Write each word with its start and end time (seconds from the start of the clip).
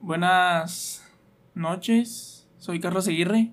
Buenas 0.00 1.06
noches, 1.54 2.48
soy 2.58 2.80
Carlos 2.80 3.06
Aguirre 3.06 3.52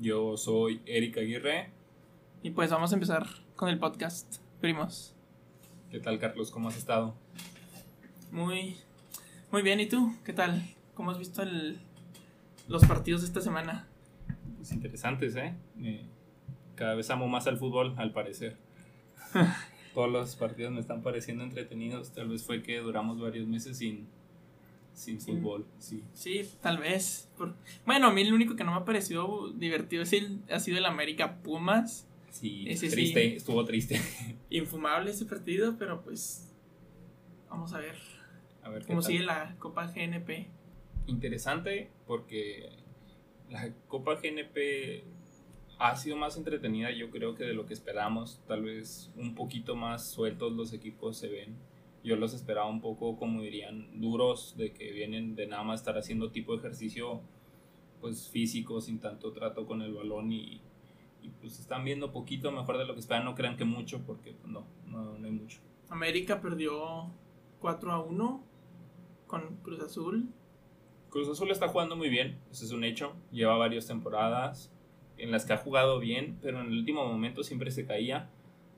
Yo 0.00 0.36
soy 0.36 0.80
Eric 0.86 1.18
Aguirre. 1.18 1.70
y 2.42 2.50
pues 2.50 2.70
vamos 2.70 2.90
a 2.92 2.94
empezar 2.94 3.26
con 3.54 3.68
el 3.68 3.78
podcast, 3.78 4.38
primos. 4.60 5.14
¿Qué 5.90 6.00
tal, 6.00 6.18
Carlos? 6.18 6.50
¿Cómo 6.50 6.68
has 6.68 6.76
estado? 6.76 7.14
Muy, 8.32 8.76
muy 9.52 9.62
bien, 9.62 9.78
¿y 9.80 9.86
tú? 9.86 10.14
¿Qué 10.24 10.32
tal? 10.32 10.62
¿Cómo 10.94 11.10
has 11.12 11.18
visto 11.18 11.42
el- 11.42 11.78
los 12.66 12.84
partidos 12.84 13.20
de 13.22 13.28
esta 13.28 13.40
semana? 13.40 13.86
Pues 14.56 14.72
interesantes, 14.72 15.36
¿eh? 15.36 15.54
Eh, 15.80 16.04
Cada 16.74 16.94
vez 16.94 17.08
amo 17.10 17.26
más 17.28 17.46
al 17.46 17.56
fútbol, 17.56 17.94
al 17.98 18.12
parecer. 18.12 18.56
Todos 19.94 20.10
los 20.10 20.36
partidos 20.36 20.72
me 20.72 20.80
están 20.80 21.02
pareciendo 21.02 21.42
entretenidos. 21.44 22.12
Tal 22.12 22.28
vez 22.28 22.44
fue 22.44 22.62
que 22.62 22.78
duramos 22.78 23.20
varios 23.20 23.46
meses 23.48 23.78
sin, 23.78 24.06
sin 24.98 25.20
fútbol. 25.20 25.66
Sí. 25.78 26.02
Sí, 26.12 26.48
tal 26.60 26.78
vez. 26.78 27.30
por- 27.36 27.54
Bueno, 27.86 28.08
a 28.08 28.12
mí 28.12 28.24
lo 28.24 28.34
único 28.34 28.56
que 28.56 28.64
no 28.64 28.72
me 28.72 28.78
ha 28.78 28.84
parecido 28.84 29.50
divertido 29.52 30.02
es 30.02 30.12
el- 30.12 30.40
ha 30.50 30.58
sido 30.60 30.78
el 30.78 30.84
América 30.86 31.40
Pumas. 31.42 32.06
Sí, 32.30 32.64
Ese 32.68 32.86
sí. 32.88 32.92
triste, 32.96 33.36
estuvo 33.36 33.64
triste. 33.64 34.00
Infumable 34.50 35.10
ese 35.10 35.24
partido, 35.24 35.76
pero 35.78 36.02
pues 36.02 36.52
vamos 37.48 37.72
a 37.72 37.78
ver 37.78 37.96
A 38.62 38.68
ver 38.70 38.84
cómo 38.86 39.00
sigue 39.02 39.20
la 39.24 39.56
Copa 39.58 39.86
GNP. 39.86 40.48
Interesante 41.06 41.90
porque 42.06 42.68
la 43.50 43.72
Copa 43.88 44.16
GNP 44.16 45.04
ha 45.78 45.94
sido 45.96 46.16
más 46.16 46.36
entretenida 46.36 46.90
yo 46.90 47.10
creo 47.10 47.34
que 47.34 47.44
de 47.44 47.54
lo 47.54 47.64
que 47.66 47.72
esperamos. 47.74 48.42
Tal 48.46 48.62
vez 48.64 49.10
un 49.16 49.34
poquito 49.34 49.74
más 49.76 50.10
sueltos 50.10 50.52
los 50.52 50.72
equipos 50.72 51.16
se 51.16 51.28
ven. 51.28 51.56
Yo 52.04 52.16
los 52.16 52.34
esperaba 52.34 52.68
un 52.68 52.80
poco, 52.80 53.16
como 53.16 53.42
dirían, 53.42 54.00
duros, 54.00 54.56
de 54.56 54.72
que 54.72 54.92
vienen 54.92 55.34
de 55.34 55.46
nada 55.46 55.62
más 55.62 55.80
estar 55.80 55.98
haciendo 55.98 56.30
tipo 56.30 56.52
de 56.52 56.58
ejercicio 56.58 57.20
pues 58.00 58.28
físico, 58.28 58.80
sin 58.80 59.00
tanto 59.00 59.32
trato 59.32 59.66
con 59.66 59.82
el 59.82 59.92
balón 59.92 60.30
y, 60.30 60.60
y, 61.22 61.30
pues 61.40 61.58
están 61.58 61.84
viendo 61.84 62.12
poquito 62.12 62.52
mejor 62.52 62.78
de 62.78 62.86
lo 62.86 62.94
que 62.94 63.00
esperan. 63.00 63.24
No 63.24 63.34
crean 63.34 63.56
que 63.56 63.64
mucho 63.64 64.00
porque 64.06 64.32
pues, 64.32 64.52
no, 64.52 64.64
no, 64.86 65.18
no 65.18 65.26
hay 65.26 65.32
mucho. 65.32 65.58
América 65.88 66.40
perdió 66.40 67.10
4 67.60 67.92
a 67.92 68.00
1 68.00 68.44
con 69.26 69.56
Cruz 69.62 69.80
Azul. 69.80 70.28
Cruz 71.10 71.28
Azul 71.28 71.50
está 71.50 71.68
jugando 71.68 71.96
muy 71.96 72.08
bien, 72.08 72.38
eso 72.50 72.64
es 72.64 72.72
un 72.72 72.84
hecho. 72.84 73.14
Lleva 73.32 73.56
varias 73.56 73.86
temporadas 73.86 74.72
en 75.16 75.30
las 75.30 75.44
que 75.44 75.52
ha 75.52 75.58
jugado 75.58 75.98
bien, 75.98 76.38
pero 76.40 76.60
en 76.60 76.66
el 76.66 76.78
último 76.78 77.06
momento 77.06 77.42
siempre 77.42 77.70
se 77.70 77.86
caía. 77.86 78.30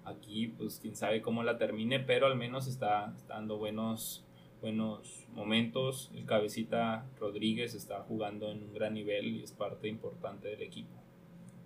Aquí, 0.05 0.49
pues 0.49 0.79
quién 0.81 0.97
sabe 0.97 1.21
cómo 1.23 1.43
la 1.43 1.59
termine, 1.59 2.01
pero 2.01 2.27
al 2.27 2.37
menos 2.37 2.67
está, 2.67 3.13
está 3.17 3.35
dando 3.35 3.59
buenos, 3.59 4.25
buenos 4.61 5.27
momentos. 5.35 6.11
El 6.15 6.25
cabecita 6.25 7.07
Rodríguez 7.19 7.75
está 7.75 8.01
jugando 8.03 8.51
en 8.51 8.63
un 8.63 8.73
gran 8.73 8.95
nivel 8.95 9.27
y 9.37 9.43
es 9.43 9.53
parte 9.53 9.89
importante 9.89 10.49
del 10.49 10.63
equipo. 10.63 10.95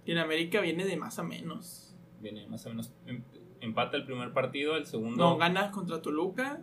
Y 0.05 0.13
en 0.13 0.19
América 0.19 0.61
viene 0.61 0.85
de 0.85 0.97
más 0.97 1.19
a 1.19 1.23
menos. 1.23 1.95
Viene 2.21 2.47
más 2.49 2.67
o 2.67 2.71
menos. 2.71 2.93
em- 3.07 3.23
Empata 3.61 3.97
el 3.97 4.05
primer 4.05 4.33
partido, 4.35 4.77
el 4.77 4.85
segundo 4.85 5.17
No, 5.17 5.37
gana 5.39 5.71
contra 5.71 6.03
Toluca. 6.03 6.61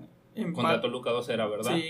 contra 0.54 0.80
Toluca 0.82 1.10
2 1.10 1.30
era, 1.30 1.48
¿verdad? 1.48 1.72
Sí, 1.76 1.86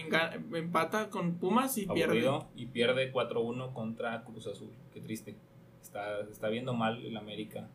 empata 0.54 1.10
con 1.10 1.36
Pumas 1.36 1.78
y 1.78 1.86
pierde. 1.86 2.32
y 2.56 2.68
pierde 2.68 3.12
4-1 3.12 3.74
contra 3.74 4.24
Cruz 4.24 4.48
Azul. 4.48 4.70
Qué 4.94 5.02
triste. 5.02 5.36
Está, 5.82 6.22
está 6.22 6.48
viendo 6.48 6.74
mal 6.74 7.04
el 7.06 7.18
América. 7.18 7.68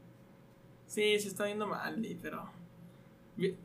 Sí, 0.86 1.18
se 1.18 1.28
está 1.28 1.44
viendo 1.44 1.66
mal, 1.66 2.04
pero. 2.22 2.50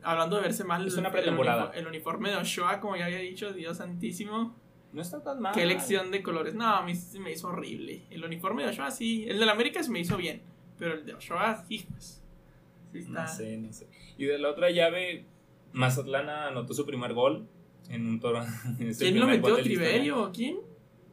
Hablando 0.02 0.36
de 0.36 0.42
verse 0.42 0.64
mal, 0.64 0.86
Es 0.86 0.96
una 0.96 1.10
pretemporada. 1.10 1.70
El, 1.74 1.86
uniforme, 1.86 1.88
el 1.88 1.88
uniforme 1.88 2.30
de 2.30 2.36
Ochoa, 2.36 2.80
como 2.80 2.96
ya 2.96 3.06
había 3.06 3.18
dicho, 3.18 3.52
Dios 3.52 3.78
santísimo. 3.78 4.54
No 4.92 5.00
está 5.00 5.22
tan 5.22 5.40
mal. 5.40 5.54
Qué 5.54 5.62
elección 5.62 6.10
de 6.10 6.22
colores. 6.22 6.54
No, 6.54 6.66
a 6.66 6.84
mí 6.84 6.94
se 6.94 7.18
me 7.18 7.32
hizo 7.32 7.48
horrible. 7.48 8.02
El 8.10 8.24
uniforme 8.24 8.64
de 8.64 8.70
Ochoa 8.70 8.90
sí. 8.90 9.24
El 9.26 9.38
de 9.38 9.46
la 9.46 9.52
América 9.52 9.82
se 9.82 9.90
me 9.90 10.00
hizo 10.00 10.16
bien. 10.16 10.42
Pero 10.78 10.94
el 10.94 11.06
de 11.06 11.12
hijos. 11.68 12.20
Sí 12.92 12.98
está. 12.98 13.22
No 13.22 13.28
sé, 13.28 13.56
no 13.56 13.72
sé. 13.72 13.88
Y 14.18 14.26
de 14.26 14.38
la 14.38 14.50
otra 14.50 14.70
llave, 14.70 15.24
Mazatlán 15.72 16.28
anotó 16.28 16.74
su 16.74 16.84
primer 16.84 17.14
gol 17.14 17.46
en 17.88 18.06
un 18.06 18.20
toro. 18.20 18.44
¿Quién 18.98 19.18
lo 19.18 19.26
metió? 19.26 19.56
¿Triverio 19.56 20.24
o 20.24 20.32
quién? 20.32 20.58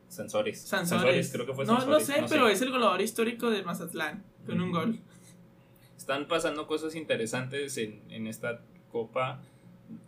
Sansores. 0.09 0.61
Sansores. 0.61 1.31
creo 1.31 1.45
que 1.45 1.53
fue 1.53 1.65
no, 1.65 1.77
Sansores. 1.77 2.09
no 2.09 2.13
sé, 2.15 2.25
pero 2.27 2.49
es 2.49 2.61
el 2.61 2.71
goleador 2.71 2.99
histórico 3.01 3.49
de 3.49 3.63
Mazatlán. 3.63 4.23
Con 4.45 4.59
un 4.59 4.71
gol. 4.71 4.99
Están 6.09 6.27
pasando 6.27 6.65
cosas 6.65 6.95
interesantes 6.95 7.77
en, 7.77 8.01
en 8.09 8.25
esta 8.25 8.61
copa. 8.91 9.41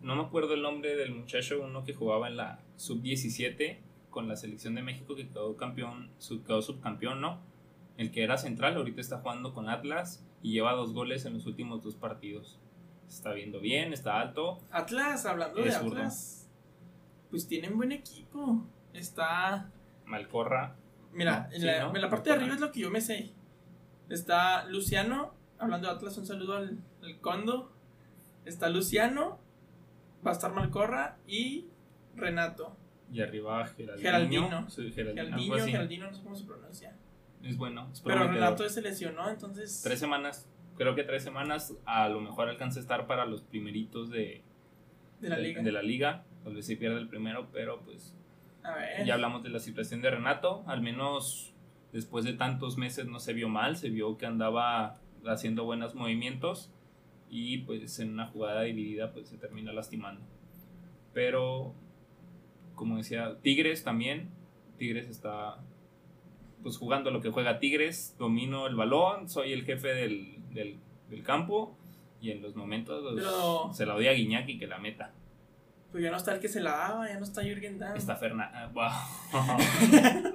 No 0.02 0.16
me 0.16 0.24
acuerdo 0.24 0.56
el 0.56 0.64
nombre 0.64 0.96
del 0.96 1.14
muchacho, 1.14 1.62
uno 1.64 1.84
que 1.84 1.94
jugaba 1.94 2.28
en 2.28 2.38
la 2.38 2.58
sub-17 2.78 3.78
con 4.10 4.28
la 4.28 4.36
selección 4.36 4.74
de 4.74 4.82
México 4.82 5.14
que 5.16 5.28
quedó 5.30 5.56
campeón, 5.58 6.10
sub- 6.18 6.44
quedó 6.44 6.64
subcampeón, 6.64 7.22
¿no? 7.22 7.40
El 7.98 8.10
que 8.10 8.24
era 8.24 8.40
central, 8.40 8.78
ahorita 8.78 9.00
está 9.00 9.20
jugando 9.20 9.54
con 9.54 9.70
Atlas 9.70 10.26
y 10.42 10.54
lleva 10.54 10.72
dos 10.74 10.92
goles 10.92 11.24
en 11.26 11.36
los 11.36 11.46
últimos 11.46 11.84
dos 11.84 11.94
partidos. 11.94 12.58
Está 13.08 13.32
viendo 13.34 13.60
bien, 13.60 13.94
está 13.94 14.20
alto. 14.22 14.58
Atlas, 14.72 15.28
hablando 15.28 15.62
de 15.62 15.72
zurdo. 15.72 15.98
Atlas. 15.98 16.50
Pues 17.30 17.48
tienen 17.48 17.78
buen 17.78 17.92
equipo. 17.92 18.66
Está. 18.92 19.70
Malcorra, 20.08 20.78
Mira, 21.14 21.42
No, 21.48 21.54
en, 21.54 21.62
sí, 21.62 21.68
la, 21.68 21.80
¿no? 21.84 21.96
en 21.96 22.02
la 22.02 22.10
parte 22.10 22.32
de 22.32 22.38
arriba 22.38 22.56
es 22.56 22.60
lo 22.60 22.72
que 22.72 22.80
yo 22.80 22.90
me 22.90 23.02
sé. 23.02 23.34
Está 24.10 24.66
Luciano, 24.66 25.40
hablando 25.62 25.88
de 25.88 25.94
Atlas, 25.96 26.18
un 26.18 26.26
saludo 26.26 26.56
al, 26.56 26.78
al 27.02 27.20
Condo. 27.20 27.72
Está 28.46 28.70
Luciano, 28.70 29.40
va 30.26 30.32
a 30.32 30.34
estar 30.34 30.52
Malcorra 30.54 31.18
y 31.28 31.68
Renato. 32.16 32.76
y 33.12 33.22
arriba 33.22 33.66
Geraldino. 33.68 34.02
Geraldino. 34.02 34.70
Sí, 34.70 34.92
Geraldino, 34.92 35.22
algo 35.22 35.36
Geraldino, 35.38 35.56
así. 35.64 35.72
Geraldino, 35.72 36.08
no 36.08 36.14
sé 36.16 36.24
cómo 36.24 36.36
se 36.36 36.46
pronuncia. 36.46 36.96
Es 37.44 37.58
bueno. 37.58 37.90
Pero. 38.04 38.28
Renato 38.28 38.68
se 38.70 38.82
lesionó, 38.82 39.30
entonces. 39.30 39.82
Tres 39.84 40.00
semanas, 40.00 40.48
creo 40.78 40.96
que 40.96 41.04
tres 41.04 41.24
semanas, 41.24 41.74
a 41.86 42.10
lo 42.10 42.20
mejor 42.22 42.50
alcanza 42.50 42.80
a 42.80 42.82
estar 42.82 43.08
para 43.08 43.26
los 43.26 43.42
primeritos 43.42 44.10
de, 44.10 44.44
de 45.20 45.30
la 45.30 45.38
liga. 45.38 45.62
de 45.62 45.72
la 45.72 45.82
liga. 45.82 46.24
Tal 46.44 46.56
vez 46.56 46.66
se 46.66 46.76
pierde 46.78 46.98
el 47.00 47.08
primero, 47.08 47.48
pero 47.52 47.82
pues 47.82 48.16
A 48.64 48.74
ver. 48.74 49.06
ya 49.06 49.14
hablamos 49.14 49.44
de 49.44 49.50
la 49.50 49.60
situación 49.60 50.02
de 50.02 50.10
Renato. 50.12 50.64
Al 50.66 50.82
menos 50.82 51.54
después 51.94 52.26
de 52.26 52.34
tantos 52.34 52.78
meses 52.78 53.06
no 53.06 53.20
se 53.20 53.34
vio 53.34 53.50
mal, 53.50 53.76
se 53.78 53.90
vio 53.90 54.18
que 54.18 54.26
andaba 54.26 54.98
haciendo 55.26 55.64
buenos 55.66 55.96
movimientos 55.96 56.72
y 57.30 57.60
pues 57.60 58.00
en 58.00 58.12
una 58.14 58.28
jugada 58.28 58.62
dividida 58.64 59.14
pues 59.14 59.30
se 59.30 59.38
termina 59.38 59.72
lastimando. 59.74 60.22
Pero 61.14 61.74
como 62.76 62.98
decía, 62.98 63.38
Tigres 63.42 63.84
también, 63.84 64.30
Tigres 64.78 65.08
está 65.08 65.58
pues 66.64 66.78
jugando 66.78 67.10
lo 67.12 67.22
que 67.22 67.30
juega 67.32 67.60
Tigres, 67.60 68.16
domino 68.20 68.68
el 68.68 68.76
balón, 68.76 69.28
soy 69.30 69.52
el 69.54 69.64
jefe 69.66 69.90
del, 69.90 70.38
del, 70.54 70.80
del 71.10 71.24
campo 71.24 71.76
y 72.22 72.32
en 72.32 72.42
los 72.42 72.56
momentos 72.56 73.02
pues, 73.04 73.16
Pero- 73.24 73.72
se 73.74 73.86
la 73.86 73.94
doy 73.94 74.08
a 74.08 74.14
Guiñac 74.14 74.48
y 74.50 74.58
que 74.60 74.68
la 74.68 74.78
meta. 74.80 75.14
Pues 75.92 76.04
ya 76.04 76.12
no 76.12 76.16
está 76.18 76.34
el 76.34 76.40
que 76.40 76.48
se 76.48 76.62
la 76.62 76.72
daba, 76.72 77.08
ya 77.10 77.18
no 77.18 77.26
está 77.26 77.42
Jürgen 77.44 77.78
Damm. 77.78 77.98
Está 77.98 78.16
Fernández. 78.16 78.72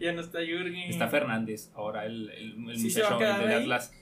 ya 0.00 0.12
no 0.12 0.20
está 0.20 0.38
Jürgen. 0.40 0.90
Está 0.90 1.08
Fernández, 1.08 1.72
ahora 1.74 2.06
el, 2.06 2.30
el, 2.30 2.78
Sí, 2.78 2.84
muchacho, 2.84 3.18
quedar 3.18 3.40
el 3.42 3.48
de 3.48 3.54
ahí. 3.54 3.62
Atlas, 3.62 3.92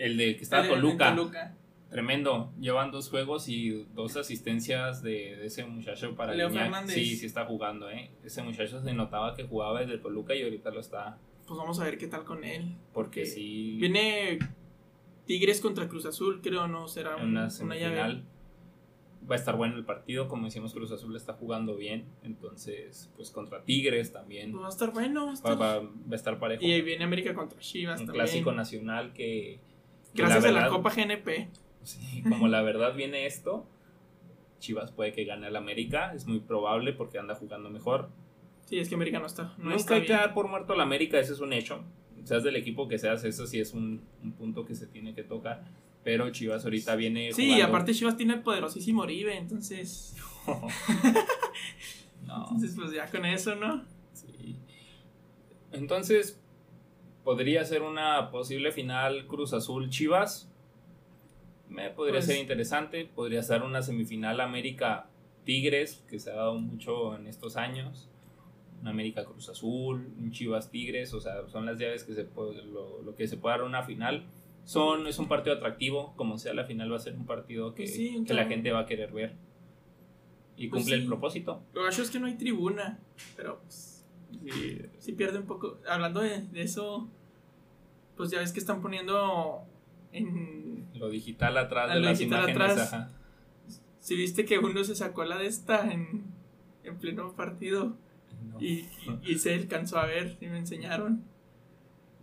el 0.00 0.16
de 0.16 0.36
que 0.36 0.44
en 0.44 0.68
Toluca. 0.68 1.14
Toluca. 1.14 1.56
Tremendo. 1.90 2.52
Llevan 2.60 2.90
dos 2.92 3.10
juegos 3.10 3.48
y 3.48 3.84
dos 3.94 4.16
asistencias 4.16 5.02
de, 5.02 5.36
de 5.36 5.46
ese 5.46 5.64
muchacho 5.64 6.14
para 6.14 6.34
Leo 6.34 6.48
Guiñac. 6.48 6.64
Fernández. 6.64 6.94
Sí, 6.94 7.16
sí 7.16 7.26
está 7.26 7.44
jugando, 7.46 7.90
¿eh? 7.90 8.10
Ese 8.24 8.42
muchacho 8.42 8.80
se 8.80 8.92
notaba 8.94 9.34
que 9.34 9.44
jugaba 9.44 9.80
desde 9.80 9.98
Toluca 9.98 10.34
y 10.34 10.42
ahorita 10.42 10.70
lo 10.70 10.80
está. 10.80 11.18
Pues 11.46 11.58
vamos 11.58 11.80
a 11.80 11.84
ver 11.84 11.98
qué 11.98 12.06
tal 12.06 12.24
con 12.24 12.44
él. 12.44 12.76
Porque 12.94 13.26
sí. 13.26 13.76
Viene 13.80 14.38
Tigres 15.26 15.60
contra 15.60 15.88
Cruz 15.88 16.06
Azul, 16.06 16.40
creo, 16.42 16.68
¿no? 16.68 16.86
Será 16.88 17.16
un- 17.16 17.30
una 17.30 17.48
una 17.60 17.76
llave. 17.76 18.22
Va 19.30 19.34
a 19.34 19.38
estar 19.38 19.54
bueno 19.56 19.76
el 19.76 19.84
partido, 19.84 20.28
como 20.28 20.46
decimos, 20.46 20.72
Cruz 20.72 20.90
Azul 20.92 21.14
está 21.16 21.34
jugando 21.34 21.76
bien. 21.76 22.04
Entonces, 22.22 23.10
pues 23.16 23.30
contra 23.30 23.62
Tigres 23.64 24.12
también 24.12 24.50
Pues 24.52 24.62
va 24.62 24.66
a 24.66 24.70
estar 24.70 24.92
bueno. 24.92 25.26
Va 25.26 25.30
a 25.30 25.34
estar- 25.34 25.60
va- 25.60 25.80
va 25.80 26.12
a 26.12 26.14
estar 26.14 26.38
parejo. 26.38 26.64
Y 26.64 26.80
viene 26.82 27.04
América 27.04 27.34
contra 27.34 27.58
Chivas 27.60 28.00
un 28.00 28.06
también. 28.06 28.24
clásico 28.26 28.52
nacional 28.52 29.12
que. 29.12 29.58
Gracias 30.14 30.44
a 30.44 30.48
la 30.48 30.60
verdad- 30.62 30.70
Copa 30.70 30.90
GNP. 30.94 31.48
Sí, 31.82 32.22
como 32.28 32.48
la 32.48 32.62
verdad 32.62 32.94
viene 32.94 33.26
esto, 33.26 33.66
Chivas 34.58 34.92
puede 34.92 35.12
que 35.12 35.24
gane 35.24 35.46
al 35.46 35.56
América, 35.56 36.12
es 36.14 36.26
muy 36.26 36.40
probable 36.40 36.92
porque 36.92 37.18
anda 37.18 37.34
jugando 37.34 37.70
mejor. 37.70 38.10
Sí, 38.66 38.78
es 38.78 38.88
que 38.88 38.94
América 38.94 39.18
no 39.18 39.26
está. 39.26 39.54
No 39.58 39.64
Nunca 39.70 39.76
está 39.76 39.94
hay 39.94 40.06
que 40.06 40.12
dar 40.12 40.34
por 40.34 40.46
muerto 40.48 40.74
al 40.74 40.80
América, 40.80 41.18
eso 41.18 41.32
es 41.32 41.40
un 41.40 41.52
hecho. 41.52 41.82
Seas 42.24 42.44
del 42.44 42.56
equipo 42.56 42.86
que 42.86 42.98
seas, 42.98 43.24
eso 43.24 43.46
sí 43.46 43.58
es 43.60 43.72
un, 43.72 44.02
un 44.22 44.32
punto 44.32 44.66
que 44.66 44.74
se 44.74 44.86
tiene 44.86 45.14
que 45.14 45.22
tocar. 45.24 45.64
Pero 46.04 46.30
Chivas 46.30 46.64
ahorita 46.64 46.94
viene. 46.96 47.32
Sí, 47.32 47.46
jugando- 47.46 47.66
aparte 47.66 47.94
Chivas 47.94 48.16
tiene 48.16 48.34
el 48.34 48.42
poderosísimo 48.42 49.02
Oribe, 49.02 49.36
entonces. 49.36 50.14
no, 52.26 52.44
Entonces, 52.44 52.74
pues 52.76 52.92
ya 52.92 53.10
con 53.10 53.24
eso, 53.24 53.54
¿no? 53.54 53.84
sí. 54.12 54.56
Entonces, 55.72 56.39
podría 57.30 57.64
ser 57.64 57.82
una 57.82 58.32
posible 58.32 58.72
final 58.72 59.28
Cruz 59.28 59.52
Azul 59.52 59.88
Chivas. 59.88 60.50
Me 61.68 61.88
podría 61.90 62.14
Pues- 62.14 62.26
ser 62.26 62.38
interesante. 62.38 63.04
Podría 63.04 63.40
ser 63.44 63.62
una 63.62 63.82
semifinal 63.82 64.40
América 64.40 65.06
Tigres, 65.44 66.04
que 66.08 66.18
se 66.18 66.32
ha 66.32 66.34
dado 66.34 66.54
mucho 66.58 67.14
en 67.16 67.28
estos 67.28 67.56
años. 67.56 68.08
un 68.82 68.88
América 68.88 69.24
Cruz 69.26 69.46
Azul, 69.50 70.10
un 70.18 70.30
Chivas 70.32 70.70
Tigres, 70.70 71.12
o 71.12 71.20
sea, 71.20 71.46
son 71.48 71.66
las 71.66 71.78
llaves 71.78 72.02
que 72.02 72.14
se 72.14 72.24
puede, 72.24 72.62
lo, 72.64 73.02
lo 73.02 73.14
que 73.14 73.28
se 73.28 73.36
puede 73.36 73.58
dar 73.58 73.64
una 73.66 73.82
final. 73.82 74.24
Son, 74.64 75.06
es 75.06 75.18
un 75.18 75.28
partido 75.28 75.54
atractivo, 75.54 76.14
como 76.16 76.38
sea 76.38 76.54
la 76.54 76.64
final 76.64 76.90
va 76.90 76.96
a 76.96 77.00
ser 77.00 77.14
un 77.14 77.26
partido 77.26 77.74
que, 77.74 77.82
Pues 77.82 77.94
sí, 77.94 78.24
que 78.26 78.32
la 78.32 78.46
gente 78.46 78.72
va 78.72 78.80
a 78.80 78.86
querer 78.86 79.12
ver. 79.12 79.34
Y 80.56 80.68
Pues 80.68 80.80
cumple 80.82 80.96
sí. 80.96 81.02
el 81.02 81.08
propósito. 81.08 81.62
Lo 81.74 81.82
gacho 81.84 82.00
es 82.02 82.10
que 82.10 82.18
no 82.20 82.26
hay 82.26 82.38
tribuna, 82.38 82.98
pero 83.36 83.60
pues 83.60 83.98
Sí, 84.50 84.78
sí 84.98 85.12
pierde 85.12 85.38
un 85.40 85.46
poco. 85.46 85.78
Hablando 85.86 86.20
de, 86.20 86.40
de 86.46 86.62
eso, 86.62 87.10
pues 88.20 88.30
ya 88.30 88.38
ves 88.40 88.52
que 88.52 88.60
están 88.60 88.82
poniendo 88.82 89.64
en... 90.12 90.86
lo 90.94 91.08
digital 91.08 91.56
atrás 91.56 91.88
de 91.88 91.94
lo 92.00 92.00
las 92.10 92.18
digital 92.18 92.50
imágenes. 92.50 92.70
atrás. 92.70 92.92
ajá. 92.92 93.10
Si 93.98 94.14
viste 94.14 94.44
que 94.44 94.58
uno 94.58 94.84
se 94.84 94.94
sacó 94.94 95.24
la 95.24 95.38
de 95.38 95.46
esta 95.46 95.90
en, 95.90 96.24
en 96.84 96.98
pleno 96.98 97.32
partido 97.34 97.96
No. 98.46 98.60
y, 98.60 98.86
y, 99.24 99.32
y 99.32 99.38
se 99.38 99.54
alcanzó 99.54 99.98
a 99.98 100.04
ver 100.04 100.36
y 100.42 100.48
me 100.48 100.58
enseñaron. 100.58 101.24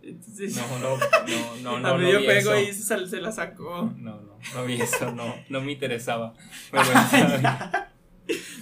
Entonces, 0.02 0.56
No, 0.56 0.78
no, 0.78 0.96
no, 0.96 1.56
no, 1.62 1.78
no, 1.80 1.86
a 1.88 1.90
no 1.92 1.98
medio 1.98 2.20
juego 2.20 2.54
eso. 2.54 2.70
y 2.70 2.72
se, 2.72 3.06
se 3.08 3.20
la 3.20 3.32
sacó. 3.32 3.92
No, 3.96 4.20
no, 4.20 4.38
no 4.54 4.64
vi 4.66 4.80
eso, 4.80 5.10
no, 5.12 5.34
no 5.48 5.60
me 5.60 5.72
interesaba. 5.72 6.34
Pero 6.70 6.84
bien. 7.12 7.42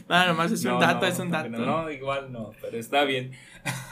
Ah, 0.09 0.25
nomás 0.27 0.53
es 0.53 0.65
un 0.65 0.71
No, 0.73 0.81
dato, 0.81 1.01
no, 1.03 1.07
es 1.13 1.19
un 1.19 1.31
dato. 1.31 1.49
No, 1.51 1.91
igual 1.91 2.33
no, 2.33 2.53
pero 2.63 2.79
está 2.79 3.05
bien. 3.05 3.33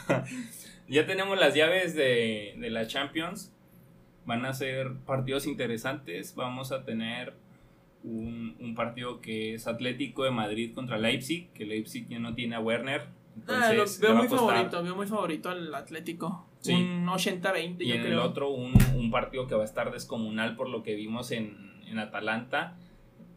ya 0.87 1.05
tenemos 1.05 1.37
las 1.39 1.55
llaves 1.55 1.95
de, 1.95 2.55
de 2.57 2.69
la 2.69 2.87
Champions. 2.87 3.51
Van 4.25 4.45
a 4.45 4.53
ser 4.53 4.93
partidos 5.05 5.45
interesantes. 5.47 6.35
Vamos 6.35 6.71
a 6.71 6.83
tener 6.83 7.33
un, 8.03 8.55
un 8.59 8.75
partido 8.75 9.21
que 9.21 9.53
es 9.55 9.67
Atlético 9.67 10.23
de 10.23 10.31
Madrid 10.31 10.73
contra 10.73 10.97
Leipzig, 10.97 11.51
que 11.53 11.65
Leipzig 11.65 12.07
ya 12.07 12.19
no 12.19 12.33
tiene 12.35 12.55
a 12.55 12.59
Werner. 12.59 13.07
Ah, 13.47 13.69
entonces 13.71 13.99
veo 13.99 14.15
muy 14.15 14.27
favorito, 14.27 14.81
veo 14.83 14.95
muy 14.95 15.07
favorito 15.07 15.49
al 15.49 15.73
Atlético. 15.75 16.47
Sí. 16.59 16.73
Un 16.73 17.05
80-20, 17.05 17.75
Y 17.79 17.87
yo 17.89 17.95
en 17.95 18.01
creo. 18.01 18.13
el 18.13 18.19
otro, 18.19 18.49
un, 18.49 18.73
un 18.95 19.11
partido 19.11 19.45
que 19.47 19.55
va 19.55 19.61
a 19.61 19.65
estar 19.65 19.91
descomunal 19.91 20.55
por 20.55 20.69
lo 20.69 20.81
que 20.83 20.95
vimos 20.95 21.31
en, 21.31 21.73
en 21.87 21.99
Atalanta. 21.99 22.77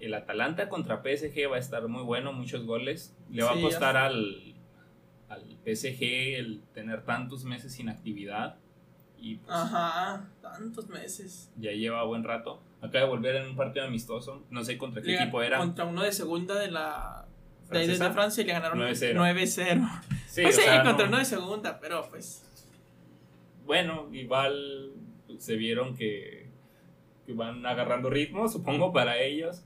El 0.00 0.14
Atalanta 0.14 0.68
contra 0.68 1.02
PSG 1.02 1.50
va 1.50 1.56
a 1.56 1.58
estar 1.58 1.86
muy 1.88 2.02
bueno, 2.04 2.32
muchos 2.32 2.64
goles. 2.64 3.14
Le 3.30 3.42
va 3.42 3.52
Sí, 3.54 3.58
a 3.58 3.62
costar 3.62 3.94
ya. 3.94 4.06
al, 4.06 4.54
al 5.28 5.42
PSG 5.64 6.02
el 6.36 6.62
tener 6.74 7.04
tantos 7.04 7.44
meses 7.44 7.72
sin 7.72 7.88
actividad. 7.88 8.56
Y 9.20 9.36
pues, 9.36 9.50
Ajá, 9.50 10.28
tantos 10.40 10.88
meses. 10.88 11.50
ya 11.56 11.72
lleva 11.72 12.04
buen 12.04 12.22
rato. 12.24 12.62
Acaba 12.80 13.04
de 13.04 13.10
volver 13.10 13.36
en 13.36 13.48
un 13.48 13.56
partido 13.56 13.84
amistoso. 13.84 14.44
No 14.50 14.62
sé 14.64 14.78
contra 14.78 15.02
qué 15.02 15.08
Le- 15.08 15.22
equipo 15.22 15.42
era. 15.42 15.58
Contra 15.58 15.84
uno 15.84 16.02
de 16.02 16.12
segunda 16.12 16.54
de 16.58 16.70
la. 16.70 17.24
De 17.62 17.66
¿Francesa? 17.68 18.12
Francia 18.12 18.42
y 18.42 18.46
le 18.46 18.52
ganaron 18.52 18.78
9-0. 18.78 19.14
9-0. 19.14 20.02
Sí, 20.28 20.42
Pues 20.42 20.56
o 20.58 20.60
sí, 20.60 20.64
sea, 20.66 20.82
contra 20.84 21.04
no- 21.06 21.08
uno 21.10 21.18
de 21.18 21.24
segunda, 21.24 21.80
pero 21.80 22.06
pues. 22.10 22.44
bueno, 23.66 24.08
igual 24.12 24.92
se 25.38 25.56
vieron 25.56 25.96
que, 25.96 26.48
que 27.26 27.32
van 27.32 27.64
agarrando 27.66 28.08
ritmo, 28.10 28.48
supongo, 28.48 28.92
para 28.92 29.18
ellos. 29.20 29.64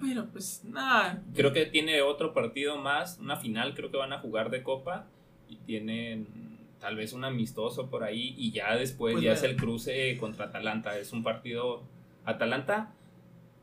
Pero 0.00 0.26
pues 0.26 0.64
nada. 0.64 1.22
Creo 1.34 1.52
que 1.52 1.66
tiene 1.66 2.02
otro 2.02 2.32
partido 2.32 2.76
más, 2.76 3.18
una 3.18 3.36
final, 3.36 3.74
creo 3.74 3.90
que 3.90 3.96
van 3.96 4.12
a 4.12 4.18
jugar 4.18 4.50
de 4.50 4.62
copa 4.62 5.06
y 5.48 5.56
tienen 5.56 6.26
tal 6.80 6.96
vez 6.96 7.12
un 7.12 7.24
amistoso 7.24 7.90
por 7.90 8.02
ahí 8.02 8.34
y 8.38 8.52
ya 8.52 8.74
después 8.76 9.12
Pues 9.14 9.24
ya 9.24 9.32
es 9.32 9.42
el 9.42 9.56
cruce 9.56 10.16
contra 10.18 10.46
Atalanta. 10.46 10.98
Es 10.98 11.12
un 11.12 11.22
partido 11.22 11.82
Atalanta, 12.24 12.92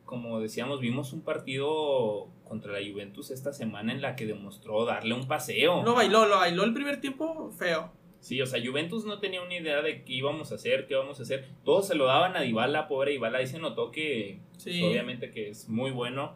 como 0.06 0.40
decíamos, 0.40 0.80
vimos 0.80 1.14
un 1.14 1.22
partido 1.22 2.28
contra 2.48 2.72
la 2.72 2.80
Juventus 2.80 3.32
esta 3.32 3.52
semana 3.52 3.92
en 3.92 4.02
la 4.02 4.16
que 4.16 4.26
demostró 4.26 4.86
darle 4.86 5.14
un 5.14 5.28
paseo. 5.28 5.84
Lo 5.84 5.96
bailó, 5.96 6.26
lo 6.28 6.38
bailó 6.38 6.64
el 6.64 6.74
primer 6.74 7.02
tiempo 7.02 7.52
feo. 7.58 7.92
Sí, 8.20 8.42
o 8.42 8.46
sea, 8.46 8.62
Juventus 8.64 9.06
no 9.06 9.20
tenía 9.20 9.42
una 9.42 9.56
idea 9.56 9.82
de 9.82 10.04
qué 10.04 10.14
íbamos 10.14 10.52
a 10.52 10.56
hacer, 10.56 10.88
qué 10.88 10.96
íbamos 10.96 11.20
a 11.20 11.24
hacer. 11.24 11.48
Todos 11.64 11.88
se 11.88 11.96
lo 11.96 12.06
daban 12.06 12.36
a 12.36 12.42
Dybala, 12.42 12.88
pobre 12.88 13.12
Dybala, 13.12 13.38
ahí 13.38 13.48
se 13.48 13.60
notó 13.60 13.92
que 13.92 14.40
Sí. 14.58 14.80
pues, 14.80 14.92
obviamente 14.92 15.32
que 15.32 15.50
es 15.50 15.70
muy 15.70 15.92
bueno, 15.92 16.36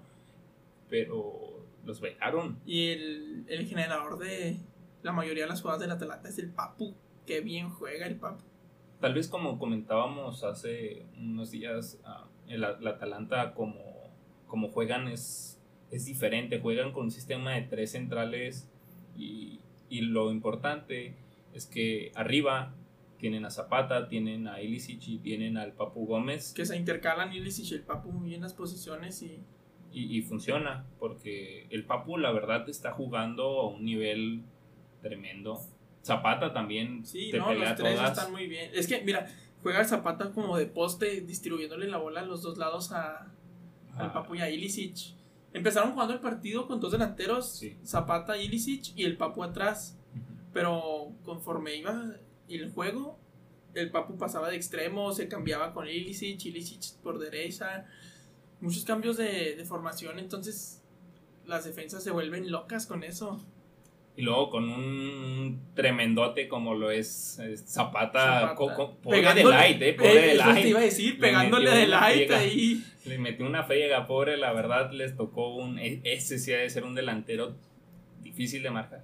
pero 0.89 1.65
los 1.85 1.99
bailaron. 2.01 2.59
Y 2.65 2.89
el, 2.89 3.45
el 3.47 3.65
generador 3.67 4.19
de 4.19 4.57
la 5.03 5.11
mayoría 5.11 5.43
de 5.43 5.49
las 5.49 5.61
jugadas 5.61 5.81
del 5.81 5.91
Atalanta 5.91 6.29
es 6.29 6.37
el 6.37 6.51
Papu. 6.51 6.93
Qué 7.25 7.41
bien 7.41 7.69
juega 7.69 8.05
el 8.07 8.15
Papu. 8.17 8.43
Tal 8.99 9.13
vez 9.15 9.27
como 9.27 9.57
comentábamos 9.57 10.43
hace 10.43 11.05
unos 11.17 11.49
días, 11.51 11.99
ah, 12.05 12.27
el, 12.47 12.61
la 12.61 12.77
Atalanta 12.91 13.53
como, 13.55 14.13
como 14.47 14.69
juegan 14.69 15.07
es, 15.07 15.59
es 15.89 16.05
diferente, 16.05 16.59
juegan 16.59 16.91
con 16.91 17.05
un 17.05 17.11
sistema 17.11 17.53
de 17.55 17.63
tres 17.63 17.91
centrales 17.93 18.69
y, 19.17 19.59
y 19.89 20.01
lo 20.01 20.31
importante 20.31 21.15
es 21.53 21.65
que 21.65 22.11
arriba 22.15 22.73
tienen 23.17 23.45
a 23.45 23.51
Zapata, 23.51 24.07
tienen 24.07 24.47
a 24.47 24.61
Ilicic 24.61 25.07
y 25.07 25.17
tienen 25.19 25.55
al 25.57 25.73
Papu 25.73 26.05
Gómez 26.07 26.53
Que 26.55 26.65
se 26.65 26.75
intercalan 26.75 27.31
Ilicic 27.33 27.71
y 27.71 27.75
el 27.75 27.81
Papu 27.83 28.11
muy 28.11 28.33
en 28.33 28.41
las 28.41 28.53
posiciones 28.53 29.21
y. 29.21 29.43
y, 29.91 30.17
y 30.17 30.21
funciona 30.23 30.85
porque 30.99 31.67
el 31.69 31.85
Papu 31.85 32.17
la 32.17 32.31
verdad 32.31 32.67
está 32.69 32.91
jugando 32.93 33.59
a 33.61 33.67
un 33.69 33.85
nivel 33.85 34.43
tremendo. 35.01 35.59
Zapata 36.03 36.51
también 36.51 37.05
Sí, 37.05 37.29
te 37.31 37.37
no, 37.37 37.47
pelea 37.47 37.69
los 37.69 37.77
tres 37.79 37.95
todas. 37.95 38.17
están 38.17 38.31
muy 38.31 38.47
bien. 38.47 38.71
Es 38.73 38.87
que, 38.87 39.01
mira, 39.03 39.27
juega 39.61 39.83
Zapata 39.83 40.31
como 40.31 40.57
de 40.57 40.65
poste, 40.65 41.21
distribuyéndole 41.21 41.87
la 41.87 41.97
bola 41.97 42.21
a 42.21 42.25
los 42.25 42.41
dos 42.41 42.57
lados 42.57 42.91
a, 42.91 43.17
al 43.97 44.07
Ah, 44.07 44.13
Papu 44.13 44.33
y 44.35 44.41
a 44.41 44.49
Ilicic. 44.49 45.13
Empezaron 45.53 45.91
jugando 45.91 46.13
el 46.13 46.21
partido 46.21 46.65
con 46.65 46.79
dos 46.79 46.91
delanteros, 46.93 47.51
Sí. 47.59 47.77
Zapata, 47.85 48.37
Ilicic 48.41 48.93
y 48.97 49.03
el 49.03 49.17
Papu 49.17 49.43
atrás. 49.43 49.97
Pero 50.53 51.11
conforme 51.23 51.75
iba 51.75 52.15
el 52.49 52.71
juego, 52.71 53.17
el 53.73 53.89
Papu 53.91 54.17
pasaba 54.17 54.49
de 54.49 54.57
extremo, 54.57 55.11
se 55.13 55.27
cambiaba 55.27 55.73
con 55.73 55.87
Ilicic, 55.87 56.43
Ilicic 56.45 56.97
por 57.01 57.19
derecha. 57.19 57.85
Muchos 58.59 58.83
cambios 58.83 59.17
de, 59.17 59.55
de 59.55 59.65
formación, 59.65 60.19
entonces 60.19 60.81
las 61.45 61.65
defensas 61.65 62.03
se 62.03 62.11
vuelven 62.11 62.51
locas 62.51 62.85
con 62.85 63.03
eso. 63.03 63.43
Y 64.17 64.23
luego 64.23 64.49
con 64.49 64.69
un 64.69 65.61
tremendote 65.73 66.49
como 66.49 66.75
lo 66.75 66.91
es, 66.91 67.39
Zapata, 67.65 68.53
Zapata. 68.57 68.91
pobre 69.01 69.21
de 69.33 69.43
light, 69.45 69.81
eh, 69.81 69.93
pobre 69.93 70.13
de 70.13 70.31
eso 70.33 70.43
te 70.43 70.49
light. 70.53 70.65
iba 70.67 70.79
a 70.79 70.83
decir, 70.83 71.13
Le 71.13 71.19
pegándole 71.21 71.71
de 71.71 71.87
light 71.87 72.15
friega. 72.27 72.37
ahí. 72.37 72.83
Le 73.05 73.17
metió 73.17 73.45
una 73.45 73.63
friega, 73.63 74.05
pobre, 74.07 74.35
la 74.35 74.51
verdad 74.51 74.91
les 74.91 75.15
tocó 75.15 75.55
un... 75.55 75.79
e- 75.79 76.01
Ese 76.03 76.37
sí 76.39 76.51
ha 76.53 76.57
de 76.57 76.69
ser 76.69 76.83
un 76.83 76.93
delantero 76.93 77.55
difícil 78.21 78.61
de 78.63 78.69
marcar. 78.69 79.01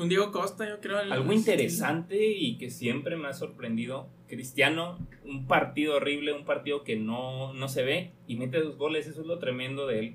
Un 0.00 0.08
Diego 0.08 0.32
Costa, 0.32 0.66
yo 0.68 0.80
creo. 0.80 1.00
el- 1.00 1.12
Algo 1.12 1.32
interesante 1.32 2.32
y 2.32 2.56
que 2.56 2.70
siempre 2.70 3.16
me 3.16 3.28
ha 3.28 3.32
sorprendido, 3.34 4.08
Cristiano, 4.28 4.98
un 5.24 5.46
partido 5.46 5.96
horrible, 5.96 6.32
un 6.32 6.44
partido 6.44 6.84
que 6.84 6.96
no, 6.96 7.52
no 7.52 7.68
se 7.68 7.82
ve 7.82 8.12
y 8.26 8.36
mete 8.36 8.60
dos 8.62 8.76
goles, 8.78 9.06
eso 9.06 9.20
es 9.20 9.26
lo 9.26 9.38
tremendo 9.38 9.86
de 9.86 9.98
él. 9.98 10.14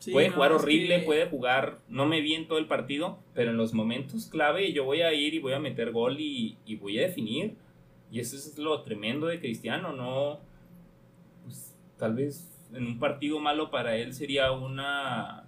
Sí, 0.00 0.10
puede 0.12 0.28
no, 0.30 0.34
jugar 0.36 0.52
es 0.52 0.62
horrible, 0.62 1.00
que- 1.00 1.06
puede 1.06 1.26
jugar, 1.28 1.78
no 1.88 2.06
me 2.06 2.20
vi 2.20 2.34
en 2.34 2.48
todo 2.48 2.58
el 2.58 2.66
partido, 2.66 3.18
pero 3.34 3.50
en 3.50 3.58
los 3.58 3.74
momentos 3.74 4.26
clave 4.26 4.72
yo 4.72 4.84
voy 4.84 5.02
a 5.02 5.12
ir 5.12 5.34
y 5.34 5.38
voy 5.38 5.52
a 5.52 5.60
meter 5.60 5.92
gol 5.92 6.16
y, 6.18 6.56
y 6.66 6.76
voy 6.76 6.98
a 6.98 7.02
definir. 7.02 7.54
Y 8.10 8.18
eso 8.18 8.34
es 8.36 8.58
lo 8.58 8.82
tremendo 8.82 9.26
de 9.28 9.38
Cristiano, 9.38 9.92
no, 9.92 10.40
pues 11.44 11.76
tal 11.96 12.14
vez 12.14 12.48
en 12.74 12.86
un 12.86 12.98
partido 12.98 13.38
malo 13.38 13.70
para 13.70 13.96
él 13.96 14.14
sería 14.14 14.50
una 14.52 15.39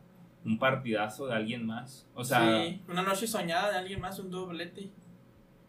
un 0.44 0.58
partidazo 0.58 1.26
de 1.26 1.34
alguien 1.34 1.66
más. 1.66 2.08
O 2.14 2.24
sea, 2.24 2.64
Sí, 2.64 2.80
una 2.88 3.02
noche 3.02 3.26
soñada 3.26 3.70
de 3.70 3.78
alguien 3.78 4.00
más, 4.00 4.18
un 4.18 4.30
doblete. 4.30 4.90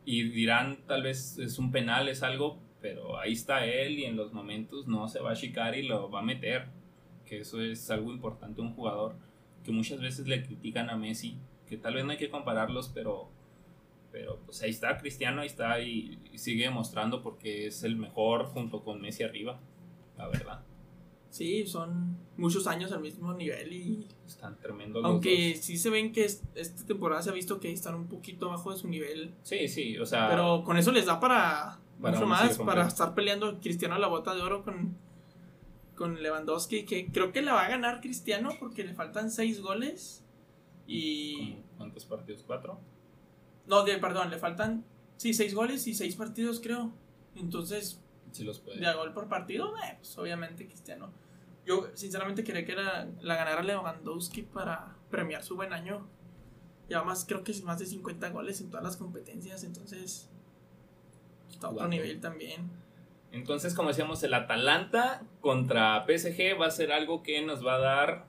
y 0.06 0.24
dirán 0.30 0.80
tal 0.88 1.04
vez 1.04 1.38
es 1.38 1.60
un 1.60 1.72
penal, 1.72 2.10
es 2.10 2.24
algo, 2.24 2.60
pero 2.82 3.18
ahí 3.20 3.34
está 3.34 3.66
él 3.66 4.00
y 4.00 4.06
en 4.06 4.16
los 4.18 4.34
momentos 4.34 4.88
no 4.88 5.08
se 5.08 5.20
va 5.22 5.32
a 5.32 5.36
chicar 5.36 5.76
y 5.78 5.84
lo 5.84 6.10
va 6.10 6.20
a 6.20 6.24
meter. 6.24 6.68
Que 7.26 7.40
eso 7.42 7.62
es 7.62 7.90
algo 7.90 8.12
importante 8.12 8.62
un 8.62 8.74
jugador 8.76 9.16
que 9.64 9.72
muchas 9.72 10.02
veces 10.02 10.28
le 10.28 10.44
critican 10.44 10.90
a 10.90 10.98
Messi, 10.98 11.38
que 11.68 11.78
tal 11.78 11.94
vez 11.94 12.04
no 12.04 12.12
hay 12.12 12.18
que 12.18 12.30
compararlos, 12.30 12.90
pero 12.90 13.30
pero 14.12 14.38
pues 14.46 14.62
ahí 14.62 14.70
está 14.70 14.98
Cristiano, 14.98 15.42
ahí 15.42 15.48
está 15.48 15.80
y, 15.80 16.20
y 16.32 16.38
sigue 16.38 16.66
demostrando 16.66 17.24
porque 17.24 17.66
es 17.68 17.84
el 17.84 17.96
mejor 17.96 18.46
junto 18.48 18.84
con 18.84 19.02
Messi 19.02 19.24
arriba, 19.24 19.60
la 20.18 20.28
verdad. 20.28 20.62
Sí, 21.34 21.66
son 21.66 22.16
muchos 22.38 22.68
años 22.68 22.92
al 22.92 23.00
mismo 23.02 23.34
nivel 23.34 23.74
y 23.74 24.08
Están 24.28 24.56
tremendos 24.60 25.02
los 25.02 25.10
aunque 25.12 25.54
dos. 25.56 25.66
sí 25.66 25.78
se 25.78 25.90
ven 25.90 26.12
que 26.14 26.26
es- 26.26 26.44
esta 26.54 26.86
temporada 26.86 27.24
se 27.24 27.32
ha 27.32 27.34
visto 27.34 27.60
que 27.60 27.72
están 27.72 27.96
un 27.96 28.06
poquito 28.08 28.50
bajo 28.50 28.72
de 28.72 28.78
su 28.78 28.88
nivel, 28.88 29.34
Sí, 29.42 29.68
sí, 29.68 29.98
o 29.98 30.06
sea, 30.06 30.30
pero 30.30 30.64
con 30.64 30.78
eso 30.78 30.92
les 30.92 31.08
da 31.08 31.20
para, 31.20 31.80
Para 32.00 32.16
mucho 32.18 32.28
más, 32.28 32.60
para 32.60 32.86
estar 32.88 33.16
peleando 33.16 33.60
Cristiano 33.60 33.96
a 33.96 34.00
la 34.00 34.08
bota 34.10 34.36
de 34.36 34.42
oro 34.44 34.64
con, 34.64 34.96
con 35.96 36.22
Lewandowski, 36.22 36.86
que 36.86 37.08
creo 37.08 37.32
que 37.32 37.42
la 37.42 37.54
va 37.54 37.66
a 37.66 37.70
ganar 37.70 38.00
Cristiano 38.02 38.52
porque 38.60 38.84
le 38.84 38.94
faltan 38.94 39.32
seis 39.32 39.60
goles 39.60 40.24
y... 40.86 41.54
¿cómo- 41.54 41.64
¿cuántos 41.78 42.06
partidos? 42.06 42.44
¿Cuatro? 42.46 42.80
No, 43.66 43.84
de, 43.84 43.98
perdón, 43.98 44.30
le 44.30 44.38
faltan, 44.38 44.86
sí, 45.18 45.34
seis 45.34 45.56
goles 45.56 45.88
y 45.88 45.96
seis 45.96 46.16
partidos 46.16 46.60
creo. 46.60 46.92
Entonces, 47.36 48.00
Sí 48.32 48.44
los 48.44 48.60
puede. 48.60 48.80
de 48.80 48.86
a 48.88 48.94
gol 48.94 49.14
por 49.14 49.28
partido, 49.30 49.76
eh, 49.78 49.96
pues 49.98 50.16
obviamente 50.20 50.68
Cristiano. 50.68 51.12
Yo 51.66 51.88
sinceramente 51.94 52.44
quería 52.44 52.66
que 52.66 52.76
la, 52.76 53.08
la 53.22 53.36
ganara 53.36 53.64
Lewandowski 53.64 54.42
para 54.44 54.96
premiar 55.10 55.44
su 55.44 55.56
buen 55.56 55.72
año. 55.74 56.08
Ya 56.90 57.02
más, 57.04 57.26
creo 57.26 57.44
que 57.44 57.52
es 57.52 57.64
más 57.64 57.80
de 57.80 57.86
50 57.86 58.30
goles 58.30 58.60
en 58.62 58.70
todas 58.70 58.84
las 58.84 58.98
competencias, 58.98 59.64
entonces 59.64 60.30
está 61.50 61.68
a 61.68 61.70
otro 61.72 61.88
nivel 61.88 62.20
también. 62.20 62.70
Entonces, 63.32 63.74
como 63.74 63.88
decíamos, 63.90 64.22
el 64.24 64.34
Atalanta 64.34 65.24
contra 65.42 66.06
PSG 66.06 66.60
va 66.60 66.68
a 66.68 66.72
ser 66.72 66.92
algo 66.92 67.24
que 67.24 67.42
nos 67.42 67.66
va 67.66 67.76
a 67.76 67.80
dar 67.80 68.26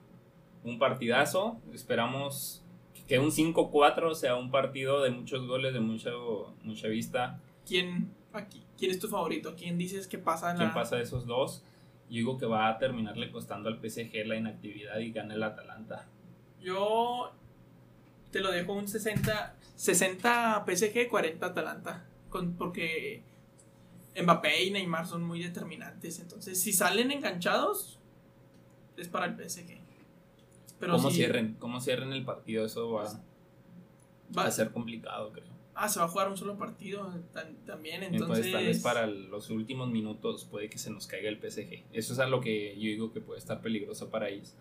un 0.63 0.79
partidazo. 0.79 1.59
Esperamos 1.73 2.63
que 3.07 3.19
un 3.19 3.29
5-4 3.31 4.15
sea 4.15 4.35
un 4.35 4.49
partido 4.49 5.03
de 5.03 5.11
muchos 5.11 5.45
goles, 5.45 5.73
de 5.73 5.79
mucho, 5.79 6.55
mucha 6.63 6.87
vista. 6.87 7.39
¿Quién, 7.67 8.11
aquí, 8.33 8.63
¿Quién 8.77 8.89
es 8.89 8.99
tu 8.99 9.07
favorito? 9.07 9.53
¿Quién 9.55 9.77
dices 9.77 10.07
que 10.07 10.17
pasa 10.17 10.49
en 10.51 10.57
¿Quién 10.57 10.69
la- 10.69 10.73
pasa 10.73 10.95
de 10.95 11.03
esos 11.03 11.27
dos? 11.27 11.63
Yo 12.09 12.15
digo 12.17 12.37
que 12.37 12.45
va 12.45 12.69
a 12.69 12.77
terminarle 12.77 13.31
costando 13.31 13.67
al 13.69 13.79
PSG 13.81 14.25
la 14.25 14.35
inactividad 14.35 14.99
y 14.99 15.11
gana 15.11 15.33
el 15.33 15.43
Atalanta. 15.43 16.05
Yo 16.61 17.31
te 18.31 18.39
lo 18.41 18.51
dejo 18.51 18.73
un 18.73 18.87
60, 18.87 19.55
60 19.75 20.65
PSG, 20.65 21.07
40 21.09 21.45
Atalanta. 21.47 22.05
Con, 22.29 22.53
porque 22.53 23.23
Mbappé 24.21 24.63
y 24.65 24.71
Neymar 24.71 25.07
son 25.07 25.23
muy 25.23 25.41
determinantes. 25.41 26.19
Entonces, 26.19 26.59
si 26.61 26.73
salen 26.73 27.11
enganchados, 27.11 27.99
es 28.97 29.07
para 29.07 29.25
el 29.25 29.35
PSG. 29.35 29.79
Pero 30.79 30.93
¿Cómo 30.97 31.09
si 31.09 31.15
cierren? 31.17 31.55
¿Cómo 31.59 31.79
cierren 31.81 32.11
el 32.13 32.23
partido? 32.25 32.65
Eso 32.65 32.91
va 32.91 33.05
va- 34.37 34.43
a 34.45 34.51
ser 34.51 34.71
complicado, 34.71 35.31
creo. 35.31 35.54
Ah, 35.75 35.89
se 35.89 35.99
va 35.99 36.05
a 36.05 36.07
jugar 36.07 36.29
un 36.29 36.37
solo 36.37 36.57
partido 36.57 37.13
también. 37.65 38.03
Entonces, 38.03 38.21
Entonces, 38.21 38.51
tal 38.51 38.65
vez 38.65 38.81
para 38.81 39.07
los 39.07 39.49
últimos 39.49 39.89
minutos 39.89 40.45
puede 40.45 40.69
que 40.69 40.77
se 40.77 40.89
nos 40.89 41.07
caiga 41.07 41.29
el 41.29 41.37
PSG. 41.37 41.83
Eso 41.93 42.13
es 42.13 42.19
a 42.19 42.27
lo 42.27 42.41
que 42.41 42.75
yo 42.75 42.89
digo 42.89 43.13
que 43.13 43.21
puede 43.21 43.39
estar 43.39 43.61
peligroso 43.61 44.09
para 44.09 44.29
ellos. 44.29 44.55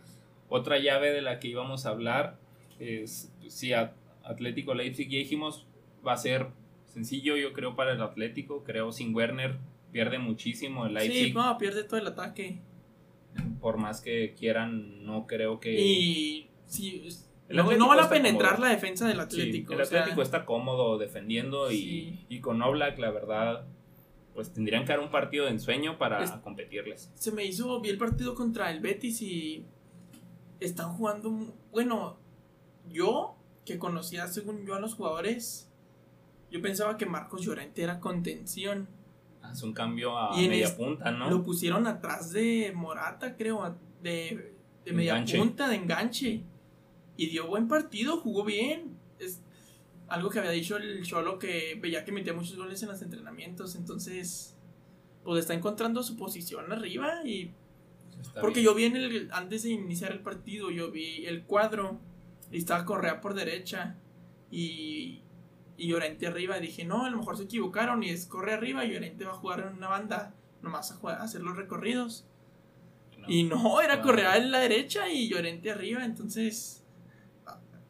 Otra 0.49 0.79
llave 0.79 1.13
de 1.13 1.23
la 1.23 1.39
que 1.39 1.49
íbamos 1.49 1.87
a 1.87 1.91
hablar 1.91 2.39
es, 2.79 3.33
si 3.49 3.73
Atlético 3.73 4.75
Leipzig 4.75 5.09
ya 5.09 5.19
dijimos, 5.19 5.67
va 6.07 6.13
a 6.13 6.17
ser 6.17 6.49
sencillo 6.87 7.37
yo 7.37 7.53
creo 7.53 7.77
para 7.77 7.93
el 7.93 8.03
Atlético. 8.03 8.65
Creo 8.65 8.93
sin 8.93 9.15
Werner 9.15 9.57
pierde 9.93 10.19
muchísimo 10.19 10.87
el 10.87 10.95
Leipzig. 10.95 11.27
sí, 11.27 11.33
no, 11.33 11.57
pierde 11.59 11.85
todo 11.85 11.99
el 11.99 12.07
ataque. 12.09 12.61
Por 13.61 13.79
más 13.79 14.01
que 14.01 14.35
quieran, 14.39 15.05
no 15.05 15.27
creo 15.27 15.59
que... 15.59 15.81
Y 15.81 16.49
sí, 16.67 17.09
El 17.49 17.57
no, 17.57 17.89
van 17.89 18.01
a 18.01 18.09
penetrar 18.09 18.53
cómodo. 18.55 18.67
la 18.69 18.75
defensa 18.75 19.07
del 19.07 19.17
Sí, 19.17 19.23
Atlético. 19.23 19.75
el 19.75 19.81
o 19.81 19.85
sea, 19.85 20.01
Atlético 20.01 20.23
está 20.23 20.45
cómodo 20.47 20.97
defendiendo 20.99 21.71
y, 21.71 21.77
Sí. 21.77 22.27
y 22.29 22.41
con 22.41 22.61
Oblak, 22.63 22.99
la 22.99 23.11
verdad, 23.11 23.67
pues 24.33 24.53
tendrían 24.53 24.85
que 24.85 24.89
dar 24.93 25.01
un 25.01 25.11
partido 25.11 25.45
de 25.45 25.51
ensueño 25.53 25.99
para 25.99 26.23
Es- 26.25 26.31
competirles. 26.33 27.11
se 27.15 27.33
me 27.33 27.45
hizo, 27.45 27.81
vi 27.81 27.91
el 27.91 27.99
partido 27.99 28.35
contra 28.35 28.71
el 28.71 28.81
Betis 28.81 29.21
y 29.23 29.67
están 30.61 30.93
jugando, 30.95 31.55
bueno, 31.71 32.17
yo 32.91 33.37
que 33.65 33.79
conocía 33.79 34.27
según 34.29 34.65
yo 34.67 34.75
a 34.75 34.81
los 34.81 34.95
jugadores, 34.95 35.71
yo 36.51 36.61
pensaba 36.63 36.97
que 36.97 37.07
Marcos 37.07 37.43
Llorente 37.43 37.83
era 37.83 38.01
contención. 38.01 38.89
Hace 39.43 39.67
un 39.67 39.75
cambio 39.75 40.19
a 40.19 40.41
Y 40.41 40.49
media 40.49 40.67
es- 40.67 40.73
punta, 40.73 41.11
¿no? 41.11 41.29
Lo 41.31 41.43
pusieron 41.43 41.87
atrás 41.87 42.33
de 42.33 42.73
Morata, 42.75 43.37
creo, 43.37 43.77
de, 44.03 44.55
de 44.85 44.93
media 44.93 45.23
punta, 45.37 45.69
de 45.69 45.77
enganche. 45.77 46.43
Y 47.17 47.27
dio 47.27 47.47
buen 47.47 47.69
partido, 47.69 48.19
jugó 48.19 48.45
bien. 48.45 48.97
Es 49.19 49.41
algo 50.09 50.31
que 50.31 50.39
había 50.41 50.51
dicho 50.51 50.77
el 50.77 51.03
Cholo 51.05 51.39
que 51.39 51.79
veía 51.81 52.05
que 52.05 52.13
metía 52.13 52.33
muchos 52.35 52.57
goles 52.57 52.83
en 52.83 52.89
los 52.89 53.01
entrenamientos. 53.03 53.77
Entonces, 53.77 54.57
pues 55.23 55.41
está 55.41 55.55
encontrando 55.55 56.03
su 56.03 56.17
posición 56.17 56.71
arriba 56.73 57.23
y 57.25 57.51
Está 58.21 58.41
porque 58.41 58.61
bien. 58.61 58.65
yo 58.67 58.75
vi 58.75 58.85
en 58.85 58.97
el, 58.97 59.29
antes 59.33 59.63
de 59.65 59.71
iniciar 59.71 60.13
el 60.13 60.21
partido, 60.21 60.71
yo 60.71 60.91
vi 60.91 61.27
el 61.27 61.43
cuadro 61.45 61.99
y 62.53 62.59
estaba 62.59 62.85
Correa 62.85 63.21
por 63.21 63.35
derecha 63.35 63.97
y, 64.51 65.21
y 65.77 65.89
Llorente 65.89 66.27
arriba. 66.27 66.59
Y 66.59 66.63
dije, 66.63 66.85
no, 66.85 67.05
a 67.07 67.11
lo 67.11 67.19
mejor 67.19 67.37
se 67.37 67.45
equivocaron 67.45 68.03
y 68.03 68.11
es 68.11 68.27
Correa 68.27 68.57
arriba 68.57 68.85
y 68.85 68.93
Llorente 68.93 69.25
va 69.25 69.33
a 69.33 69.37
jugar 69.37 69.61
en 69.61 69.77
una 69.79 69.89
banda, 69.89 70.35
nomás 70.63 70.93
a, 70.93 70.97
jugar- 70.97 71.19
a 71.21 71.25
hacer 71.25 71.41
los 71.43 71.57
recorridos. 71.57 72.25
No. 73.19 73.27
Y 73.29 73.45
no, 73.45 73.81
era. 73.81 74.01
Correa 74.03 74.37
en 74.37 74.51
la 74.53 74.61
derecha 74.61 75.09
y 75.11 75.29
Llorente 75.29 75.71
arriba. 75.73 76.05
Entonces, 76.05 76.84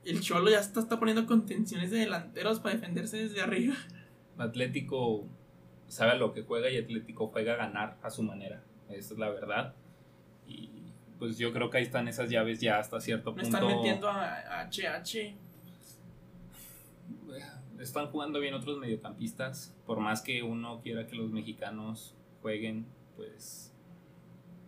el 0.06 0.20
Cholo 0.20 0.50
ya 0.50 0.61
está, 0.61 0.80
está 0.80 0.99
poniendo 0.99 1.26
contenciones 1.26 1.90
de 1.90 1.99
delanteros 1.99 2.61
para 2.61 2.75
defenderse 2.76 3.16
desde 3.18 3.40
arriba. 3.40 3.75
Atlético 4.38 5.25
sabe 5.88 6.12
a 6.12 6.14
lo 6.16 6.32
que 6.32 6.42
juega 6.42 6.70
y 6.70 6.76
Atlético 6.78 7.28
juega 7.28 7.54
a 7.54 7.56
ganar 7.56 7.96
a 8.02 8.11
su 8.11 8.23
manera. 8.23 8.62
Esa 8.88 9.14
es 9.14 9.18
la 9.18 9.30
verdad. 9.30 9.75
Y 10.46 10.70
pues 11.18 11.38
yo 11.38 11.52
creo 11.52 11.70
que 11.70 11.78
ahí 11.78 11.84
están 11.84 12.08
esas 12.08 12.28
llaves 12.30 12.61
ya 12.61 12.78
hasta 12.78 13.00
cierto 13.00 13.32
Me 13.32 13.42
punto. 13.42 13.56
están 13.58 13.76
metiendo 13.76 14.08
a, 14.08 14.61
a 14.61 14.68
HH. 14.70 15.34
Están 17.80 18.06
jugando 18.08 18.40
bien 18.40 18.54
otros 18.54 18.78
mediocampistas. 18.78 19.75
Por 19.87 20.00
más 20.00 20.23
que 20.23 20.42
uno 20.42 20.80
quiera 20.82 21.06
que 21.06 21.16
los 21.16 21.30
mexicanos 21.30 22.14
jueguen, 22.40 22.87
pues, 23.16 23.73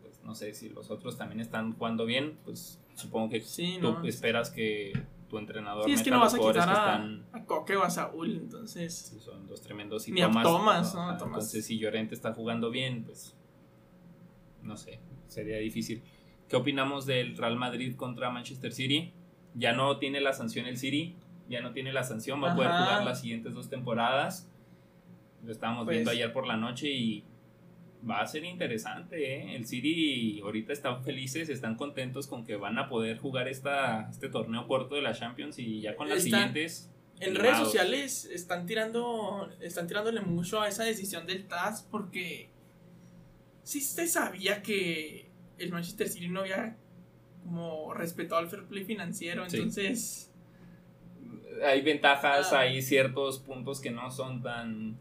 pues 0.02 0.20
no 0.24 0.34
sé 0.34 0.52
si 0.54 0.68
los 0.70 0.90
otros 0.90 1.16
también 1.16 1.40
están 1.40 1.72
jugando 1.74 2.04
bien, 2.04 2.36
pues 2.44 2.78
supongo 2.94 3.30
que 3.30 3.40
Sí, 3.40 3.78
tú 3.80 3.92
no. 3.92 4.04
esperas 4.04 4.50
que 4.50 4.92
tu 5.28 5.38
entrenador 5.38 5.84
Sí, 5.84 5.92
es 5.92 6.02
que 6.02 6.10
no 6.10 6.16
a 6.16 6.20
vas 6.20 6.32
los 6.32 6.34
a 6.34 6.36
jugadores 6.38 6.64
quitar 6.64 6.74
que 6.74 6.80
a, 6.80 6.94
están 6.94 7.26
a 7.32 7.44
Coque 7.44 7.76
o 7.76 7.82
a 7.82 7.90
Saúl, 7.90 8.36
entonces. 8.36 8.94
Sí, 8.94 9.18
son 9.20 9.46
dos 9.46 9.60
tremendos 9.62 10.06
y 10.08 10.12
Ni 10.12 10.22
a 10.22 10.30
Thomas, 10.30 10.94
¿no? 10.94 11.10
Entonces, 11.12 11.66
si 11.66 11.78
Llorente 11.78 12.14
está 12.14 12.32
jugando 12.32 12.70
bien, 12.70 13.04
pues 13.04 13.36
no 14.62 14.76
sé, 14.76 15.00
sería 15.28 15.58
difícil. 15.58 16.02
¿Qué 16.48 16.56
opinamos 16.56 17.06
del 17.06 17.36
Real 17.36 17.56
Madrid 17.56 17.96
contra 17.96 18.30
Manchester 18.30 18.72
City? 18.72 19.12
Ya 19.54 19.72
no 19.72 19.98
tiene 19.98 20.20
la 20.20 20.32
sanción 20.32 20.66
el 20.66 20.76
City, 20.76 21.16
ya 21.48 21.60
no 21.60 21.72
tiene 21.72 21.92
la 21.92 22.04
sanción, 22.04 22.42
va 22.42 22.52
a 22.52 22.54
poder 22.56 22.70
jugar 22.70 23.04
las 23.04 23.20
siguientes 23.20 23.54
dos 23.54 23.68
temporadas. 23.68 24.48
Lo 25.42 25.50
estábamos 25.52 25.84
Pues- 25.84 25.96
viendo 25.96 26.10
ayer 26.10 26.32
por 26.32 26.46
la 26.46 26.56
noche 26.56 26.90
y 26.90 27.24
va 28.08 28.20
a 28.20 28.26
ser 28.26 28.44
interesante, 28.44 29.36
¿eh? 29.36 29.56
El 29.56 29.66
City 29.66 30.40
ahorita 30.42 30.72
están 30.72 31.02
felices, 31.02 31.48
están 31.48 31.76
contentos 31.76 32.26
con 32.26 32.44
que 32.44 32.56
van 32.56 32.78
a 32.78 32.88
poder 32.88 33.18
jugar 33.18 33.48
esta, 33.48 34.08
este 34.10 34.28
torneo 34.28 34.66
corto 34.68 34.94
de 34.94 35.02
la 35.02 35.12
Champions 35.14 35.58
y 35.58 35.80
ya 35.80 35.96
con 35.96 36.08
las 36.08 36.24
Están- 36.24 36.40
siguientes 36.54 36.90
En 37.18 37.34
redes 37.34 37.56
sociales 37.56 38.26
están 38.26 38.66
tirando 38.66 39.48
están 39.60 39.86
tirándole 39.86 40.20
mucho 40.20 40.60
a 40.60 40.68
esa 40.68 40.84
decisión 40.84 41.26
del 41.26 41.46
TAS 41.48 41.86
porque 41.90 42.50
sí 43.62 43.80
se 43.80 44.06
sabía 44.06 44.62
que 44.62 45.28
el 45.58 45.72
Manchester 45.72 46.08
City 46.08 46.28
no 46.28 46.40
había 46.40 46.76
como 47.44 47.94
respetado 47.94 48.40
el 48.42 48.48
fair 48.48 48.64
play 48.66 48.84
financiero, 48.84 49.48
Sí. 49.48 49.56
entonces 49.56 50.30
hay 51.64 51.80
ventajas, 51.80 52.52
Ah. 52.52 52.60
hay 52.60 52.82
ciertos 52.82 53.38
puntos 53.38 53.80
que 53.80 53.90
no 53.90 54.10
son 54.10 54.42
tan... 54.42 54.98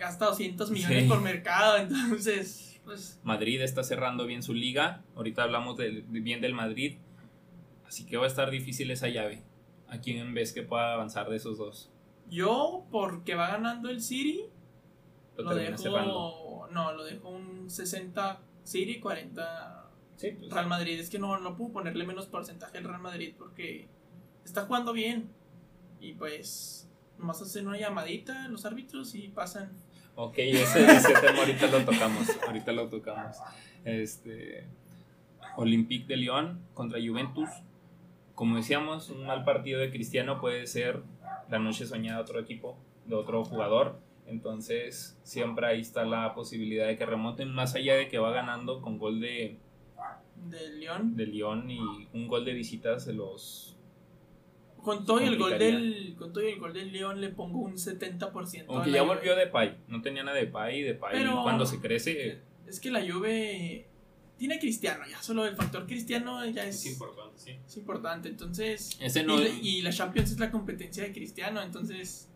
gasta 0.00 0.24
200 0.26 0.70
millones 0.72 1.04
Sí. 1.04 1.08
por 1.08 1.20
mercado, 1.20 1.76
entonces 1.76 2.80
pues 2.84 3.20
Madrid 3.22 3.60
está 3.60 3.84
cerrando 3.84 4.26
bien 4.26 4.42
su 4.42 4.52
liga, 4.54 5.04
ahorita 5.14 5.44
hablamos 5.44 5.76
del- 5.76 6.02
bien 6.02 6.40
del 6.40 6.54
Madrid, 6.54 6.98
así 7.86 8.04
que 8.06 8.16
va 8.16 8.24
a 8.24 8.26
estar 8.28 8.50
difícil 8.50 8.90
esa 8.90 9.08
llave. 9.08 9.44
¿A 9.88 9.98
quién 10.00 10.32
ves 10.34 10.52
que 10.52 10.62
pueda 10.62 10.94
avanzar 10.94 11.28
de 11.30 11.36
esos 11.36 11.58
dos? 11.58 11.90
yo 12.28 12.86
porque 12.92 13.34
va 13.34 13.48
ganando 13.48 13.90
el 13.90 14.00
City 14.00 14.44
Lo 15.36 15.42
lo 15.44 15.50
termina 15.54 15.76
cerrando. 15.76 16.08
dejo 16.12 16.68
no, 16.70 16.92
lo 16.92 17.02
dejo 17.04 17.28
un 17.28 17.68
60 17.68 18.40
City, 18.64 19.00
40 19.00 19.90
Sí, 20.16 20.32
pues, 20.38 20.52
Real 20.52 20.66
Madrid. 20.68 21.00
Es 21.00 21.10
que 21.10 21.18
no, 21.18 21.38
no 21.40 21.56
puedo 21.56 21.72
ponerle 21.72 22.04
menos 22.06 22.26
porcentaje 22.26 22.78
al 22.78 22.84
Real 22.84 23.00
Madrid 23.00 23.34
porque 23.36 23.88
está 24.44 24.62
jugando 24.66 24.92
bien. 24.92 25.30
Y 26.00 26.12
pues, 26.12 26.88
nomás 27.18 27.40
hacen 27.42 27.66
una 27.66 27.78
llamadita 27.78 28.46
los 28.48 28.64
árbitros 28.66 29.14
y 29.16 29.28
pasan. 29.28 29.72
Ok, 30.22 30.34
ese, 30.36 30.84
ese 30.84 31.14
tema 31.14 31.38
ahorita 31.38 31.66
lo 31.68 31.82
tocamos, 31.82 32.28
ahorita 32.46 32.72
lo 32.72 32.88
tocamos. 32.90 33.38
Este, 33.86 34.66
Olympique 35.56 36.06
de 36.08 36.18
Lyon 36.18 36.60
contra 36.74 36.98
Juventus. 37.00 37.48
Como 38.34 38.56
decíamos, 38.56 39.08
un 39.08 39.24
mal 39.24 39.44
partido 39.44 39.80
de 39.80 39.90
Cristiano 39.90 40.38
puede 40.38 40.66
ser 40.66 41.00
la 41.48 41.58
noche 41.58 41.86
soñada 41.86 42.18
de 42.18 42.22
otro 42.24 42.38
equipo, 42.38 42.76
de 43.06 43.14
otro 43.14 43.46
jugador. 43.46 43.98
Entonces, 44.26 45.18
siempre 45.22 45.66
ahí 45.66 45.80
está 45.80 46.04
la 46.04 46.34
posibilidad 46.34 46.86
de 46.86 46.98
que 46.98 47.06
remonten, 47.06 47.50
más 47.50 47.74
allá 47.74 47.94
de 47.94 48.08
que 48.08 48.18
va 48.18 48.30
ganando 48.30 48.82
con 48.82 48.98
gol 48.98 49.20
de, 49.20 49.56
Del 50.50 50.80
León. 50.80 51.16
de 51.16 51.26
Lyon 51.28 51.70
y 51.70 51.80
un 52.12 52.28
gol 52.28 52.44
de 52.44 52.52
visita 52.52 53.00
se 53.00 53.14
los... 53.14 53.78
Con 54.82 55.04
todo 55.04 55.20
y 55.20 55.24
el 55.26 55.36
gol 55.38 55.58
del. 55.58 56.14
Con 56.18 56.32
todo 56.32 56.46
y 56.48 56.52
el 56.52 56.58
gol 56.58 56.72
del 56.72 56.92
León 56.92 57.20
le 57.20 57.28
pongo 57.30 57.58
un 57.60 57.74
70%. 57.76 58.20
a 58.70 58.74
Aunque 58.76 58.90
ya 58.90 59.02
Juve. 59.02 59.14
volvió 59.16 59.36
Depay, 59.36 59.76
no 59.88 60.00
tenía 60.02 60.22
nada 60.22 60.36
de 60.36 60.46
Depay, 60.46 60.82
Depay 60.82 61.12
Pero- 61.12 61.42
cuando 61.42 61.66
se 61.66 61.80
crece 61.80 62.40
Es 62.66 62.80
que 62.80 62.90
la 62.90 63.00
Juve 63.00 63.86
tiene 64.38 64.58
Cristiano, 64.58 65.04
ya 65.10 65.22
solo 65.22 65.44
el 65.44 65.54
factor 65.56 65.86
Cristiano 65.86 66.44
ya 66.46 66.64
es, 66.64 66.76
es 66.86 66.92
importante, 66.92 67.38
sí. 67.38 67.50
es 67.66 67.76
importante. 67.76 68.28
Entonces. 68.28 68.96
Ese 69.00 69.22
no 69.22 69.38
y, 69.40 69.44
la, 69.44 69.48
y 69.50 69.82
la 69.82 69.90
Champions 69.92 70.30
es 70.30 70.38
la 70.38 70.50
competencia 70.50 71.02
de 71.02 71.12
Cristiano, 71.12 71.60
entonces. 71.62 72.28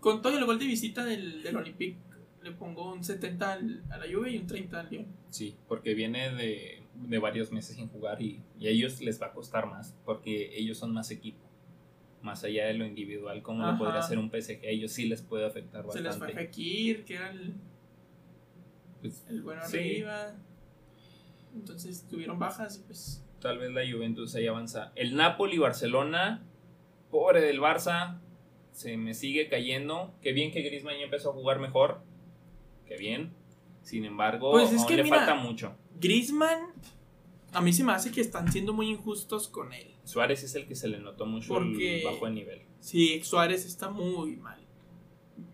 Con 0.00 0.20
todo 0.22 0.32
y 0.34 0.36
el 0.38 0.44
gol 0.46 0.58
de 0.58 0.64
visita 0.66 1.04
del, 1.04 1.42
del 1.42 1.56
Olympique, 1.56 1.96
le 2.42 2.50
pongo 2.52 2.92
un 2.92 3.04
70 3.04 3.52
al- 3.52 3.84
a 3.90 3.98
la 3.98 4.06
Juve 4.12 4.30
y 4.32 4.38
un 4.38 4.46
30 4.46 4.80
al 4.80 4.90
León. 4.90 5.06
Sí, 5.30 5.54
porque 5.68 5.94
viene 5.94 6.34
de, 6.34 6.81
de 7.08 7.18
varios 7.18 7.50
meses 7.52 7.76
sin 7.76 7.88
jugar 7.88 8.20
y, 8.22 8.42
y 8.58 8.66
a 8.66 8.70
ellos 8.70 9.00
les 9.00 9.20
va 9.20 9.26
a 9.26 9.32
costar 9.32 9.66
más, 9.66 9.94
porque 10.04 10.56
ellos 10.58 10.78
son 10.78 10.92
más 10.92 11.10
equipo. 11.10 11.40
más 12.22 12.44
allá 12.44 12.66
de 12.66 12.74
lo 12.74 12.86
individual, 12.86 13.42
como 13.42 13.66
lo 13.66 13.76
podría 13.76 13.98
hacer 13.98 14.16
un 14.18 14.30
PSG, 14.30 14.64
a 14.64 14.68
ellos 14.68 14.92
sí 14.92 15.06
les 15.08 15.22
puede 15.22 15.44
afectar 15.44 15.82
Se 15.90 16.00
les 16.00 16.16
fue 16.16 16.26
bastante. 16.28 16.34
Fekir, 16.34 17.04
que 17.04 17.14
era 17.16 17.30
el, 17.30 17.54
Pues, 19.00 19.24
el 19.28 19.42
bueno 19.42 19.62
Sí. 19.66 19.76
arriba. 19.78 20.34
Entonces 21.54 22.06
tuvieron 22.08 22.38
bajas 22.38 22.78
y 22.78 22.86
pues. 22.86 23.24
tal 23.40 23.58
vez 23.58 23.70
la 23.72 23.82
Juventus 23.90 24.34
ahí 24.36 24.46
avanza. 24.46 24.92
El 24.94 25.16
Napoli, 25.16 25.58
Barcelona, 25.58 26.42
pobre 27.10 27.40
del 27.40 27.60
Barça, 27.60 28.20
se 28.70 28.96
me 28.96 29.14
sigue 29.14 29.48
cayendo. 29.48 30.14
Qué 30.22 30.32
bien 30.32 30.50
que 30.52 30.62
Griezmann 30.62 30.96
ya 30.98 31.04
empezó 31.04 31.30
a 31.30 31.32
jugar 31.34 31.58
mejor. 31.58 32.02
Qué 32.86 32.96
bien. 32.96 33.32
Sin 33.82 34.04
embargo, 34.04 34.52
Pues 34.52 34.70
es 34.72 34.78
aún 34.78 34.86
que 34.88 34.96
le 34.96 35.02
mira, 35.02 35.16
falta 35.16 35.34
mucho. 35.34 35.74
Griezmann, 36.00 36.58
a 37.52 37.60
mí 37.60 37.72
se 37.72 37.84
me 37.84 37.92
hace 37.92 38.10
que 38.10 38.20
están 38.20 38.50
siendo 38.50 38.72
muy 38.72 38.88
injustos 38.88 39.48
con 39.48 39.72
él. 39.72 39.94
Suárez 40.04 40.42
es 40.42 40.54
el 40.54 40.66
que 40.66 40.74
se 40.74 40.88
le 40.88 40.98
notó 40.98 41.26
mucho 41.26 41.54
Porque- 41.54 42.00
el 42.00 42.04
bajo 42.04 42.26
de 42.26 42.32
nivel. 42.32 42.62
Sí, 42.80 43.22
Suárez 43.22 43.64
está 43.64 43.90
muy 43.90 44.36
mal. 44.36 44.60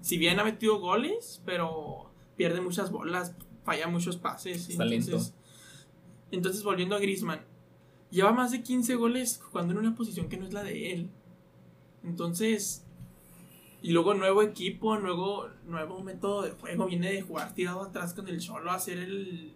Si 0.00 0.16
bien 0.16 0.38
ha 0.40 0.44
metido 0.44 0.78
goles, 0.78 1.42
pero 1.44 2.10
pierde 2.36 2.60
muchas 2.60 2.90
bolas, 2.90 3.34
falla 3.64 3.88
muchos 3.88 4.16
pases. 4.16 4.68
Está 4.68 4.84
entonces, 4.84 5.34
entonces, 6.30 6.62
volviendo 6.62 6.94
a 6.94 6.98
Griezmann, 6.98 7.40
lleva 8.10 8.32
más 8.32 8.52
de 8.52 8.62
15 8.62 8.94
goles 8.94 9.40
jugando 9.42 9.72
en 9.72 9.78
una 9.78 9.94
posición 9.94 10.28
que 10.28 10.36
no 10.36 10.46
es 10.46 10.52
la 10.52 10.62
de 10.62 10.92
él. 10.92 11.10
Entonces, 12.04 12.84
y 13.82 13.92
luego 13.92 14.14
nuevo 14.14 14.42
equipo, 14.42 14.98
nuevo, 14.98 15.48
nuevo 15.66 16.02
método 16.02 16.42
de 16.42 16.50
juego, 16.52 16.86
viene 16.86 17.12
de 17.12 17.22
jugar 17.22 17.54
tirado 17.54 17.82
atrás 17.82 18.14
con 18.14 18.28
el 18.28 18.40
solo 18.40 18.70
a 18.70 18.78
ser 18.78 18.98
el, 18.98 19.54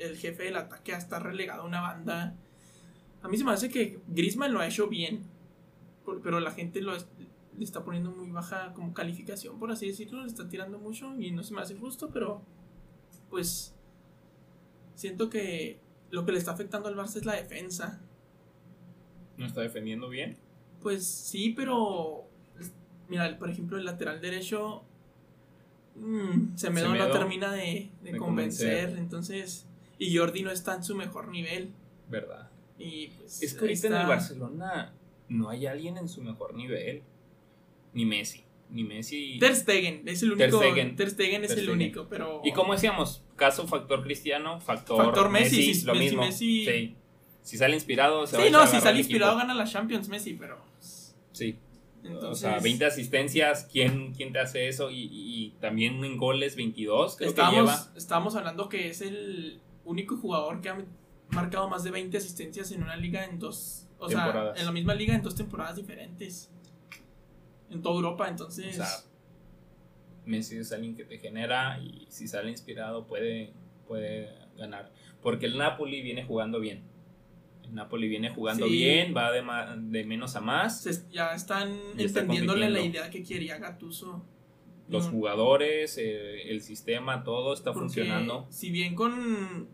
el 0.00 0.16
jefe 0.16 0.44
del 0.44 0.56
ataque, 0.56 0.92
a 0.94 0.98
estar 0.98 1.22
relegado 1.22 1.62
a 1.62 1.66
una 1.66 1.80
banda. 1.80 2.34
A 3.22 3.28
mí 3.28 3.36
se 3.36 3.44
me 3.44 3.52
hace 3.52 3.68
que 3.68 4.00
Griezmann 4.08 4.52
lo 4.52 4.60
ha 4.60 4.66
hecho 4.66 4.88
bien, 4.88 5.22
pero 6.22 6.40
la 6.40 6.50
gente 6.52 6.80
lo 6.80 6.96
es- 6.96 7.06
le 7.58 7.64
está 7.64 7.84
poniendo 7.84 8.10
muy 8.10 8.30
baja 8.30 8.72
como 8.74 8.94
calificación, 8.94 9.58
por 9.58 9.70
así 9.70 9.86
decirlo, 9.86 10.22
le 10.22 10.28
está 10.28 10.48
tirando 10.48 10.78
mucho 10.78 11.14
y 11.20 11.30
no 11.30 11.42
se 11.42 11.52
me 11.54 11.60
hace 11.60 11.76
justo, 11.76 12.08
pero 12.10 12.40
pues 13.28 13.74
siento 14.94 15.28
que 15.30 15.78
lo 16.10 16.24
que 16.24 16.32
le 16.32 16.38
está 16.38 16.52
afectando 16.52 16.88
al 16.88 16.96
Barça 16.96 17.16
es 17.16 17.24
la 17.26 17.34
defensa. 17.34 18.00
No 19.36 19.46
está 19.46 19.60
defendiendo 19.60 20.08
bien. 20.08 20.36
Pues 20.82 21.06
sí, 21.06 21.50
pero 21.56 22.24
mira, 23.08 23.38
por 23.38 23.50
ejemplo, 23.50 23.76
el 23.76 23.84
lateral 23.84 24.20
derecho 24.20 24.82
mm, 25.96 26.56
Semedo 26.56 26.88
no 26.88 26.94
Semedo, 26.94 27.12
termina 27.12 27.52
de, 27.52 27.90
de 28.02 28.12
de 28.12 28.18
convencer, 28.18 28.78
convencer. 28.86 28.98
entonces 28.98 29.66
y 30.00 30.16
Jordi 30.16 30.42
no 30.42 30.50
está 30.50 30.74
en 30.74 30.82
su 30.82 30.96
mejor 30.96 31.28
nivel 31.28 31.70
¿Verdad? 32.08 32.50
y 32.78 33.08
pues 33.08 33.40
Es 33.42 33.54
que 33.54 33.60
ahorita 33.60 33.86
en 33.86 33.94
el. 33.94 34.06
Barcelona 34.08 34.94
no 35.28 35.48
hay 35.50 35.66
alguien 35.66 35.96
en 35.98 36.08
su 36.08 36.22
mejor 36.22 36.54
nivel. 36.54 37.02
Ni 37.92 38.04
Messi. 38.06 38.42
Ni 38.70 38.84
Messi. 38.84 39.38
Ter 39.38 39.54
Stegen 39.54 40.02
es 40.08 40.22
el 40.22 40.36
Ter 40.36 40.48
único. 40.54 40.58
Stegen. 40.62 40.96
Ter 40.96 41.10
Stegen 41.10 41.44
es 41.44 41.50
Ter 41.50 41.58
el 41.60 41.70
único, 41.70 42.06
pero. 42.08 42.40
Y 42.44 42.52
como 42.52 42.72
decíamos, 42.72 43.22
caso 43.36 43.66
factor 43.68 44.02
cristiano, 44.02 44.60
factor, 44.60 45.04
Factor 45.04 45.28
Messi, 45.28 45.56
Messi, 45.56 45.74
si- 45.74 45.86
lo 45.86 45.94
mismo. 45.94 46.22
Messi- 46.22 46.64
Sí. 46.66 46.96
Si 47.42 47.56
sale 47.56 47.74
inspirado, 47.74 48.26
se 48.26 48.36
Sí, 48.36 48.50
no, 48.50 48.60
a 48.60 48.66
si 48.66 48.80
sale 48.80 48.98
inspirado 48.98 49.32
equipo. 49.32 49.46
gana 49.48 49.54
la 49.54 49.64
Champions 49.70 50.08
Messi, 50.08 50.34
pero. 50.34 50.58
Sí. 51.32 51.56
Entonces, 52.04 52.30
o 52.30 52.34
sea, 52.34 52.58
20 52.60 52.84
asistencias, 52.86 53.68
¿quién, 53.70 54.12
quién 54.14 54.32
te 54.32 54.38
hace 54.38 54.68
eso? 54.68 54.90
Y, 54.90 55.08
y 55.12 55.50
también 55.60 56.02
en 56.04 56.16
goles 56.16 56.54
22, 56.56 57.16
creo 57.16 57.26
que 57.26 57.30
estábamos, 57.30 57.60
lleva. 57.70 57.92
estábamos 57.96 58.36
hablando 58.36 58.68
que 58.68 58.88
es 58.88 59.00
el 59.02 59.60
único 59.84 60.16
jugador 60.16 60.60
que 60.60 60.68
ha 60.68 60.78
marcado 61.30 61.68
más 61.68 61.84
de 61.84 61.90
20 61.90 62.16
asistencias 62.16 62.70
en 62.72 62.82
una 62.82 62.96
liga 62.96 63.24
en 63.24 63.38
dos. 63.38 63.86
O 63.98 64.08
sea, 64.08 64.24
Temporadas. 64.24 64.58
en 64.58 64.66
la 64.66 64.72
misma 64.72 64.94
liga 64.94 65.14
en 65.14 65.22
dos 65.22 65.34
temporadas 65.34 65.76
diferentes. 65.76 66.50
En 67.70 67.82
toda 67.82 67.96
Europa, 67.96 68.28
entonces. 68.28 68.68
O 68.78 68.82
sea, 68.84 68.86
Messi 70.26 70.56
es 70.58 70.72
alguien 70.72 70.94
que 70.94 71.04
te 71.04 71.18
genera 71.18 71.78
y 71.80 72.06
si 72.10 72.28
sale 72.28 72.50
inspirado 72.50 73.06
puede, 73.06 73.52
puede 73.86 74.28
ganar. 74.56 74.90
Porque 75.22 75.46
el 75.46 75.58
Napoli 75.58 76.02
viene 76.02 76.24
jugando 76.24 76.60
bien. 76.60 76.82
El 77.64 77.74
Napoli 77.74 78.08
viene 78.08 78.30
jugando 78.30 78.66
Sí. 78.66 78.72
bien, 78.72 79.14
va 79.16 79.30
de, 79.32 79.42
ma- 79.42 79.76
de 79.76 80.04
menos 80.04 80.34
a 80.36 80.40
más. 80.40 80.82
se- 80.82 81.08
ya 81.10 81.34
están 81.34 81.70
Ya 81.96 82.04
está 82.04 82.20
entendiéndole 82.20 82.68
la 82.70 82.80
idea 82.80 83.10
que 83.10 83.22
quería 83.22 83.58
Gatuso. 83.58 84.24
Los 84.90 85.08
jugadores, 85.08 85.96
eh, 85.98 86.50
el 86.50 86.62
sistema, 86.62 87.22
todo 87.24 87.54
está 87.54 87.72
Porque 87.72 87.86
funcionando. 87.86 88.46
Si 88.50 88.70
bien 88.70 88.94
con, 88.94 89.68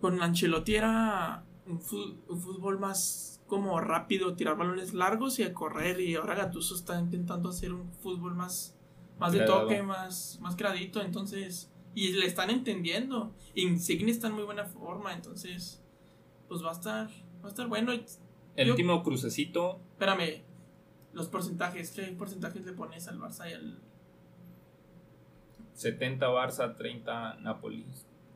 con 0.00 0.22
Ancelotti 0.22 0.74
era 0.76 1.44
un, 1.66 1.80
fútbol 1.80 2.78
más 2.78 3.42
como 3.46 3.80
rápido, 3.80 4.34
tirar 4.34 4.56
balones 4.56 4.94
largos 4.94 5.38
y 5.38 5.42
a 5.42 5.52
correr, 5.54 6.00
y 6.00 6.14
ahora 6.14 6.34
Gattuso 6.34 6.74
está 6.74 6.98
intentando 7.00 7.48
hacer 7.50 7.72
un 7.72 7.90
fútbol 7.94 8.34
más, 8.34 8.76
más 9.18 9.32
de 9.32 9.40
toque, 9.40 9.82
más, 9.82 10.38
más 10.40 10.56
gradito, 10.56 11.00
entonces, 11.00 11.70
y 11.94 12.12
le 12.12 12.26
están 12.26 12.50
entendiendo. 12.50 13.34
Insigne 13.54 14.10
está 14.10 14.28
en 14.28 14.34
muy 14.34 14.44
buena 14.44 14.64
forma, 14.64 15.12
entonces, 15.14 15.82
pues 16.48 16.62
va 16.62 16.70
a 16.70 16.72
estar, 16.72 17.08
va 17.42 17.46
a 17.46 17.48
estar 17.48 17.66
bueno. 17.68 17.92
El 17.92 18.66
yo- 18.66 18.72
último 18.72 19.02
crucecito, 19.02 19.80
Espérame, 19.92 20.42
los 21.12 21.28
porcentajes, 21.28 21.90
¿qué 21.90 22.02
porcentajes 22.12 22.64
le 22.64 22.72
pones 22.72 23.08
al 23.08 23.18
Barça 23.18 23.50
y 23.50 23.54
al... 23.54 23.82
70 25.78 26.26
Barça, 26.28 26.74
30 26.76 27.36
Napoli. 27.40 27.84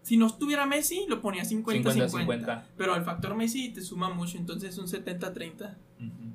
Si 0.02 0.16
no 0.16 0.26
estuviera 0.26 0.64
Messi, 0.64 1.06
lo 1.08 1.20
ponía 1.20 1.42
50-50. 1.42 2.10
50-50. 2.10 2.62
Pero 2.76 2.94
el 2.96 3.02
factor 3.02 3.34
Messi 3.34 3.70
te 3.70 3.80
suma 3.80 4.10
mucho, 4.10 4.38
entonces 4.38 4.78
un 4.78 4.86
70-30. 4.86 5.76
Ujú. 5.98 6.32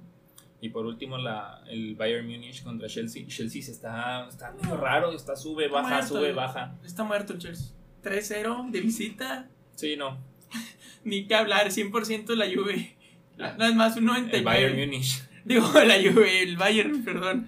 Y 0.60 0.70
por 0.70 0.86
último, 0.86 1.18
la, 1.18 1.64
el 1.70 1.96
Bayern 1.96 2.26
Munich 2.26 2.64
contra 2.64 2.88
Chelsea. 2.88 3.26
Chelsea 3.28 3.62
se 3.62 3.72
está, 3.72 4.28
está 4.28 4.52
medio 4.52 4.76
raro, 4.76 5.14
está 5.14 5.36
sube, 5.36 5.66
Está 5.66 5.82
baja, 5.82 5.96
muerto, 5.96 6.08
sube, 6.08 6.34
baja. 6.34 6.76
Está 6.84 7.04
muerto 7.04 7.34
el 7.34 7.40
Chelsea. 7.40 7.74
3-0 8.04 8.72
de 8.72 8.82
visita. 8.82 9.50
Sí, 9.76 9.96
no. 9.96 10.18
Ni 11.04 11.26
que 11.26 11.36
hablar, 11.36 11.68
100% 11.68 12.36
la 12.36 12.46
Juve. 12.46 12.96
No 13.38 13.66
es 13.66 13.76
más, 13.76 13.96
un 13.96 14.06
99. 14.06 14.38
El 14.38 14.44
Bayern 14.44 14.80
Munich. 14.80 15.24
Digo, 15.46 15.72
la 15.86 15.96
Juve, 15.96 16.44
el 16.44 16.58
Bayern, 16.58 17.04
perdón. 17.04 17.48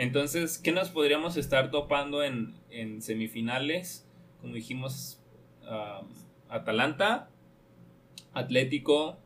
Entonces, 0.00 0.58
¿qué 0.58 0.70
nos 0.70 0.90
podríamos 0.90 1.36
estar 1.36 1.72
topando 1.72 2.22
en, 2.22 2.54
en 2.70 3.02
semifinales? 3.02 4.06
Como 4.40 4.54
dijimos, 4.54 5.20
Atalanta, 6.48 7.28
Atlético, 8.32 9.18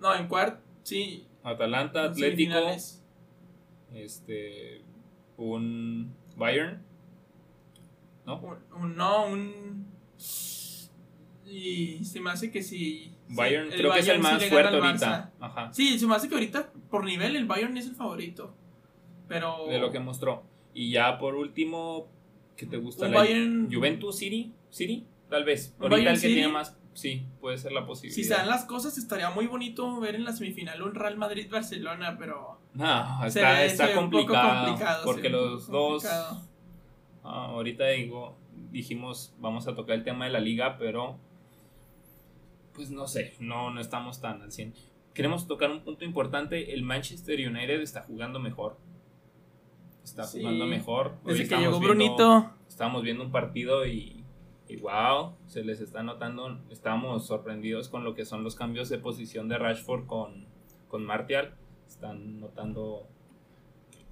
No, 0.00 0.12
en 0.16 0.26
cuarto, 0.26 0.60
sí. 0.82 1.24
Atalanta, 1.44 2.06
en 2.06 2.10
Atlético, 2.10 2.54
este, 3.94 4.82
un 5.36 6.12
Bayern, 6.36 6.82
¿no? 8.26 8.40
Un, 8.40 8.56
un- 8.82 8.96
no, 8.96 9.26
un. 9.26 9.86
Y 11.46 12.04
se 12.04 12.18
me 12.20 12.30
hace 12.30 12.50
que 12.50 12.62
sí. 12.64 13.14
Bayern 13.28 13.70
sí, 13.70 13.76
creo 13.76 13.92
que 13.92 14.00
es 14.00 14.08
el 14.08 14.20
Bayern 14.20 14.40
sí 14.40 14.44
más 14.46 14.50
fuerte 14.52 14.76
ahorita. 14.78 15.32
Ajá. 15.38 15.72
Sí, 15.72 15.96
se 15.98 16.06
me 16.08 16.16
hace 16.16 16.28
que 16.28 16.34
ahorita, 16.34 16.72
por 16.90 17.04
nivel, 17.04 17.36
el 17.36 17.44
Bayern 17.46 17.76
es 17.76 17.86
el 17.86 17.94
favorito. 17.94 18.56
Pero. 19.28 19.66
De 19.68 19.78
lo 19.78 19.90
que 19.90 20.00
mostró. 20.00 20.42
Y 20.74 20.90
ya 20.92 21.18
por 21.18 21.34
último, 21.34 22.06
¿qué 22.56 22.66
te 22.66 22.76
gusta? 22.76 23.08
La 23.08 23.18
Bayern- 23.24 23.72
Juventus 23.72 24.16
City, 24.18 24.52
City, 24.70 25.06
tal 25.28 25.44
vez. 25.44 25.74
Ahorita 25.78 25.88
Bayern 25.96 26.08
el 26.14 26.20
que 26.20 26.20
City. 26.28 26.34
tiene 26.34 26.48
más, 26.48 26.76
sí, 26.94 27.26
puede 27.40 27.58
ser 27.58 27.72
la 27.72 27.84
posibilidad. 27.86 28.14
Si 28.16 28.24
se 28.24 28.34
dan 28.34 28.48
las 28.48 28.64
cosas, 28.64 28.96
estaría 28.98 29.30
muy 29.30 29.46
bonito 29.46 30.00
ver 30.00 30.14
en 30.14 30.24
la 30.24 30.32
semifinal 30.32 30.82
un 30.82 30.94
Real 30.94 31.16
Madrid-Barcelona, 31.16 32.16
pero. 32.18 32.58
No, 32.74 33.24
está, 33.26 33.52
ve- 33.52 33.66
está 33.66 33.94
complicado, 33.94 34.76
porque 35.04 35.28
los 35.28 35.66
dos, 35.68 36.02
complicado. 36.02 36.40
ah, 37.24 37.46
ahorita 37.50 37.86
digo, 37.88 38.34
dijimos, 38.70 39.34
vamos 39.38 39.68
a 39.68 39.74
tocar 39.74 39.96
el 39.96 40.04
tema 40.04 40.24
de 40.24 40.30
la 40.30 40.40
liga, 40.40 40.78
pero 40.78 41.18
pues 42.74 42.90
no 42.90 43.06
sé, 43.06 43.34
no, 43.38 43.70
no 43.70 43.80
estamos 43.80 44.20
tan 44.20 44.40
al 44.42 44.50
100. 44.52 44.72
Queremos 45.12 45.46
tocar 45.46 45.70
un 45.70 45.80
punto 45.80 46.06
importante, 46.06 46.72
el 46.72 46.82
Manchester 46.82 47.38
United 47.46 47.80
está 47.82 48.02
jugando 48.02 48.38
mejor. 48.40 48.78
Está 50.04 50.24
Sí. 50.24 50.40
jugando 50.40 50.66
mejor. 50.66 51.06
Hoy 51.24 51.32
Desde 51.32 51.38
que 51.38 51.42
estamos 51.44 51.64
llegó 51.66 51.78
viendo- 51.80 51.88
Brunito. 52.16 52.50
Estábamos 52.68 53.02
viendo 53.02 53.24
un 53.24 53.30
partido 53.32 53.86
y, 53.86 54.24
y 54.68 54.76
wow, 54.76 55.34
se 55.46 55.62
les 55.64 55.80
está 55.80 56.02
notando, 56.02 56.58
estamos 56.70 57.26
sorprendidos 57.26 57.88
con 57.88 58.02
lo 58.04 58.14
que 58.14 58.24
son 58.24 58.42
los 58.44 58.54
cambios 58.56 58.88
de 58.88 58.98
posición 58.98 59.48
de 59.48 59.58
Rashford 59.58 60.06
con, 60.06 60.46
con 60.88 61.04
Martial. 61.04 61.54
Están 61.86 62.40
notando, 62.40 63.06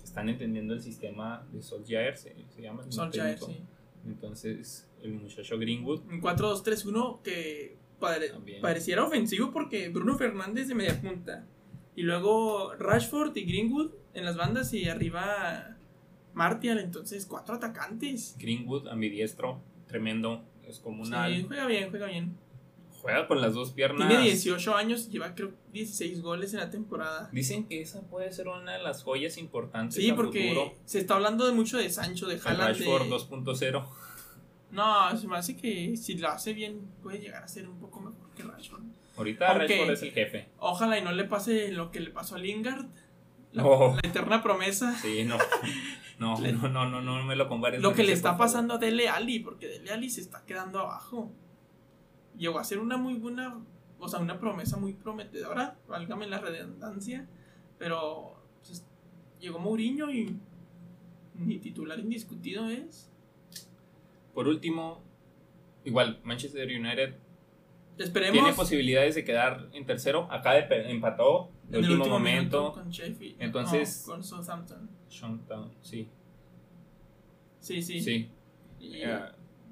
están 0.05 0.29
entendiendo 0.29 0.75
el 0.75 0.81
sistema 0.83 1.47
de 1.53 1.63
Solskjaer, 1.63 2.17
se, 2.17 2.35
se 2.51 2.63
llama. 2.63 2.83
el 2.85 2.93
Solskjaer, 2.93 3.39
sí. 3.39 3.61
Entonces, 4.07 4.89
el 5.03 5.15
muchacho 5.15 5.59
Greenwood, 5.59 6.03
Un 6.11 6.21
4-2-3-1 6.21 7.21
que 7.23 7.77
pare- 7.99 8.33
pareciera 8.63 9.05
ofensivo 9.05 9.51
porque 9.51 9.89
Bruno 9.89 10.17
Fernández 10.17 10.69
de 10.69 10.75
media 10.75 11.01
punta. 11.01 11.47
Y 11.97 12.03
luego 12.03 12.75
Rashford 12.79 13.37
y 13.37 13.45
Greenwood 13.45 13.91
en 14.15 14.25
las 14.25 14.37
bandas 14.37 14.73
y 14.73 14.89
arriba 14.89 15.77
Martial. 16.35 16.79
Entonces, 16.79 17.27
cuatro 17.27 17.57
atacantes. 17.57 18.37
Greenwood 18.39 18.89
ambidiestro, 18.89 19.61
tremendo, 19.87 20.43
es 20.67 20.79
como 20.79 21.03
una 21.03 21.29
Sí, 21.29 21.45
juega 21.47 21.67
bien, 21.67 21.91
juega 21.91 22.07
bien. 22.07 22.37
juega 23.03 23.27
con 23.27 23.41
las 23.41 23.55
dos 23.55 23.71
piernas. 23.73 24.09
Tiene 24.09 24.25
18 24.25 24.77
años 24.77 25.11
lleva 25.11 25.35
creo 25.35 25.53
16 25.73 26.21
goles 26.23 26.53
en 26.55 26.61
la 26.61 26.71
temporada. 26.71 27.29
Dicen 27.33 27.67
que 27.67 27.81
esa 27.81 28.03
puede 28.03 28.31
ser 28.33 28.49
una 28.49 28.73
de 28.75 28.83
las 28.83 29.03
joyas 29.03 29.39
importantes. 29.39 29.97
Sí, 29.97 30.11
a 30.11 30.15
porque 30.17 30.49
futuro. 30.49 30.75
se 30.85 30.99
está 30.99 31.15
hablando 31.15 31.47
de 31.47 31.53
mucho 31.53 31.79
de 31.79 31.89
Sancho, 31.91 32.27
de 32.27 32.39
Haaland. 32.45 32.77
de- 32.79 32.85
Rashford 32.85 33.09
2.0. 33.09 33.89
No, 34.71 35.17
se 35.17 35.27
me 35.27 35.37
hace 35.37 35.57
que 35.57 35.97
si 35.97 36.15
lo 36.19 36.29
hace 36.29 36.53
bien 36.53 36.81
puede 37.03 37.19
llegar 37.19 37.43
a 37.43 37.49
ser 37.49 37.69
un 37.69 37.79
poco 37.81 38.01
mejor 38.01 38.31
que 38.37 38.43
Rashford. 38.45 38.83
Ahorita 39.17 39.49
Aunque- 39.51 39.67
Rashford 39.67 39.91
es 39.93 40.03
el 40.03 40.13
jefe. 40.13 40.49
Ojalá 40.59 40.99
y 40.99 41.03
no 41.03 41.11
le 41.13 41.25
pase 41.25 41.73
lo 41.73 41.91
que 41.91 41.99
le 42.01 42.11
pasó 42.11 42.37
a 42.37 42.39
Lingard. 42.39 42.87
La, 43.53 43.99
eterna 44.03 44.43
promesa. 44.43 44.97
Sí, 44.97 45.25
no. 45.25 45.37
No, 46.19 46.39
no, 46.53 46.69
no, 46.69 46.89
no, 46.89 47.01
no 47.01 47.25
me 47.25 47.37
lo 47.37 47.49
compares. 47.49 47.81
Lo 47.81 47.95
que 47.95 48.05
le 48.05 48.13
está 48.13 48.37
pasando 48.37 48.75
a 48.75 48.79
Dele 48.79 49.09
Alli, 49.09 49.41
porque 49.41 49.67
Dele 49.67 49.91
Alli 49.91 50.11
se 50.11 50.21
está 50.21 50.45
quedando 50.45 50.79
abajo. 50.81 51.33
Llegó 52.37 52.59
a 52.59 52.65
ser 52.65 52.79
una 52.79 52.97
muy 52.97 53.15
buena, 53.15 53.59
o 53.99 54.09
sea, 54.09 54.21
una 54.21 54.39
promesa 54.39 54.77
muy 54.77 54.93
prometedora, 54.93 55.77
válgame 55.89 56.27
la 56.27 56.39
redundancia, 56.39 57.29
pero 57.79 58.41
pues, 58.65 58.85
llegó 59.41 59.59
Mourinho 59.59 60.11
y 60.11 60.39
ni 61.35 61.59
titular 61.59 61.99
indiscutido 61.99 62.71
es. 62.71 63.11
Por 64.33 64.47
último, 64.47 65.03
igual, 65.85 66.21
Manchester 66.23 66.69
United 66.69 67.15
Esperemos 68.01 68.33
tiene 68.33 68.53
posibilidades 68.55 69.15
de 69.15 69.25
quedar 69.25 69.69
en 69.73 69.85
tercero. 69.85 70.27
Acá 70.31 70.59
empató 70.59 71.51
de 71.71 71.79
en 71.79 71.85
último, 71.85 71.99
último 72.03 72.19
momento. 72.19 72.59
minuto 72.61 72.73
con 72.83 72.91
Sheffield, 72.91 73.37
Entonces- 73.41 74.05
no, 74.07 74.13
con 74.15 74.25
Southampton. 74.25 74.89
Showdown, 75.09 75.71
sí. 75.83 76.09
Sí, 77.61 77.83
sí. 77.83 78.01
Sí. 78.01 78.29
Y- 78.81 79.03
Eh, 79.03 79.19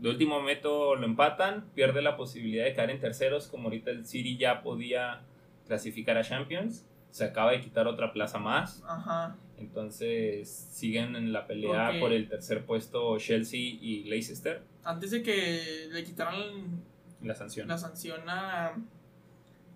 de 0.01 0.09
último 0.11 0.39
momento 0.39 0.95
lo 0.95 1.05
empatan, 1.07 1.65
pierde 1.75 2.03
la 2.03 2.17
posibilidad 2.17 2.65
de 2.65 2.75
caer 2.75 2.91
en 2.91 3.01
terceros, 3.01 3.47
como 3.49 3.65
ahorita 3.65 3.91
el 3.91 4.07
City 4.07 4.37
ya 4.37 4.63
podía 4.63 5.23
clasificar 5.67 6.17
a 6.17 6.23
Champions, 6.23 6.87
se 7.11 7.25
acaba 7.25 7.53
de 7.53 7.61
quitar 7.61 7.89
otra 7.89 8.13
plaza 8.13 8.39
más, 8.39 8.83
Ajá. 8.87 9.37
entonces 9.57 10.49
siguen 10.49 11.17
en 11.17 11.33
la 11.33 11.47
pelea 11.47 11.93
por 12.01 12.13
el 12.13 12.29
tercer 12.29 12.65
puesto 12.65 13.19
Chelsea 13.19 13.59
y 13.61 14.05
Leicester, 14.05 14.63
Antes 14.85 15.11
de 15.11 15.23
que 15.23 15.89
le 15.91 16.05
quitaran 16.05 16.83
la 17.23 17.35
sanción. 17.35 17.67
la 17.69 17.79
sanción 17.79 18.29
a, 18.29 18.75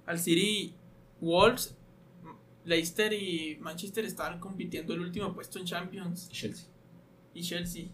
al 0.06 0.18
City 0.18 0.74
Wolves, 1.20 1.76
Leicester 2.64 3.12
y 3.12 3.56
Manchester 3.60 4.04
estaban 4.04 4.38
compitiendo 4.38 4.94
el 4.94 5.00
último 5.00 5.32
puesto 5.34 5.58
en 5.58 5.64
Champions 5.64 6.28
Chelsea. 6.30 6.66
y 7.34 7.42
Chelsea. 7.42 7.86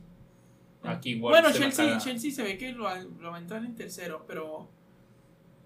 Aquí 0.82 1.18
Wolves 1.18 1.42
bueno, 1.42 1.56
Chelsea. 1.56 1.98
Chelsea 1.98 2.30
se 2.30 2.42
ve 2.42 2.58
que 2.58 2.72
lo, 2.72 2.88
lo 3.20 3.36
en 3.36 3.74
tercero, 3.74 4.24
pero 4.26 4.68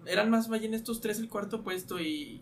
eran 0.06 0.30
más 0.30 0.48
bien 0.48 0.74
estos 0.74 1.00
tres 1.00 1.18
el 1.18 1.28
cuarto 1.28 1.62
puesto 1.62 2.00
y 2.00 2.40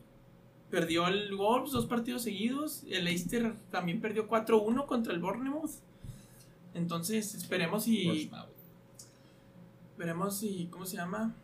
perdió 0.71 1.09
el 1.09 1.35
Wolves 1.35 1.73
dos 1.73 1.87
partidos 1.87 2.23
seguidos. 2.23 2.85
El 2.89 3.05
Leicester 3.05 3.55
también 3.71 4.01
perdió 4.01 4.29
4-1 4.29 4.87
contra 4.87 5.13
el 5.13 5.19
Bournemouth. 5.19 5.73
Entonces 6.75 7.35
esperemos 7.35 7.87
y. 7.89 8.31
Veremos 9.99 10.39
si, 10.39 10.69
¿cómo 10.71 10.87
se 10.87 10.97
llama? 10.97 11.35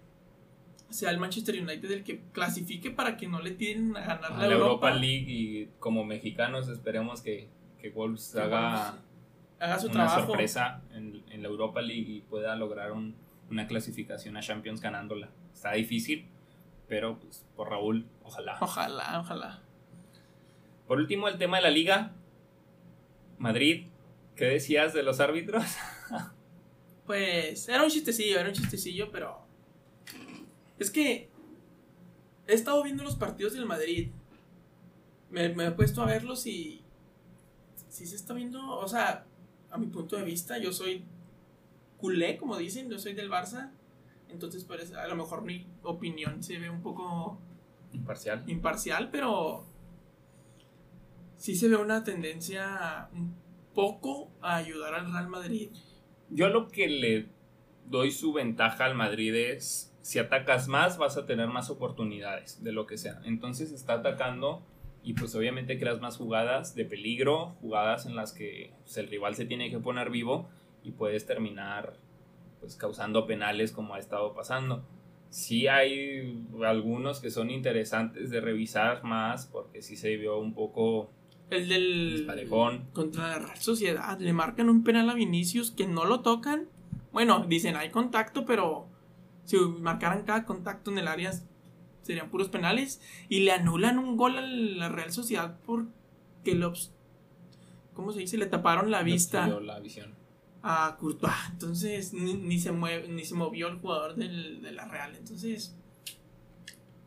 Sea 0.89 1.11
el 1.11 1.19
Manchester 1.19 1.61
United 1.61 1.91
el 1.91 2.05
que 2.05 2.21
clasifique 2.33 2.91
para 2.91 3.17
que 3.17 3.27
no 3.29 3.41
le 3.41 3.51
tiren 3.53 3.97
a 3.97 4.01
ganar 4.01 4.25
A 4.25 4.31
la 4.31 4.39
la 4.39 4.45
Europa. 4.55 4.89
Europa 4.89 4.91
League 4.95 5.25
y 5.29 5.69
como 5.81 6.05
mexicanos 6.05 6.69
esperemos 6.69 7.23
que, 7.23 7.49
que 7.81 7.91
Wolves 7.91 8.31
Que 8.35 8.41
haga 8.41 8.71
Wolves 8.91 9.03
haga 9.59 9.79
su 9.81 9.87
una 9.87 9.95
trabajo. 10.07 10.27
sorpresa 10.27 10.83
en, 10.93 11.23
en 11.31 11.43
la 11.43 11.49
Europa 11.49 11.81
League 11.83 12.09
y 12.11 12.21
pueda 12.21 12.55
lograr 12.57 12.93
un- 12.93 13.17
una 13.51 13.67
clasificación 13.67 14.37
a 14.37 14.41
Champions 14.41 14.81
ganándola. 14.81 15.29
Está 15.53 15.73
difícil, 15.73 16.27
pero 16.89 17.19
pues, 17.19 17.45
por 17.57 17.71
Raúl, 17.71 18.07
ojalá. 18.23 18.59
Ojalá, 18.61 19.21
ojalá. 19.21 19.63
Por 20.87 20.99
último, 20.99 21.27
el 21.29 21.39
tema 21.39 21.57
de 21.57 21.63
la 21.65 21.71
liga. 21.71 22.13
Madrid, 23.39 23.87
¿qué 24.37 24.45
decías 24.47 24.95
de 24.95 25.03
los 25.03 25.21
árbitros? 25.21 25.65
Pues 27.07 27.69
era 27.69 27.85
un 27.85 27.89
chistecillo, 27.91 28.41
era 28.41 28.49
un 28.49 28.55
chistecillo, 28.55 29.13
pero 29.13 29.46
es 30.79 30.91
que 30.91 31.31
he 32.47 32.55
estado 32.55 32.83
viendo 32.83 33.05
los 33.05 33.17
partidos 33.17 33.55
del 33.55 33.67
Madrid. 33.67 34.11
Me, 35.31 35.49
me 35.51 35.67
he 35.67 35.71
puesto 35.73 36.03
a 36.03 36.07
verlos 36.07 36.47
y 36.47 36.83
sí 37.89 38.07
se 38.07 38.17
está 38.17 38.35
viendo, 38.35 38.79
o 38.79 38.89
sea, 38.89 39.27
a 39.71 39.79
mi 39.79 39.87
punto 39.87 40.17
de 40.17 40.25
vista, 40.25 40.59
yo 40.59 40.73
soy 40.73 41.05
culé, 41.97 42.37
como 42.37 42.57
dicen, 42.57 42.91
yo 42.91 42.99
soy 42.99 43.15
del 43.15 43.31
Barça. 43.31 43.71
Entonces, 44.29 44.65
pues, 44.65 44.93
a 44.93 45.07
lo 45.07 45.17
mejor 45.17 45.43
mi 45.43 45.67
opinión 45.83 46.43
se 46.43 46.59
ve 46.59 46.69
un 46.69 46.83
poco 46.83 47.39
Imparcial. 47.93 48.45
imparcial, 48.47 49.11
pero 49.11 49.65
sí 51.37 51.55
se 51.55 51.69
ve 51.69 51.77
una 51.77 52.05
tendencia 52.05 53.09
un 53.13 53.35
poco 53.75 54.31
a 54.41 54.57
ayudar 54.57 54.95
al 54.95 55.13
Real 55.13 55.29
Madrid. 55.29 55.71
Yo 56.31 56.49
lo 56.49 56.69
que 56.69 56.89
le 56.89 57.29
doy 57.89 58.11
su 58.11 58.33
ventaja 58.33 58.85
al 58.85 58.95
Madrid 58.95 59.35
es, 59.35 59.95
si 60.07 60.21
atacas 60.21 60.69
más, 60.69 60.99
vas 60.99 61.17
a 61.17 61.27
tener 61.27 61.49
más 61.49 61.69
oportunidades 61.69 62.63
de 62.63 62.71
lo 62.71 62.87
que 62.87 62.97
sea. 62.97 63.21
Entonces 63.25 63.73
está 63.73 63.95
atacando 63.95 64.63
y 65.03 65.15
pues 65.15 65.35
obviamente 65.35 65.81
creas 65.81 66.01
más 66.01 66.17
jugadas 66.17 66.77
de 66.77 66.85
peligro, 66.85 67.57
jugadas 67.61 68.07
en 68.07 68.15
las 68.15 68.33
que 68.33 68.73
pues, 68.85 68.97
el 68.99 69.09
rival 69.09 69.35
se 69.35 69.47
tiene 69.47 69.69
que 69.69 69.81
poner 69.81 70.11
vivo 70.11 70.49
y 70.85 70.93
puedes 70.93 71.27
terminar 71.27 71.95
pues 72.61 72.77
causando 72.77 73.27
penales 73.27 73.73
como 73.73 73.95
ha 73.95 73.99
estado 73.99 74.33
pasando. 74.33 74.85
Sí 75.29 75.67
hay 75.67 76.47
algunos 76.65 77.19
que 77.19 77.33
son 77.33 77.51
interesantes 77.51 78.31
de 78.31 78.41
revisar 78.41 79.03
más 79.03 79.47
porque 79.47 79.83
sí 79.83 79.97
se 79.97 80.17
vio 80.17 80.39
un 80.39 80.55
poco 80.55 81.11
El 81.51 81.69
del. 81.69 82.17
disparejón. 82.19 82.85
Contra 82.93 83.27
la 83.27 83.39
Real 83.41 83.59
Sociedad. 83.59 84.21
Le 84.21 84.33
marcan 84.33 84.69
un 84.69 84.85
penal 84.85 85.11
a 85.11 85.15
Vinicius 85.15 85.73
que 85.73 85.89
no 85.89 86.05
lo 86.05 86.21
tocan. 86.21 86.69
Bueno, 87.11 87.45
dicen 87.49 87.75
hay 87.75 87.91
contacto, 87.91 88.47
pero 88.47 88.86
si 89.47 89.57
marcaran 89.57 90.25
cada 90.25 90.45
contacto 90.45 90.91
en 90.91 90.99
el 90.99 91.09
área 91.09 91.33
serían 92.03 92.29
puros 92.29 92.49
penales. 92.51 93.01
Y 93.31 93.41
le 93.41 93.53
anulan 93.53 93.99
un 93.99 94.17
gol 94.19 94.37
a 94.37 94.43
la 94.43 94.89
Real 94.91 95.11
Sociedad 95.13 95.59
porque 95.65 96.55
los. 96.55 96.93
¿Cómo 97.95 98.13
se 98.13 98.21
dice? 98.21 98.37
Le 98.37 98.45
taparon 98.47 98.91
la 98.91 99.03
vista 99.03 99.45
Obstruyó 99.47 99.61
la 99.67 99.81
visión. 99.81 100.15
a 100.63 100.97
Courtois. 101.01 101.33
Entonces 101.51 102.13
ni, 102.13 102.35
ni 102.35 102.59
se 102.59 102.71
mueve, 102.73 103.09
ni 103.09 103.25
se 103.25 103.35
movió 103.35 103.69
el 103.69 103.79
jugador 103.79 104.17
del- 104.17 104.61
de 104.61 104.73
la 104.73 104.85
Real. 104.87 105.17
Entonces. 105.17 105.75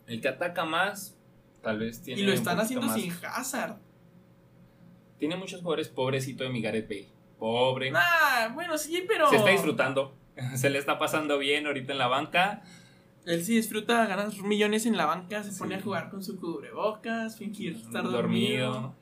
El 0.08 0.21
que 0.21 0.28
ataca 0.28 0.65
más, 0.65 1.15
tal 1.62 1.78
vez 1.78 2.02
tiene 2.02 2.21
y 2.21 2.23
lo 2.25 2.34
están 2.34 2.60
haciendo 2.60 2.88
más- 2.88 2.99
sin 2.99 3.13
Hazard. 3.23 3.78
Tiene 5.19 5.36
muchos 5.36 5.60
jugadores, 5.62 5.89
pobrecito 5.89 6.43
de 6.43 6.49
mi 6.49 6.62
Gareth 6.62 6.88
Bale. 6.89 7.08
Pobre. 7.38 7.91
Ah, 7.95 8.49
bueno, 8.56 8.78
sí, 8.78 9.04
pero. 9.08 9.30
Se 9.30 9.36
está 9.36 9.52
disfrutando. 9.52 10.13
Se 10.56 10.69
le 10.69 10.80
está 10.80 10.97
pasando 10.99 11.38
bien 11.38 11.65
ahorita 11.67 11.91
en 11.93 11.97
la 11.99 12.08
banca. 12.08 12.63
Él 13.25 13.43
sí 13.43 13.56
disfruta 13.56 14.06
ganar 14.08 14.32
millones 14.43 14.86
en 14.86 14.97
la 14.97 15.06
banca, 15.06 15.43
se 15.43 15.52
Sí. 15.52 15.60
pone 15.60 15.75
a 15.75 15.82
jugar 15.82 16.10
con 16.10 16.23
su 16.23 16.39
cubrebocas, 16.39 17.38
fingir 17.38 17.75
estar 17.75 18.04
dormido, 18.10 18.71
dormido. 18.71 18.95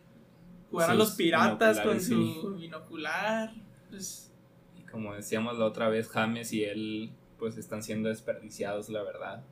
jugar 0.72 0.90
a 0.92 0.94
los 0.96 1.12
piratas 1.12 1.80
con 1.82 2.02
su 2.02 2.56
binocular. 2.60 3.54
Pues, 3.90 4.34
Y 4.78 4.82
como 4.90 5.14
decíamos 5.14 5.58
la 5.58 5.66
otra 5.66 5.88
vez, 5.90 6.10
James 6.10 6.52
y 6.52 6.64
él 6.64 7.12
pues 7.40 7.58
están 7.58 7.84
siendo 7.84 8.10
desperdiciados, 8.10 8.90
la 8.90 9.04
verdad. 9.04 9.44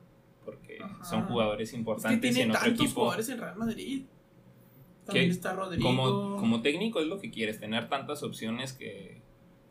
Porque 0.44 0.78
Ajá. 0.82 1.04
son 1.04 1.22
jugadores 1.26 1.68
es 1.68 1.72
que 1.72 1.78
importantes 1.78 2.20
tiene 2.20 2.42
en 2.42 2.50
otro 2.50 2.62
tantos 2.62 2.84
equipo. 2.84 3.00
jugadores 3.00 3.28
en 3.30 3.38
Real 3.40 3.56
Madrid. 3.56 4.04
También 5.06 5.26
Que 5.26 5.30
está 5.32 5.54
Rodrigo. 5.54 5.84
Como, 5.88 6.36
como 6.36 6.62
técnico 6.62 7.00
es 7.00 7.06
lo 7.06 7.20
que 7.20 7.30
quieres, 7.30 7.60
tener 7.60 7.88
tantas 7.88 8.22
opciones 8.24 8.72
que, 8.72 9.22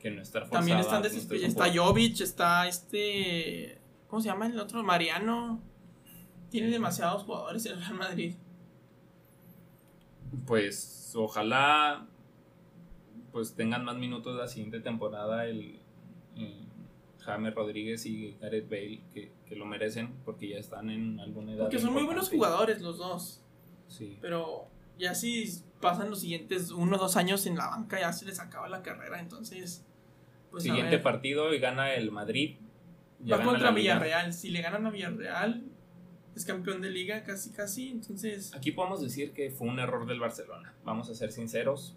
que 0.06 0.12
no 0.12 0.22
estar 0.22 0.44
forzado. 0.44 0.60
También 0.60 0.78
están 0.78 1.02
un 1.02 1.46
Está. 1.46 1.74
Jovic, 1.74 2.22
está 2.22 2.68
este. 2.68 3.80
¿Cómo 4.08 4.22
se 4.22 4.28
llama 4.28 4.46
el 4.46 4.60
otro? 4.60 4.84
Mariano. 4.84 5.60
Tiene 6.52 6.70
demasiados 6.70 7.24
jugadores 7.24 7.66
en 7.66 7.80
Real 7.80 7.96
Madrid. 7.96 8.36
Pues 10.46 11.12
ojalá 11.16 12.06
pues 13.32 13.56
tengan 13.56 13.84
más 13.84 13.98
minutos 13.98 14.38
la 14.38 14.48
siguiente 14.48 14.80
temporada 14.80 15.48
el, 15.48 15.80
eh, 16.38 16.66
James 17.22 17.56
Rodríguez 17.56 18.06
y 18.06 18.38
Gareth 18.40 18.70
Bale 18.70 19.02
que, 19.12 19.32
que 19.48 19.56
lo 19.56 19.66
merecen 19.66 20.14
porque 20.24 20.50
ya 20.50 20.58
están 20.58 20.92
en 20.92 21.20
alguna 21.20 21.54
edad. 21.54 21.64
Porque 21.64 21.80
son 21.80 21.94
muy 21.94 22.04
buenos 22.04 22.30
jugadores 22.30 22.80
los 22.80 23.00
dos. 23.00 23.42
Sí. 23.88 24.20
Pero 24.22 24.68
ya 25.00 25.16
si 25.16 25.64
pasan 25.82 26.12
los 26.12 26.20
siguientes 26.20 26.70
uno 26.70 26.96
o 26.96 27.00
dos 27.00 27.18
años 27.18 27.48
en 27.48 27.58
la 27.58 27.70
banca, 27.70 28.00
ya 28.00 28.14
se 28.14 28.26
les 28.26 28.40
acaba 28.40 28.70
la 28.70 28.84
carrera. 28.84 29.20
Entonces, 29.20 29.84
pues 30.56 30.64
Siguiente 30.64 31.00
partido 31.00 31.54
y 31.54 31.60
gana 31.60 31.94
el 31.94 32.12
Madrid. 32.12 32.56
Ya 33.24 33.36
Va 33.36 33.40
gana 33.40 33.52
contra. 33.52 33.72
Villarreal. 33.72 34.34
Si 34.34 34.50
le 34.50 34.62
ganan 34.62 34.86
a 34.86 34.90
Villarreal, 34.90 35.64
es 36.36 36.46
campeón 36.46 36.82
de 36.82 36.90
liga 36.90 37.24
casi 37.24 37.52
casi. 37.52 37.90
Entonces, 37.90 38.54
Aquí 38.54 38.72
podemos 38.72 39.02
decir 39.02 39.32
que 39.32 39.50
fue 39.52 39.68
un 39.68 39.80
error 39.80 40.06
del 40.06 40.20
Barcelona. 40.20 40.74
Vamos 40.84 41.10
a 41.10 41.16
ser 41.16 41.32
sinceros. 41.32 41.96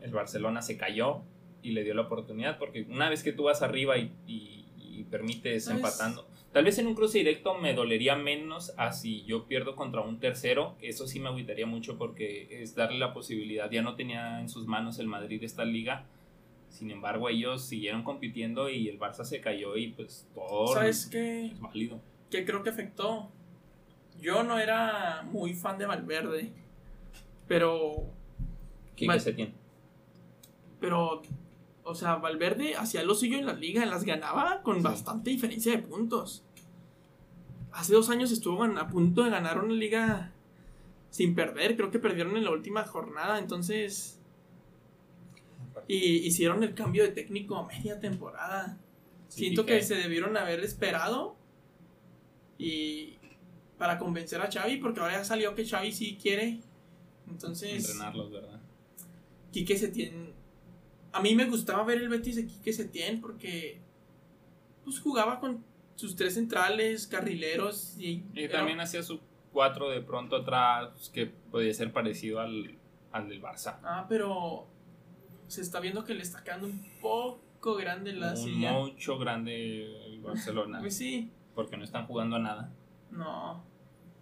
El 0.00 0.12
Barcelona 0.12 0.62
se 0.62 0.76
cayó 0.76 1.22
y 1.62 1.72
le 1.72 1.84
dio 1.84 1.94
la 1.94 2.02
oportunidad 2.02 2.58
porque 2.58 2.86
una 2.88 3.08
vez 3.08 3.22
que 3.22 3.32
tú 3.32 3.44
vas 3.44 3.62
arriba 3.62 3.98
y, 3.98 4.12
y- 4.26 4.58
y 4.78 5.04
permites 5.04 5.64
¿Sabes? 5.64 5.78
empatando, 5.78 6.28
Tal 6.52 6.64
vez 6.66 6.78
en 6.78 6.86
un 6.86 6.94
cruce 6.94 7.16
directo 7.18 7.54
me 7.54 7.72
dolería 7.72 8.14
menos 8.14 8.74
a 8.76 8.92
si 8.92 9.24
yo 9.24 9.46
pierdo 9.48 9.74
contra 9.74 10.02
un 10.02 10.20
tercero. 10.20 10.76
Eso 10.82 11.06
sí 11.06 11.18
me 11.18 11.28
agüitaría 11.30 11.64
mucho 11.66 11.96
porque 11.96 12.62
es 12.62 12.74
darle 12.74 12.98
la 12.98 13.14
posibilidad. 13.14 13.70
Ya 13.70 13.80
no 13.80 13.94
tenía 13.94 14.38
en 14.40 14.50
sus 14.50 14.66
manos 14.66 14.98
el 14.98 15.06
Madrid 15.06 15.42
esta 15.44 15.64
liga. 15.64 16.04
Sin 16.72 16.90
embargo, 16.90 17.28
ellos 17.28 17.62
siguieron 17.64 18.02
compitiendo 18.02 18.68
y 18.70 18.88
el 18.88 18.98
Barça 18.98 19.24
se 19.24 19.40
cayó 19.40 19.76
y 19.76 19.88
pues 19.92 20.26
todo 20.34 20.72
¿Sabes 20.74 21.06
qué? 21.06 21.46
es 21.46 21.60
válido. 21.60 22.00
que 22.30 22.44
creo 22.44 22.62
que 22.62 22.70
afectó. 22.70 23.30
Yo 24.20 24.42
no 24.42 24.58
era 24.58 25.22
muy 25.30 25.52
fan 25.54 25.76
de 25.78 25.84
Valverde, 25.86 26.50
pero, 27.46 28.06
¿Qué 28.96 29.06
Mal- 29.06 29.18
que 29.18 29.24
se 29.24 29.32
tiene? 29.34 29.52
pero, 30.80 31.22
o 31.84 31.94
sea, 31.94 32.16
Valverde 32.16 32.74
hacía 32.74 33.02
lo 33.04 33.14
suyo 33.14 33.38
en 33.38 33.46
la 33.46 33.52
liga, 33.52 33.84
las 33.86 34.04
ganaba 34.04 34.62
con 34.62 34.76
Sí. 34.78 34.82
bastante 34.82 35.30
diferencia 35.30 35.72
de 35.72 35.78
puntos. 35.78 36.42
Hace 37.72 37.92
dos 37.94 38.08
años 38.10 38.32
estuvo 38.32 38.62
a 38.64 38.88
punto 38.88 39.24
de 39.24 39.30
ganar 39.30 39.62
una 39.62 39.74
liga 39.74 40.32
sin 41.10 41.34
perder, 41.34 41.76
creo 41.76 41.90
que 41.90 41.98
perdieron 41.98 42.36
en 42.36 42.44
la 42.44 42.50
última 42.50 42.84
jornada, 42.84 43.38
entonces, 43.38 44.20
y 45.94 46.26
hicieron 46.26 46.62
el 46.62 46.74
cambio 46.74 47.02
de 47.02 47.10
técnico 47.10 47.56
a 47.56 47.66
media 47.66 47.98
temporada. 48.00 48.78
Sí, 49.28 49.40
Siento 49.44 49.66
que- 49.66 49.78
que 49.78 49.82
se 49.82 49.94
debieron 49.96 50.36
haber 50.36 50.60
esperado 50.60 51.36
y 52.58 53.18
para 53.78 53.98
convencer 53.98 54.40
a 54.40 54.50
Xavi, 54.50 54.76
porque 54.76 55.00
ahora 55.00 55.14
ya 55.18 55.24
salió 55.24 55.54
que 55.54 55.64
Xavi 55.66 55.92
sí 55.92 56.16
quiere. 56.20 56.60
Entonces, 57.28 57.84
entrenarlos, 57.86 58.30
¿verdad? 58.30 58.60
Quique 59.52 59.76
Setién. 59.76 60.32
A 61.12 61.20
mí 61.20 61.34
me 61.34 61.44
gustaba 61.46 61.82
ver 61.84 61.98
el 61.98 62.08
Betis 62.08 62.36
de 62.36 62.46
Quique 62.46 62.72
Setién 62.72 63.20
porque 63.20 63.80
pues 64.84 64.98
jugaba 65.00 65.40
con 65.40 65.64
sus 65.96 66.16
tres 66.16 66.34
centrales, 66.34 67.06
carrileros 67.06 67.96
y, 67.98 68.24
Y 68.34 68.44
era- 68.44 68.58
también 68.58 68.80
hacía 68.80 69.02
su 69.02 69.20
4 69.52 69.90
de 69.90 70.00
pronto 70.00 70.36
atrás 70.36 71.10
que 71.12 71.26
podía 71.26 71.72
ser 71.74 71.92
parecido 71.92 72.40
al, 72.40 72.76
al 73.12 73.28
del 73.28 73.42
Barça. 73.42 73.78
Ah, 73.82 74.06
pero 74.08 74.66
se 75.52 75.60
está 75.62 75.80
viendo 75.80 76.04
que 76.04 76.14
le 76.14 76.22
está 76.22 76.42
quedando 76.42 76.66
un 76.66 76.80
poco 77.00 77.74
grande 77.76 78.12
la 78.12 78.30
Un 78.30 78.36
silla. 78.36 78.72
mucho 78.72 79.18
grande 79.18 79.84
el 80.06 80.20
Barcelona. 80.20 80.80
Pues 80.80 80.96
sí, 80.96 81.30
porque 81.54 81.76
no 81.76 81.84
están 81.84 82.06
jugando 82.06 82.36
a 82.36 82.38
nada. 82.38 82.72
no. 83.10 83.70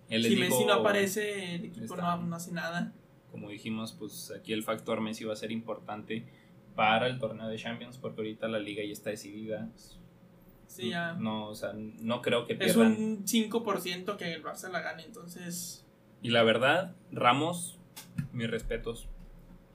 Él 0.09 0.25
Si 0.25 0.31
dijo- 0.31 0.41
Messi 0.41 0.65
no 0.65 0.73
aparece, 0.73 1.55
el 1.55 1.65
equipo 1.67 1.85
está- 1.95 2.17
no, 2.17 2.23
no 2.27 2.35
hace 2.37 2.51
nada. 2.51 2.93
como 3.31 3.49
dijimos, 3.49 3.93
pues 3.93 4.33
aquí 4.37 4.53
el 4.53 4.65
factor 4.65 5.01
Messi 5.01 5.23
va 5.25 5.35
a 5.35 5.37
ser 5.37 5.53
importante 5.53 6.27
para 6.75 7.07
el 7.07 7.21
torneo 7.21 7.47
de 7.47 7.57
Champions 7.57 7.97
porque 7.97 8.23
ahorita 8.23 8.49
la 8.49 8.59
liga 8.59 8.83
ya 8.85 8.91
está 8.93 9.11
decidida. 9.11 9.69
Sí, 10.67 10.91
ya. 10.91 11.13
No, 11.15 11.47
o 11.49 11.55
sea, 11.55 11.73
no 11.75 12.23
creo 12.23 12.45
que 12.45 12.55
Es 12.55 12.59
pierdan. 12.59 12.93
un 12.93 13.25
5% 13.27 14.17
que 14.17 14.33
el 14.35 14.43
Barça 14.43 14.69
la 14.71 14.81
gane, 14.81 15.05
entonces 15.05 15.87
Y 16.23 16.31
la 16.31 16.43
verdad, 16.43 16.97
Ramos, 17.13 17.79
mis 18.33 18.51
respetos. 18.51 19.09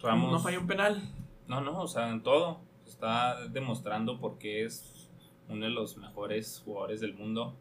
Ramos 0.01 0.31
no 0.33 0.39
falla 0.39 0.59
un 0.59 0.67
penal. 0.67 1.01
No, 1.47 1.61
no, 1.61 1.81
o 1.81 1.87
sea, 1.87 2.09
en 2.09 2.23
todo. 2.23 2.59
Está 2.85 3.47
demostrando 3.47 4.19
por 4.19 4.37
qué 4.37 4.63
es 4.63 5.09
uno 5.49 5.65
de 5.65 5.71
los 5.71 5.97
mejores 5.97 6.61
jugadores 6.63 7.01
del 7.01 7.13
mundo. 7.13 7.55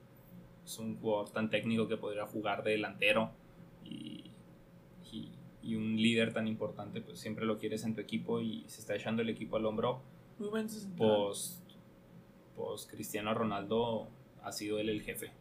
Es 0.65 0.79
un 0.79 0.97
jugador 0.99 1.31
tan 1.31 1.51
técnico 1.51 1.89
que 1.89 1.97
podría 1.97 2.27
jugar 2.27 2.63
de 2.63 2.73
delantero 2.73 3.31
y, 3.85 4.31
y, 5.13 5.31
y 5.63 5.75
un 5.75 5.97
líder 5.97 6.33
tan 6.33 6.49
importante, 6.49 7.01
pues 7.01 7.19
siempre 7.19 7.45
lo 7.45 7.59
quieres 7.59 7.85
en 7.85 7.95
tu 7.95 8.01
equipo 8.01 8.41
y 8.41 8.65
se 8.67 8.81
está 8.81 8.95
echando 8.95 9.23
el 9.23 9.29
equipo 9.29 9.57
al 9.57 9.67
hombro. 9.67 10.03
Muy 10.39 10.49
buen. 10.49 10.67
Pues, 10.97 11.63
pues 12.57 12.87
Cristiano 12.87 13.35
Ronaldo 13.35 14.09
ha 14.43 14.53
sido 14.53 14.79
él 14.79 14.89
el 14.89 15.03
jefe. 15.03 15.33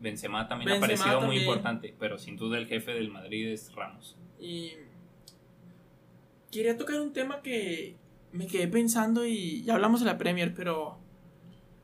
Benzema 0.00 0.46
también 0.46 0.80
Benzema 0.80 0.86
ha 0.86 0.98
parecido 0.98 1.20
muy 1.20 1.38
importante, 1.38 1.94
pero 1.98 2.18
sin 2.18 2.36
duda 2.36 2.58
el 2.58 2.66
jefe 2.66 2.92
del 2.92 3.10
Madrid 3.10 3.48
es 3.48 3.74
Ramos. 3.74 4.16
Y 4.40 4.72
quería 6.50 6.76
tocar 6.76 7.00
un 7.00 7.12
tema 7.12 7.42
que 7.42 7.96
me 8.32 8.46
quedé 8.46 8.68
pensando 8.68 9.24
y 9.24 9.62
ya 9.64 9.74
hablamos 9.74 10.00
de 10.00 10.06
la 10.06 10.18
Premier, 10.18 10.54
pero 10.54 10.98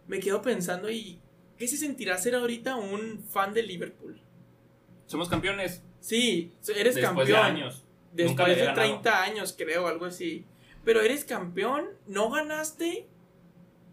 me 0.06 0.20
quedo 0.20 0.42
pensando 0.42 0.90
y 0.90 1.20
¿qué 1.58 1.66
se 1.68 1.76
sentirá 1.76 2.18
ser 2.18 2.34
ahorita 2.34 2.76
un 2.76 3.22
fan 3.30 3.54
de 3.54 3.62
Liverpool? 3.62 4.20
Somos 5.06 5.28
campeones 5.28 5.82
Sí, 6.04 6.52
eres 6.76 6.96
después 6.96 7.02
campeón. 7.06 7.26
de 7.28 7.36
años. 7.36 7.82
Después 8.12 8.46
de 8.46 8.52
había 8.52 8.74
ganado. 8.74 9.00
30 9.00 9.22
años, 9.22 9.54
creo, 9.56 9.86
algo 9.88 10.04
así. 10.04 10.44
Pero 10.84 11.00
eres 11.00 11.24
campeón, 11.24 11.86
no 12.06 12.28
ganaste 12.28 13.06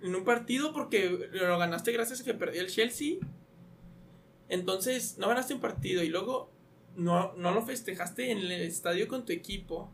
en 0.01 0.13
un 0.13 0.25
partido 0.25 0.73
porque 0.73 1.29
lo 1.31 1.57
ganaste 1.57 1.93
gracias 1.93 2.19
a 2.19 2.23
que 2.25 2.33
perdió 2.33 2.59
el 2.59 2.67
Chelsea. 2.67 3.15
Entonces, 4.49 5.17
no 5.19 5.29
ganaste 5.29 5.53
un 5.53 5.61
partido 5.61 6.03
y 6.03 6.09
luego 6.09 6.51
no, 6.97 7.31
no 7.37 7.51
lo 7.53 7.65
festejaste 7.65 8.31
en 8.31 8.39
el 8.39 8.51
estadio 8.51 9.07
con 9.07 9.25
tu 9.25 9.31
equipo. 9.31 9.89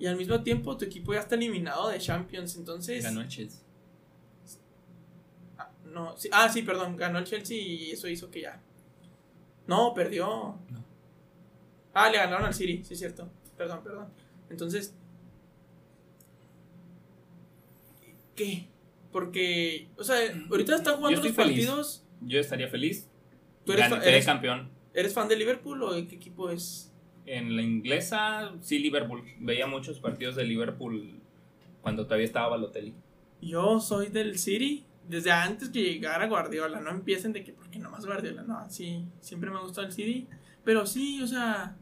Y 0.00 0.06
al 0.06 0.16
mismo 0.16 0.42
tiempo 0.42 0.76
tu 0.76 0.84
equipo 0.86 1.12
ya 1.12 1.20
está 1.20 1.36
eliminado 1.36 1.88
de 1.88 1.98
Champions. 1.98 2.56
Entonces... 2.56 3.04
Ganó 3.04 3.20
el 3.20 3.28
Chelsea. 3.28 3.60
Ah, 5.58 5.70
no, 5.84 6.16
sí, 6.16 6.28
ah, 6.32 6.48
sí, 6.48 6.62
perdón, 6.62 6.96
ganó 6.96 7.18
el 7.18 7.24
Chelsea 7.26 7.56
y 7.58 7.90
eso 7.92 8.08
hizo 8.08 8.30
que 8.30 8.40
ya. 8.40 8.60
No, 9.66 9.92
perdió. 9.94 10.58
No. 10.70 10.84
Ah, 11.92 12.08
le 12.08 12.16
ganaron 12.16 12.46
al 12.46 12.54
City, 12.54 12.82
sí 12.82 12.94
es 12.94 12.98
cierto. 12.98 13.28
Perdón, 13.56 13.82
perdón. 13.84 14.08
Entonces. 14.48 14.94
¿Qué? 18.34 18.68
Porque, 19.12 19.88
o 19.98 20.04
sea, 20.04 20.16
ahorita 20.50 20.76
están 20.76 20.96
jugando 20.96 21.20
los 21.22 21.32
feliz. 21.32 21.36
partidos. 21.66 22.04
Yo 22.22 22.40
estaría 22.40 22.68
feliz. 22.68 23.08
¿Tú 23.64 23.72
eres, 23.72 23.90
Gané- 23.90 24.02
eres- 24.04 24.24
campeón. 24.24 24.70
eres 24.94 25.12
fan 25.12 25.28
de 25.28 25.36
Liverpool 25.36 25.82
o 25.82 25.92
de 25.92 26.06
qué 26.06 26.16
equipo 26.16 26.48
es? 26.50 26.89
En 27.32 27.54
la 27.54 27.62
inglesa, 27.62 28.52
sí, 28.60 28.78
Liverpool. 28.80 29.22
Veía 29.38 29.66
muchos 29.66 30.00
partidos 30.00 30.34
de 30.34 30.44
Liverpool 30.44 31.20
cuando 31.80 32.04
todavía 32.04 32.26
estaba 32.26 32.48
Balotelli. 32.48 32.92
Yo 33.40 33.78
soy 33.80 34.08
del 34.08 34.38
City. 34.38 34.84
Desde 35.08 35.30
antes 35.30 35.68
que 35.70 35.80
llegara 35.82 36.26
Guardiola, 36.26 36.80
no 36.80 36.90
empiecen 36.90 37.32
de 37.32 37.42
que 37.44 37.52
porque 37.52 37.78
nomás 37.78 38.04
Guardiola, 38.06 38.42
no, 38.42 38.68
sí, 38.70 39.04
siempre 39.20 39.50
me 39.50 39.56
ha 39.58 39.60
gustado 39.60 39.86
el 39.86 39.92
City. 39.92 40.26
Pero 40.64 40.86
sí, 40.86 41.20
o 41.22 41.26
sea, 41.26 41.76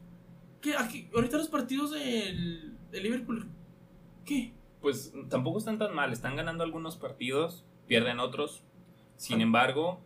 ¿qué? 0.61 0.75
Aquí, 0.77 1.09
ahorita 1.15 1.37
los 1.39 1.49
partidos 1.49 1.91
del, 1.93 2.75
de 2.91 3.01
Liverpool, 3.01 3.47
¿qué? 4.25 4.53
Pues 4.81 5.13
tampoco 5.29 5.59
están 5.59 5.79
tan 5.79 5.95
mal. 5.95 6.13
Están 6.13 6.37
ganando 6.37 6.63
algunos 6.63 6.97
partidos, 6.97 7.65
pierden 7.87 8.21
otros. 8.21 8.63
Sin 9.17 9.41
Ah. 9.41 9.43
embargo, 9.45 10.01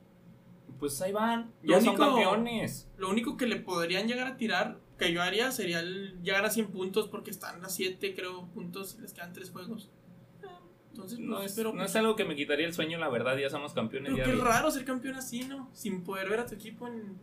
pues 0.78 1.00
ahí 1.02 1.12
van. 1.12 1.52
Ya 1.62 1.80
son 1.80 1.96
campeones. 1.96 2.88
Lo 2.96 3.10
único 3.10 3.36
que 3.36 3.46
le 3.46 3.56
podrían 3.56 4.06
llegar 4.08 4.26
a 4.26 4.36
tirar, 4.36 4.78
que 5.06 5.12
yo 5.12 5.22
haría, 5.22 5.50
sería 5.52 5.80
el 5.80 6.20
llegar 6.22 6.44
a 6.44 6.50
100 6.50 6.68
puntos 6.68 7.08
porque 7.08 7.30
están 7.30 7.64
a 7.64 7.68
7, 7.68 8.14
creo, 8.14 8.46
puntos 8.48 8.96
y 8.98 9.02
les 9.02 9.12
quedan 9.12 9.32
3 9.32 9.50
juegos. 9.50 9.90
Entonces, 10.90 11.18
No 11.20 11.36
pues, 11.36 11.52
es, 11.52 11.56
pero, 11.56 11.70
no 11.70 11.78
pues, 11.78 11.90
es 11.90 11.96
algo 11.96 12.16
que 12.16 12.24
me 12.26 12.36
quitaría 12.36 12.66
el 12.66 12.74
sueño, 12.74 12.98
la 12.98 13.08
verdad. 13.08 13.36
Ya 13.38 13.48
somos 13.48 13.72
campeones. 13.72 14.12
pero 14.12 14.18
ya 14.18 14.24
qué 14.30 14.32
vi- 14.36 14.40
raro 14.42 14.70
ser 14.70 14.84
campeón 14.84 15.14
así, 15.14 15.44
¿no? 15.44 15.70
Sin 15.72 16.04
poder 16.04 16.28
ver 16.28 16.40
a 16.40 16.46
tu 16.46 16.54
equipo 16.54 16.86
en, 16.86 17.16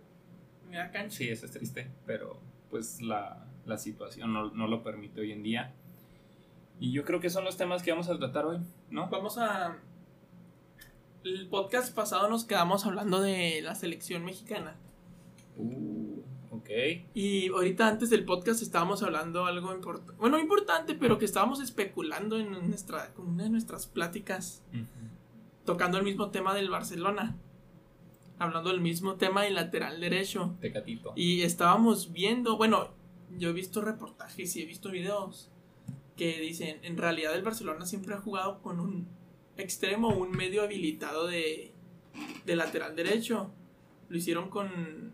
en 0.68 0.72
la 0.78 0.90
cancha. 0.92 1.16
Sí, 1.18 1.30
eso 1.30 1.46
es 1.46 1.52
triste. 1.52 1.92
Pero 2.08 2.40
pues 2.72 3.00
la, 3.02 3.46
la 3.66 3.78
situación 3.78 4.34
no, 4.34 4.50
no 4.52 4.68
lo 4.68 4.82
permite 4.84 5.22
hoy 5.22 5.32
en 5.34 5.44
día. 5.44 5.74
Y 6.80 6.92
yo 6.94 7.04
creo 7.06 7.20
que 7.20 7.30
son 7.30 7.44
los 7.46 7.58
temas 7.58 7.84
que 7.84 7.92
vamos 7.92 8.10
a 8.10 8.18
tratar 8.18 8.46
hoy, 8.46 8.58
¿no? 8.90 9.08
Vamos 9.10 9.38
a. 9.38 9.78
El 11.24 11.48
podcast 11.50 11.94
pasado 11.94 12.28
nos 12.30 12.46
quedamos 12.46 12.86
hablando 12.86 13.22
de 13.22 13.62
la 13.62 13.76
selección 13.76 14.24
mexicana. 14.26 14.78
Uh, 15.58 15.99
ok. 16.70 17.06
Y 17.14 17.50
ahorita 17.50 17.88
antes 17.88 18.10
del 18.10 18.26
podcast 18.26 18.62
estábamos 18.62 19.02
hablando 19.02 19.46
algo 19.46 19.74
importante. 19.74 20.14
Bueno, 20.20 20.40
importante, 20.40 20.94
pero 20.94 21.18
que 21.18 21.26
estábamos 21.26 21.60
especulando 21.62 22.38
en 22.38 22.52
nuestra, 22.70 23.14
con 23.14 23.28
una 23.28 23.44
de 23.44 23.50
nuestras 23.50 23.88
pláticas, 23.88 24.64
tocando 25.66 25.98
el 25.98 26.04
mismo 26.04 26.30
tema 26.30 26.54
del 26.54 26.70
Barcelona. 26.70 27.36
Hablando 28.38 28.70
del 28.70 28.80
mismo 28.80 29.16
tema 29.16 29.44
del 29.44 29.56
lateral 29.56 30.00
derecho. 30.00 30.56
Tecatito. 30.62 31.12
Y 31.16 31.42
estábamos 31.42 32.14
viendo, 32.14 32.56
bueno, 32.56 32.90
yo 33.38 33.50
he 33.50 33.54
visto 33.54 33.82
reportajes 33.82 34.56
y 34.56 34.62
he 34.62 34.66
visto 34.66 34.90
videos 34.92 35.52
que 36.16 36.40
dicen, 36.40 36.80
en 36.84 36.98
realidad 36.98 37.36
el 37.36 37.44
Barcelona 37.44 37.86
siempre 37.86 38.14
ha 38.14 38.18
jugado 38.20 38.62
con 38.62 38.80
un 38.80 39.08
extremo, 39.58 40.10
un 40.10 40.32
medio 40.32 40.64
habilitado 40.64 41.28
de, 41.28 41.74
de 42.46 42.56
lateral 42.56 42.96
derecho. 42.96 43.52
Lo 44.10 44.18
hicieron 44.18 44.50
con, 44.50 45.14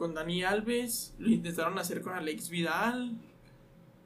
con 0.00 0.14
Dani 0.14 0.42
Alves, 0.42 1.14
lo 1.18 1.28
intentaron 1.28 1.78
hacer 1.78 2.00
con 2.00 2.14
Alex 2.14 2.48
Vidal, 2.48 3.18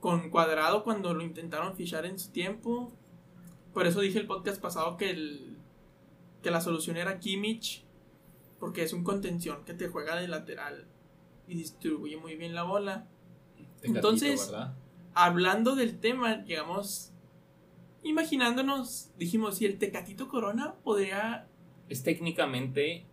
con 0.00 0.28
Cuadrado 0.28 0.82
cuando 0.82 1.14
lo 1.14 1.22
intentaron 1.22 1.76
fichar 1.76 2.04
en 2.04 2.18
su 2.18 2.32
tiempo. 2.32 2.90
Por 3.72 3.86
eso 3.86 4.00
dije 4.00 4.18
el 4.18 4.26
podcast 4.26 4.60
pasado 4.60 4.96
que, 4.96 5.10
el, 5.10 5.56
que 6.42 6.50
la 6.50 6.60
solución 6.60 6.96
era 6.96 7.20
Kimmich, 7.20 7.84
porque 8.58 8.82
es 8.82 8.92
un 8.92 9.04
contención 9.04 9.64
que 9.64 9.72
te 9.72 9.86
juega 9.86 10.16
de 10.16 10.26
lateral 10.26 10.88
y 11.46 11.54
distribuye 11.54 12.16
muy 12.16 12.34
bien 12.34 12.56
la 12.56 12.64
bola. 12.64 13.06
Entonces-. 13.82 14.52
Hablando 15.14 15.76
del 15.76 16.00
tema, 16.00 16.44
llegamos 16.44 17.12
imaginándonos, 18.02 19.12
dijimos, 19.16 19.58
si 19.58 19.66
el 19.66 19.78
Tecatito 19.78 20.26
Corona 20.26 20.74
podría 20.82 21.46
es 21.88 22.02
técnicamente 22.02 23.06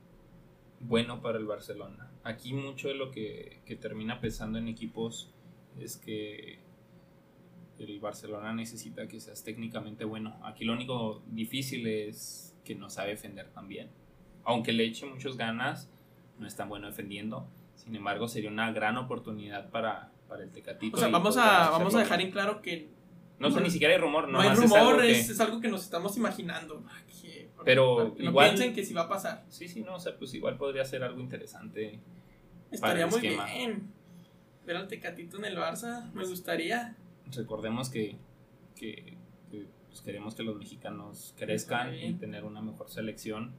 bueno 0.79 1.21
para 1.21 1.37
el 1.37 1.45
Barcelona. 1.45 2.10
Aquí 2.23 2.53
mucho 2.53 2.87
de 2.87 2.93
lo 2.95 3.11
que, 3.11 3.61
que 3.65 3.75
termina 3.75 4.19
pesando 4.19 4.59
en 4.59 4.67
equipos 4.67 5.31
es 5.79 5.97
que 5.97 6.59
el 7.79 7.99
Barcelona 7.99 8.53
necesita 8.53 9.07
que 9.07 9.19
seas 9.19 9.43
técnicamente 9.43 10.05
bueno. 10.05 10.39
Aquí 10.43 10.65
lo 10.65 10.73
único 10.73 11.23
difícil 11.27 11.87
es 11.87 12.55
que 12.63 12.75
no 12.75 12.89
sabe 12.89 13.09
defender 13.11 13.49
tan 13.49 13.67
bien. 13.67 13.89
Aunque 14.43 14.71
le 14.71 14.85
eche 14.85 15.05
muchas 15.05 15.35
ganas, 15.37 15.89
no 16.37 16.45
es 16.47 16.55
tan 16.55 16.69
bueno 16.69 16.87
defendiendo. 16.87 17.47
Sin 17.75 17.95
embargo, 17.95 18.27
sería 18.27 18.51
una 18.51 18.71
gran 18.71 18.97
oportunidad 18.97 19.71
para, 19.71 20.11
para 20.27 20.43
el 20.43 20.51
Tecatito. 20.51 20.97
O 20.97 20.99
sea, 20.99 21.09
vamos 21.09 21.37
a, 21.37 21.71
vamos 21.71 21.87
hacerlo 21.87 21.97
a 21.97 22.03
dejar 22.03 22.17
bien. 22.19 22.27
en 22.27 22.33
claro 22.33 22.61
que 22.61 22.89
No 23.39 23.49
sé, 23.49 23.61
ni 23.61 23.71
siquiera 23.71 23.93
hay 23.95 23.99
rumor. 23.99 24.29
no 24.29 24.39
hay 24.39 24.53
rumor, 24.55 25.03
es, 25.03 25.29
es 25.29 25.39
algo 25.39 25.59
que 25.59 25.67
nos 25.69 25.81
estamos 25.83 26.15
imaginando. 26.17 26.83
Que- 27.21 27.40
Pero 27.65 28.15
no 28.17 28.29
igual- 28.29 28.49
piensen 28.49 28.73
que 28.73 28.83
sí 28.85 28.93
va 28.93 29.03
a 29.03 29.09
pasar. 29.09 29.45
Sí, 29.49 29.67
sí, 29.67 29.81
no, 29.81 29.95
o 29.95 29.99
sea, 29.99 30.17
pues 30.17 30.33
igual 30.33 30.57
podría 30.57 30.83
ser 30.85 31.03
algo 31.03 31.19
interesante. 31.21 31.99
Estaría 32.71 33.07
muy 33.07 33.15
esquema. 33.17 33.45
bien. 33.45 33.91
Ver 34.65 34.77
al 34.77 34.87
Tecatito 34.87 35.37
en 35.37 35.45
el 35.45 35.57
Barça, 35.57 36.11
me 36.13 36.25
gustaría. 36.25 36.95
Recordemos 37.35 37.89
que, 37.89 38.15
que, 38.75 39.17
que, 39.49 39.67
pues, 39.87 40.01
queremos 40.01 40.35
que 40.35 40.43
los 40.43 40.55
mexicanos 40.57 41.33
crezcan 41.37 41.93
y 41.95 42.13
tener 42.13 42.43
una 42.45 42.61
mejor 42.61 42.89
selección, 42.89 43.51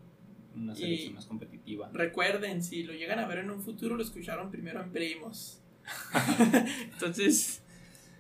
una 0.54 0.72
Y- 0.72 0.76
selección 0.76 1.14
más 1.14 1.26
competitiva. 1.26 1.90
Recuerden, 1.92 2.62
si 2.62 2.82
lo 2.84 2.92
llegan 2.92 3.18
a 3.18 3.26
ver 3.26 3.38
en 3.38 3.50
un 3.50 3.60
futuro, 3.60 3.96
lo 3.96 4.02
escucharon 4.02 4.50
primero 4.50 4.80
en 4.82 4.90
Primos. 4.92 5.60
Entonces, 6.92 7.62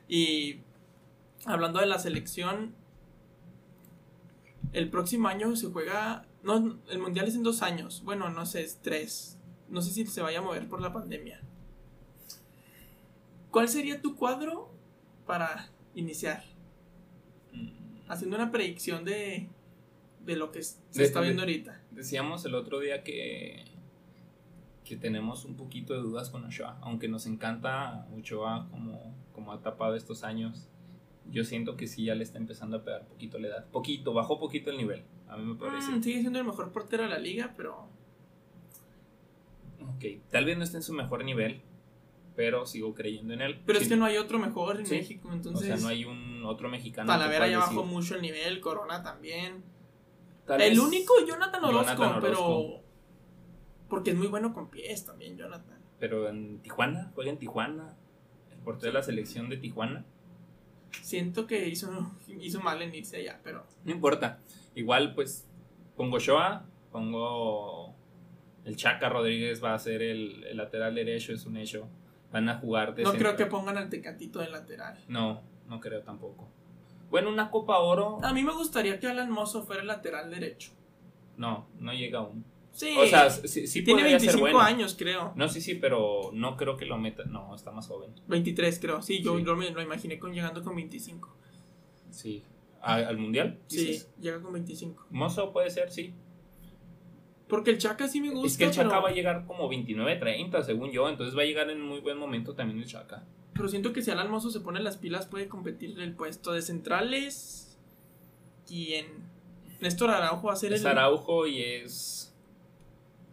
y 0.08 0.58
hablando 1.46 1.80
de 1.80 1.86
la 1.86 1.98
selección, 1.98 2.74
el 4.72 4.88
próximo 4.90 5.28
año 5.28 5.54
se 5.56 5.68
juega. 5.70 6.26
No, 6.42 6.78
el 6.88 6.98
mundial 6.98 7.28
es 7.28 7.34
en 7.34 7.42
dos 7.42 7.62
años. 7.62 8.02
Bueno, 8.04 8.28
no 8.30 8.46
sé, 8.46 8.62
es 8.62 8.78
tres. 8.82 9.38
No 9.68 9.80
sé 9.82 9.90
si 9.92 10.06
se 10.06 10.20
vaya 10.22 10.38
a 10.40 10.42
mover 10.42 10.68
por 10.68 10.80
la 10.80 10.92
pandemia. 10.92 11.40
¿Cuál 13.50 13.68
sería 13.68 14.00
tu 14.00 14.16
cuadro 14.16 14.70
para 15.26 15.68
iniciar? 15.94 16.42
Mm, 17.52 18.10
Haciendo 18.10 18.36
una 18.36 18.50
predicción 18.50 19.04
de, 19.04 19.48
de 20.24 20.36
lo 20.36 20.50
que 20.52 20.62
se 20.62 20.76
De- 20.94 21.04
está 21.04 21.20
de- 21.20 21.26
viendo 21.26 21.42
ahorita. 21.42 21.80
Decíamos 21.90 22.44
el 22.44 22.54
otro 22.54 22.80
día 22.80 23.02
que, 23.04 23.64
que 24.84 24.96
tenemos 24.96 25.44
un 25.44 25.56
poquito 25.56 25.92
de 25.94 26.00
dudas 26.00 26.30
con 26.30 26.44
Ochoa, 26.44 26.78
aunque 26.80 27.08
nos 27.08 27.26
encanta 27.26 28.06
Ochoa 28.16 28.68
como, 28.70 29.14
como 29.34 29.52
ha 29.52 29.60
tapado 29.60 29.94
estos 29.96 30.24
años. 30.24 30.68
Yo 31.30 31.44
siento 31.44 31.76
que 31.76 31.86
sí 31.86 32.04
ya 32.04 32.14
le 32.14 32.24
está 32.24 32.38
empezando 32.38 32.78
a 32.78 32.84
pegar 32.84 33.06
poquito 33.06 33.38
la 33.38 33.48
edad. 33.48 33.66
Poquito, 33.70 34.12
bajó 34.12 34.38
poquito 34.38 34.70
el 34.70 34.76
nivel, 34.76 35.04
a 35.28 35.36
mí 35.36 35.44
me 35.44 35.54
parece. 35.54 35.90
Mm, 35.92 36.02
sigue 36.02 36.20
siendo 36.20 36.38
el 36.38 36.44
mejor 36.44 36.72
portero 36.72 37.04
de 37.04 37.08
la 37.08 37.18
liga, 37.18 37.54
pero 37.56 37.88
Ok, 39.96 40.04
tal 40.30 40.44
vez 40.44 40.56
no 40.56 40.64
esté 40.64 40.76
en 40.76 40.82
su 40.82 40.92
mejor 40.92 41.24
nivel, 41.24 41.60
pero 42.36 42.66
sigo 42.66 42.94
creyendo 42.94 43.34
en 43.34 43.40
él. 43.42 43.60
Pero 43.66 43.78
es 43.78 43.88
que 43.88 43.96
no 43.96 44.04
hay 44.04 44.16
otro 44.16 44.38
mejor 44.38 44.78
en 44.80 44.86
Sí. 44.86 44.96
México, 44.96 45.30
entonces. 45.32 45.70
O 45.70 45.76
sea, 45.76 45.76
no 45.82 45.88
hay 45.88 46.04
un 46.04 46.44
otro 46.44 46.68
mexicano. 46.68 47.10
Talavera 47.10 47.48
ya 47.48 47.58
bajó 47.58 47.84
mucho 47.84 48.14
el 48.14 48.22
nivel, 48.22 48.60
Corona 48.60 49.02
también. 49.02 49.64
tal 50.46 50.60
el 50.60 50.78
único, 50.78 51.14
Jonathan 51.26 51.64
Orozco, 51.64 51.96
Jonathan 52.02 52.20
pero. 52.20 52.80
Porque 53.88 54.10
es 54.10 54.16
muy 54.16 54.28
bueno 54.28 54.54
con 54.54 54.70
pies 54.70 55.04
también, 55.04 55.36
Jonathan. 55.36 55.78
Pero 55.98 56.28
en 56.28 56.60
Tijuana, 56.60 57.12
juega 57.14 57.30
en 57.30 57.38
Tijuana. 57.38 57.96
El 58.50 58.58
portero 58.58 58.92
de 58.92 58.98
la 58.98 59.02
selección 59.04 59.48
de 59.48 59.56
Tijuana. 59.56 60.04
Siento 61.00 61.46
que 61.46 61.68
hizo, 61.68 62.10
hizo 62.40 62.60
mal 62.60 62.82
en 62.82 62.94
irse 62.94 63.16
allá, 63.18 63.40
pero. 63.42 63.64
No 63.84 63.92
importa. 63.92 64.38
Igual, 64.74 65.14
pues, 65.14 65.46
pongo 65.96 66.18
Shoa, 66.18 66.64
pongo 66.90 67.94
el 68.64 68.76
Chaca 68.76 69.08
Rodríguez 69.08 69.62
va 69.62 69.74
a 69.74 69.78
ser 69.78 70.02
el, 70.02 70.44
el 70.44 70.56
lateral 70.56 70.94
derecho, 70.94 71.32
es 71.32 71.46
un 71.46 71.56
hecho. 71.56 71.88
Van 72.32 72.48
a 72.48 72.58
jugar 72.58 72.94
de 72.94 73.02
No 73.02 73.10
centro- 73.10 73.34
creo 73.34 73.36
que 73.36 73.46
pongan 73.50 73.76
al 73.76 73.88
Tecatito 73.90 74.38
de 74.38 74.48
lateral. 74.48 74.98
No, 75.08 75.42
no 75.68 75.80
creo 75.80 76.02
tampoco. 76.02 76.48
Bueno, 77.10 77.28
una 77.28 77.50
Copa 77.50 77.78
Oro. 77.78 78.18
A 78.24 78.32
mí 78.32 78.42
me 78.42 78.52
gustaría 78.52 78.98
que 78.98 79.06
Alan 79.06 79.30
Mozo 79.30 79.62
fuera 79.64 79.82
el 79.82 79.88
lateral 79.88 80.30
derecho. 80.30 80.70
No, 81.36 81.66
no 81.78 81.92
llega 81.92 82.20
aún. 82.20 82.44
Sí. 82.72 82.94
O 82.98 83.06
sea, 83.06 83.28
sí, 83.30 83.66
sí 83.66 83.82
tiene 83.82 84.00
podría 84.00 84.16
25 84.18 84.32
ser 84.32 84.40
bueno. 84.40 84.60
años, 84.60 84.94
creo. 84.98 85.32
No, 85.36 85.48
sí, 85.48 85.60
sí, 85.60 85.74
pero 85.74 86.30
no 86.32 86.56
creo 86.56 86.76
que 86.76 86.86
lo 86.86 86.96
meta. 86.98 87.24
No, 87.24 87.54
está 87.54 87.70
más 87.70 87.86
joven. 87.86 88.10
23, 88.28 88.78
creo. 88.80 89.02
Sí, 89.02 89.20
yo, 89.22 89.36
Sí. 89.38 89.44
lo 89.44 89.82
imaginé 89.82 90.18
con 90.18 90.32
llegando 90.32 90.62
con 90.64 90.74
25. 90.74 91.36
Sí. 92.10 92.42
¿A- 92.80 92.94
¿Al 92.94 93.18
mundial? 93.18 93.58
Sí, 93.68 94.02
llega 94.20 94.40
con 94.40 94.52
25. 94.54 95.06
Mozo 95.10 95.52
puede 95.52 95.70
ser, 95.70 95.90
sí. 95.90 96.14
Porque 97.48 97.70
el 97.70 97.78
Chaca 97.78 98.08
sí 98.08 98.20
me 98.20 98.30
gusta. 98.30 98.46
es 98.46 98.56
que 98.56 98.64
el 98.64 98.70
Chaca 98.70 98.88
pero, 98.88 99.02
va 99.02 99.08
a 99.10 99.12
llegar 99.12 99.44
como 99.46 99.68
29-30, 99.68 100.62
según 100.62 100.90
yo. 100.90 101.08
Entonces 101.08 101.36
va 101.36 101.42
a 101.42 101.44
llegar 101.44 101.68
en 101.70 101.80
muy 101.82 102.00
buen 102.00 102.16
momento 102.16 102.54
también 102.54 102.78
el 102.78 102.86
Chaca. 102.86 103.24
pero 103.52 103.68
siento 103.68 103.92
que 103.92 104.00
si 104.00 104.10
Alan 104.10 104.30
Mozo 104.30 104.50
se 104.50 104.60
pone 104.60 104.80
las 104.80 104.96
pilas, 104.96 105.26
puede 105.26 105.46
competir 105.48 106.00
el 106.00 106.14
puesto 106.14 106.52
de 106.52 106.62
centrales. 106.62 107.78
Y 108.70 108.94
en. 108.94 109.06
Néstor 109.82 110.10
Araujo 110.10 110.46
va 110.46 110.54
a 110.54 110.56
ser 110.56 110.72
Es 110.72 110.80
el. 110.80 110.86
Araujo 110.86 111.46
y 111.46 111.60
es. 111.60 112.31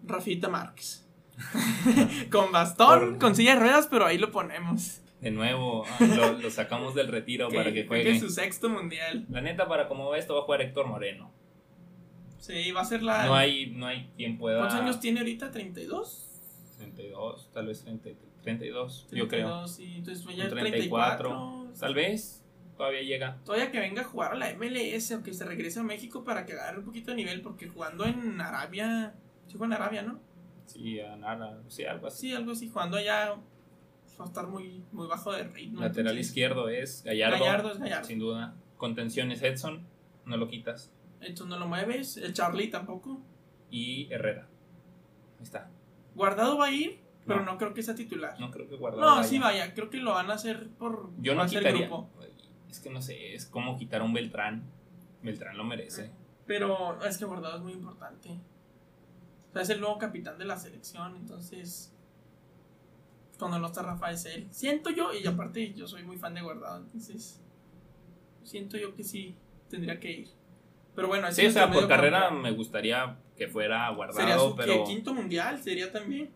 Rafita 0.03 0.49
Márquez. 0.49 1.05
con 2.31 2.51
bastón, 2.51 2.99
Por- 2.99 3.17
con 3.19 3.35
silla 3.35 3.53
de 3.55 3.61
ruedas, 3.61 3.87
pero 3.89 4.05
ahí 4.05 4.17
lo 4.17 4.31
ponemos. 4.31 5.01
De 5.21 5.31
nuevo, 5.31 5.85
ah, 5.85 5.97
lo, 6.05 6.33
lo 6.33 6.49
sacamos 6.49 6.95
del 6.95 7.09
retiro 7.09 7.49
para 7.49 7.73
que 7.73 7.85
juegue 7.85 8.03
juegue. 8.05 8.19
su 8.19 8.29
sexto 8.29 8.69
mundial. 8.69 9.25
La 9.29 9.41
neta, 9.41 9.67
para 9.67 9.87
como 9.87 10.09
va 10.09 10.17
esto, 10.17 10.33
va 10.33 10.41
a 10.41 10.43
jugar 10.43 10.61
Héctor 10.61 10.87
Moreno. 10.87 11.31
Sí, 12.39 12.71
va 12.71 12.81
a 12.81 12.85
ser 12.85 13.03
la. 13.03 13.25
No 13.25 13.35
hay, 13.35 13.67
no 13.71 13.85
hay 13.85 14.09
quien 14.15 14.37
pueda. 14.37 14.59
¿Cuántos 14.59 14.79
años 14.79 14.99
tiene 14.99 15.19
ahorita? 15.19 15.51
¿32? 15.51 16.25
32, 16.77 17.49
tal 17.53 17.67
vez 17.67 17.83
30, 17.83 18.09
32, 18.41 19.07
yo 19.11 19.27
creo. 19.27 19.47
32, 19.47 19.75
sí, 19.75 19.93
entonces 19.97 20.25
ya 20.35 20.45
Un 20.45 20.49
34. 20.51 21.29
34, 21.29 21.73
tal 21.79 21.93
vez. 21.93 22.45
Todavía 22.77 23.01
llega. 23.01 23.37
Todavía 23.43 23.71
que 23.71 23.79
venga 23.79 24.03
a 24.03 24.05
jugar 24.05 24.31
a 24.31 24.35
la 24.35 24.53
MLS 24.53 25.11
o 25.11 25.21
que 25.21 25.33
se 25.33 25.43
regrese 25.43 25.81
a 25.81 25.83
México 25.83 26.23
para 26.23 26.45
que 26.45 26.53
agarre 26.53 26.79
un 26.79 26.85
poquito 26.85 27.11
de 27.11 27.17
nivel, 27.17 27.41
porque 27.41 27.67
jugando 27.67 28.05
en 28.05 28.39
Arabia. 28.39 29.13
Sí, 29.49 29.57
juega 29.57 29.75
en 29.75 29.81
Arabia, 29.81 30.01
¿no? 30.03 30.19
Sí, 30.65 30.99
a 30.99 31.15
nada, 31.15 31.61
sí, 31.67 31.83
algo 31.83 32.07
así. 32.07 32.27
Sí, 32.29 32.33
algo 32.33 32.51
así. 32.51 32.69
Jugando 32.69 32.97
allá 32.97 33.35
va 34.19 34.25
a 34.25 34.27
estar 34.27 34.47
muy, 34.47 34.83
muy 34.91 35.07
bajo 35.07 35.31
de 35.31 35.43
ritmo. 35.43 35.81
Lateral 35.81 36.11
entonces, 36.11 36.27
izquierdo 36.27 36.69
es 36.69 37.03
Gallardo. 37.03 37.39
Gallardo 37.39 37.71
es 37.71 37.79
Gallardo. 37.79 38.07
Sin 38.07 38.19
duda. 38.19 38.55
Contención 38.77 39.31
es 39.31 39.41
Edson, 39.41 39.85
no 40.25 40.37
lo 40.37 40.47
quitas. 40.47 40.91
Entonces 41.21 41.47
no 41.47 41.57
lo 41.59 41.67
mueves. 41.67 42.17
El 42.17 42.33
Charlie 42.33 42.69
tampoco. 42.69 43.19
Y 43.71 44.07
Herrera. 44.11 44.47
Ahí 45.37 45.43
está. 45.43 45.69
Guardado 46.15 46.57
va 46.57 46.67
a 46.67 46.71
ir, 46.71 46.99
pero 47.25 47.39
No. 47.41 47.53
no, 47.53 47.57
creo 47.57 47.73
que 47.73 47.81
sea 47.83 47.95
titular. 47.95 48.39
No 48.39 48.51
creo 48.51 48.67
que 48.69 48.75
guardado. 48.75 49.01
No, 49.03 49.15
vaya. 49.17 49.27
sí 49.27 49.39
vaya. 49.39 49.73
Creo 49.73 49.89
que 49.89 49.97
lo 49.97 50.13
van 50.13 50.29
a 50.29 50.35
hacer 50.35 50.69
por. 50.77 51.09
Yo 51.19 51.33
no 51.35 51.45
quitaría. 51.45 51.87
grupo. 51.87 52.09
Es 52.69 52.79
que 52.79 52.89
no 52.91 53.01
sé, 53.01 53.33
es 53.33 53.47
como 53.47 53.77
quitar 53.77 54.01
a 54.01 54.03
un 54.03 54.13
Beltrán. 54.13 54.63
Beltrán 55.23 55.57
lo 55.57 55.63
merece. 55.63 56.11
Pero 56.45 57.03
es 57.03 57.17
que 57.17 57.25
Guardado 57.25 57.57
es 57.57 57.63
muy 57.63 57.73
importante. 57.73 58.39
O 59.49 59.53
sea, 59.53 59.61
es 59.63 59.69
el 59.69 59.79
nuevo 59.81 59.97
capitán 59.97 60.37
de 60.37 60.45
la 60.45 60.57
selección, 60.57 61.15
entonces. 61.15 61.93
Cuando 63.37 63.57
no 63.59 63.67
está 63.67 63.81
Rafa 63.81 64.11
es 64.11 64.25
él. 64.25 64.47
Siento 64.51 64.89
yo, 64.89 65.13
y 65.13 65.25
aparte 65.25 65.73
yo 65.73 65.87
soy 65.87 66.03
muy 66.03 66.17
fan 66.17 66.33
de 66.33 66.41
Guardado, 66.41 66.77
entonces. 66.83 67.39
Siento 68.43 68.77
yo 68.77 68.95
que 68.95 69.03
sí 69.03 69.35
tendría 69.69 69.99
que 69.99 70.11
ir. 70.11 70.29
Pero 70.95 71.07
bueno, 71.07 71.31
Sí, 71.31 71.45
o 71.45 71.51
sea, 71.51 71.71
por 71.71 71.87
carrera 71.87 72.27
campo. 72.27 72.41
me 72.41 72.51
gustaría 72.51 73.17
que 73.37 73.47
fuera 73.47 73.85
Sería 73.87 73.95
guardado, 73.95 74.49
su 74.49 74.55
pero 74.55 74.83
quinto 74.83 75.13
mundial, 75.13 75.61
sería 75.63 75.91
también. 75.91 76.29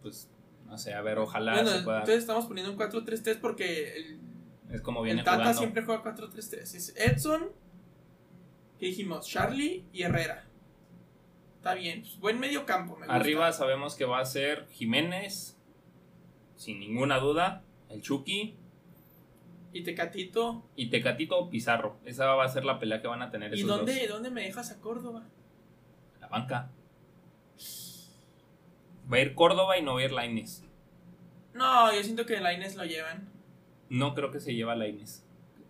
pues 0.00 0.28
no 0.66 0.78
sé, 0.78 0.94
a 0.94 1.02
ver, 1.02 1.18
ojalá 1.18 1.52
bueno, 1.52 1.68
se 1.68 1.82
pueda. 1.82 1.98
entonces 1.98 2.22
estamos 2.22 2.46
poniendo 2.46 2.72
un 2.72 2.78
4-3-3 2.78 3.38
porque 3.40 3.94
el, 3.96 4.20
es 4.70 4.80
como 4.80 5.00
el 5.00 5.04
viene 5.04 5.22
Tata 5.22 5.36
jugando. 5.38 5.58
siempre 5.58 5.84
juega 5.84 6.02
4-3-3. 6.02 6.54
Es 6.74 6.94
Edson, 6.96 7.50
que 8.78 8.86
dijimos, 8.86 9.28
Charlie 9.28 9.84
y 9.92 10.02
Herrera. 10.02 10.46
Está 11.62 11.74
bien, 11.74 12.00
pues, 12.00 12.18
buen 12.18 12.40
medio 12.40 12.66
campo. 12.66 12.94
Me 12.96 13.06
gusta. 13.06 13.14
Arriba 13.14 13.52
sabemos 13.52 13.94
que 13.94 14.04
va 14.04 14.18
a 14.18 14.24
ser 14.24 14.66
Jiménez, 14.72 15.56
sin 16.56 16.80
ninguna 16.80 17.18
duda, 17.18 17.62
el 17.88 18.02
Chucky 18.02 18.56
Y 19.72 19.84
Tecatito. 19.84 20.64
y 20.74 20.90
Tecatito 20.90 21.38
o 21.38 21.48
Pizarro. 21.50 21.98
Esa 22.04 22.26
va 22.34 22.44
a 22.44 22.48
ser 22.48 22.64
la 22.64 22.80
pelea 22.80 23.00
que 23.00 23.06
van 23.06 23.22
a 23.22 23.30
tener 23.30 23.52
¿Y 23.54 23.58
esos 23.60 23.68
dónde, 23.68 23.96
dos. 24.00 24.08
dónde 24.08 24.30
me 24.30 24.42
dejas 24.42 24.72
a 24.72 24.80
Córdoba? 24.80 25.22
La 26.20 26.26
banca. 26.26 26.72
Va 29.10 29.16
a 29.18 29.20
ir 29.20 29.34
Córdoba 29.36 29.78
y 29.78 29.82
no 29.82 29.94
va 29.94 30.00
a 30.00 30.04
ir 30.04 30.10
Laines. 30.10 30.64
No, 31.54 31.94
yo 31.94 32.02
siento 32.02 32.26
que 32.26 32.40
Laines 32.40 32.74
lo 32.74 32.84
llevan. 32.84 33.28
No 33.88 34.14
creo 34.14 34.32
que 34.32 34.40
se 34.40 34.52
lleva 34.52 34.74
Laines. 34.74 35.24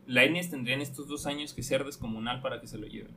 Laines 0.06 0.48
tendría 0.48 0.74
en 0.74 0.80
estos 0.80 1.06
dos 1.06 1.26
años 1.26 1.52
que 1.52 1.62
ser 1.62 1.84
descomunal 1.84 2.40
para 2.40 2.62
que 2.62 2.66
se 2.66 2.78
lo 2.78 2.86
lleven. 2.86 3.14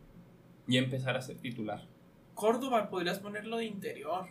Y 0.67 0.75
empezar 0.77 1.15
a 1.15 1.21
ser 1.21 1.37
titular. 1.37 1.87
Córdoba 2.35 2.89
podrías 2.89 3.19
ponerlo 3.19 3.57
de 3.57 3.65
interior. 3.65 4.27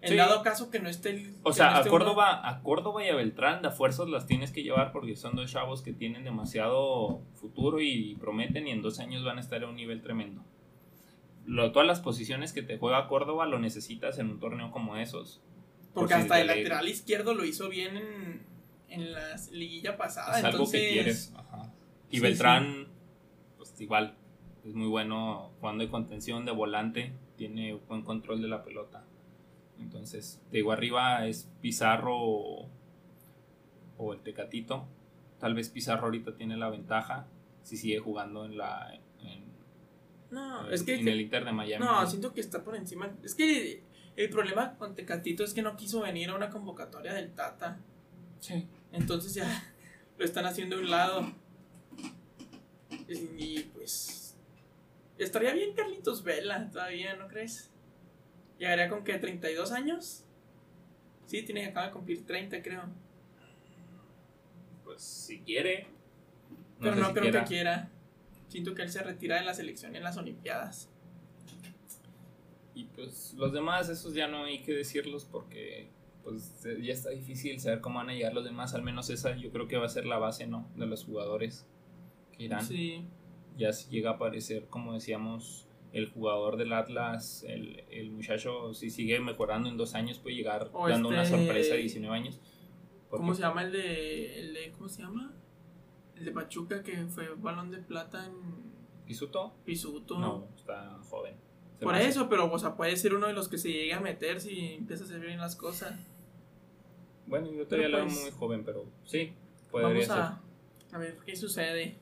En 0.00 0.08
Sí. 0.10 0.16
dado 0.16 0.42
caso 0.42 0.68
que 0.68 0.80
no 0.80 0.88
esté 0.88 1.10
el. 1.10 1.36
O 1.44 1.52
sea, 1.52 1.70
no 1.70 1.76
a 1.76 1.80
uno- 1.82 1.90
Córdoba, 1.90 2.48
a 2.48 2.60
Córdoba 2.62 3.04
y 3.04 3.08
a 3.08 3.14
Beltrán, 3.14 3.62
de 3.62 3.70
fuerzas 3.70 4.08
las 4.08 4.26
tienes 4.26 4.50
que 4.50 4.64
llevar 4.64 4.90
porque 4.90 5.14
son 5.14 5.36
dos 5.36 5.52
chavos 5.52 5.80
que 5.82 5.92
tienen 5.92 6.24
demasiado 6.24 7.20
futuro 7.34 7.80
y 7.80 8.16
prometen 8.16 8.66
y 8.66 8.72
en 8.72 8.82
dos 8.82 8.98
años 8.98 9.22
van 9.24 9.38
a 9.38 9.40
estar 9.40 9.62
a 9.62 9.68
un 9.68 9.76
nivel 9.76 10.02
tremendo. 10.02 10.42
lo, 11.44 11.72
todas 11.72 11.88
las 11.88 11.98
posiciones 12.00 12.52
que 12.52 12.62
te 12.62 12.78
juega 12.78 13.08
Córdoba 13.08 13.46
lo 13.46 13.58
necesitas 13.58 14.18
en 14.20 14.30
un 14.30 14.38
torneo 14.38 14.70
como 14.70 14.96
esos. 14.96 15.40
Porque 15.92 16.14
hasta 16.14 16.40
el 16.40 16.46
lateral 16.46 16.88
izquierdo 16.88 17.34
lo 17.34 17.44
hizo 17.44 17.68
bien 17.68 17.96
en, 17.96 18.46
en 18.88 19.12
la 19.12 19.36
liguilla 19.50 19.96
pasada. 19.96 20.38
Es 20.38 20.44
algo 20.44 20.70
que 20.70 20.88
quieres. 20.92 21.34
Y 22.12 22.20
Beltrán, 22.20 22.86
pues 23.58 23.74
igual, 23.80 24.14
es 24.64 24.74
muy 24.74 24.88
bueno 24.88 25.50
jugando 25.60 25.84
de 25.84 25.90
contención, 25.90 26.44
de 26.44 26.52
volante, 26.52 27.12
tiene 27.36 27.74
buen 27.74 28.02
control 28.02 28.42
de 28.42 28.48
la 28.48 28.64
pelota. 28.64 29.04
Entonces, 29.78 30.40
te 30.50 30.58
digo, 30.58 30.72
arriba 30.72 31.26
es 31.26 31.48
Pizarro 31.60 32.16
o, 32.16 32.68
el 34.12 34.20
Tecatito. 34.20 34.86
Tal 35.38 35.54
vez 35.54 35.68
Pizarro 35.68 36.04
ahorita 36.04 36.36
tiene 36.36 36.56
la 36.56 36.70
ventaja 36.70 37.26
si 37.62 37.76
sigue 37.76 37.98
jugando 37.98 38.44
en 38.44 38.58
la 38.58 38.92
no, 40.32 40.70
es 40.70 40.82
que, 40.82 40.94
en 40.94 41.06
el 41.06 41.20
Inter 41.20 41.44
de 41.44 41.52
Miami. 41.52 41.84
No, 41.84 42.06
siento 42.06 42.32
que 42.32 42.40
está 42.40 42.64
por 42.64 42.74
encima. 42.74 43.12
Es 43.22 43.34
que 43.34 43.82
el 44.16 44.30
problema 44.30 44.76
con 44.78 44.94
Tecatito 44.94 45.44
es 45.44 45.52
que 45.52 45.60
no 45.60 45.76
quiso 45.76 46.00
venir 46.00 46.30
a 46.30 46.34
una 46.34 46.48
convocatoria 46.48 47.12
del 47.12 47.32
Tata. 47.32 47.78
Sí. 48.40 48.66
Entonces 48.92 49.34
ya 49.34 49.74
lo 50.16 50.24
están 50.24 50.46
haciendo 50.46 50.76
a 50.76 50.78
un 50.80 50.90
lado. 50.90 51.32
Y 53.36 53.60
pues. 53.74 54.21
Estaría 55.22 55.52
bien 55.52 55.74
Carlitos 55.74 56.22
Vela 56.24 56.70
todavía, 56.70 57.16
¿no 57.16 57.28
crees? 57.28 57.70
Llegaría 58.58 58.88
con 58.88 59.04
que 59.04 59.18
32 59.18 59.72
años. 59.72 60.24
Sí, 61.26 61.42
tiene 61.42 61.62
que 61.62 61.68
acabar 61.68 61.90
de 61.90 61.94
cumplir 61.94 62.26
30, 62.26 62.62
creo. 62.62 62.82
Pues 64.84 65.02
si 65.02 65.40
quiere. 65.40 65.86
Pero 66.80 66.96
no 66.96 67.12
creo 67.12 67.32
que 67.32 67.44
quiera. 67.44 67.90
Siento 68.48 68.74
que 68.74 68.82
él 68.82 68.90
se 68.90 69.02
retira 69.02 69.36
de 69.36 69.44
la 69.44 69.54
selección 69.54 69.96
en 69.96 70.02
las 70.02 70.16
Olimpiadas. 70.16 70.90
Y 72.74 72.84
pues 72.84 73.34
los 73.34 73.52
demás, 73.52 73.88
esos 73.88 74.14
ya 74.14 74.28
no 74.28 74.44
hay 74.44 74.62
que 74.62 74.72
decirlos 74.72 75.24
porque 75.24 75.88
pues 76.22 76.54
ya 76.62 76.92
está 76.92 77.10
difícil 77.10 77.60
saber 77.60 77.80
cómo 77.80 77.98
van 77.98 78.10
a 78.10 78.14
llegar 78.14 78.32
los 78.34 78.44
demás. 78.44 78.74
Al 78.74 78.82
menos 78.82 79.10
esa 79.10 79.36
yo 79.36 79.50
creo 79.50 79.68
que 79.68 79.76
va 79.76 79.86
a 79.86 79.90
ser 79.90 80.06
la 80.06 80.18
base, 80.18 80.46
¿no? 80.46 80.70
De 80.76 80.86
los 80.86 81.04
jugadores 81.04 81.66
que 82.36 82.44
irán. 82.44 82.64
Sí. 82.64 83.04
Ya 83.56 83.72
si 83.72 83.90
llega 83.90 84.10
a 84.10 84.14
aparecer, 84.14 84.66
como 84.68 84.94
decíamos, 84.94 85.66
el 85.92 86.10
jugador 86.10 86.56
del 86.56 86.72
Atlas, 86.72 87.44
el, 87.46 87.84
el 87.90 88.10
muchacho, 88.10 88.72
si 88.74 88.90
sigue 88.90 89.20
mejorando 89.20 89.68
en 89.68 89.76
dos 89.76 89.94
años, 89.94 90.18
puede 90.18 90.36
llegar 90.36 90.70
dando 90.88 91.08
una 91.08 91.22
este 91.22 91.36
sorpresa 91.36 91.74
a 91.74 91.76
19 91.76 92.16
años. 92.16 92.40
¿Cómo 93.10 93.34
se 93.34 93.42
llama 93.42 93.62
el 93.62 93.72
de, 93.72 94.40
el 94.40 94.54
de, 94.54 94.72
¿Cómo 94.72 94.88
se 94.88 95.02
llama? 95.02 95.34
El 96.16 96.24
de 96.24 96.30
Pachuca 96.32 96.82
que 96.82 96.96
fue 97.06 97.28
balón 97.34 97.70
de 97.70 97.78
plata 97.78 98.24
en. 98.24 98.72
¿Pisuto? 99.04 99.54
Pisuto. 99.64 100.18
No, 100.18 100.48
está 100.56 100.98
joven. 101.10 101.34
Por 101.80 101.96
eso, 101.96 102.28
pero 102.28 102.50
o 102.50 102.58
sea, 102.58 102.76
puede 102.76 102.96
ser 102.96 103.14
uno 103.14 103.26
de 103.26 103.32
los 103.32 103.48
que 103.48 103.58
se 103.58 103.68
llegue 103.68 103.92
a 103.92 104.00
meter 104.00 104.40
si 104.40 104.74
empieza 104.74 105.02
a 105.02 105.06
hacer 105.06 105.20
bien 105.20 105.38
las 105.38 105.56
cosas. 105.56 105.98
Bueno, 107.26 107.50
yo 107.50 107.66
todavía 107.66 107.88
lo 107.88 107.98
veo 107.98 108.06
pues, 108.06 108.22
muy 108.22 108.30
joven, 108.30 108.64
pero 108.64 108.86
sí, 109.04 109.32
podría 109.70 109.88
vamos 109.88 110.10
a, 110.10 110.42
a 110.92 110.98
ver 110.98 111.18
qué 111.26 111.36
sucede. 111.36 111.98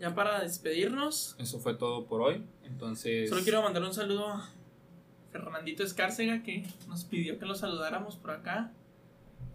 Ya 0.00 0.14
para 0.14 0.40
despedirnos. 0.40 1.36
Eso 1.38 1.60
fue 1.60 1.74
todo 1.74 2.06
por 2.06 2.22
hoy. 2.22 2.44
Entonces. 2.64 3.28
Solo 3.28 3.42
quiero 3.42 3.62
mandar 3.62 3.82
un 3.82 3.94
saludo 3.94 4.28
a 4.28 4.50
Fernandito 5.30 5.84
Escárcega 5.84 6.42
que 6.42 6.64
nos 6.88 7.04
pidió 7.04 7.38
que 7.38 7.46
lo 7.46 7.54
saludáramos 7.54 8.16
por 8.16 8.32
acá. 8.32 8.72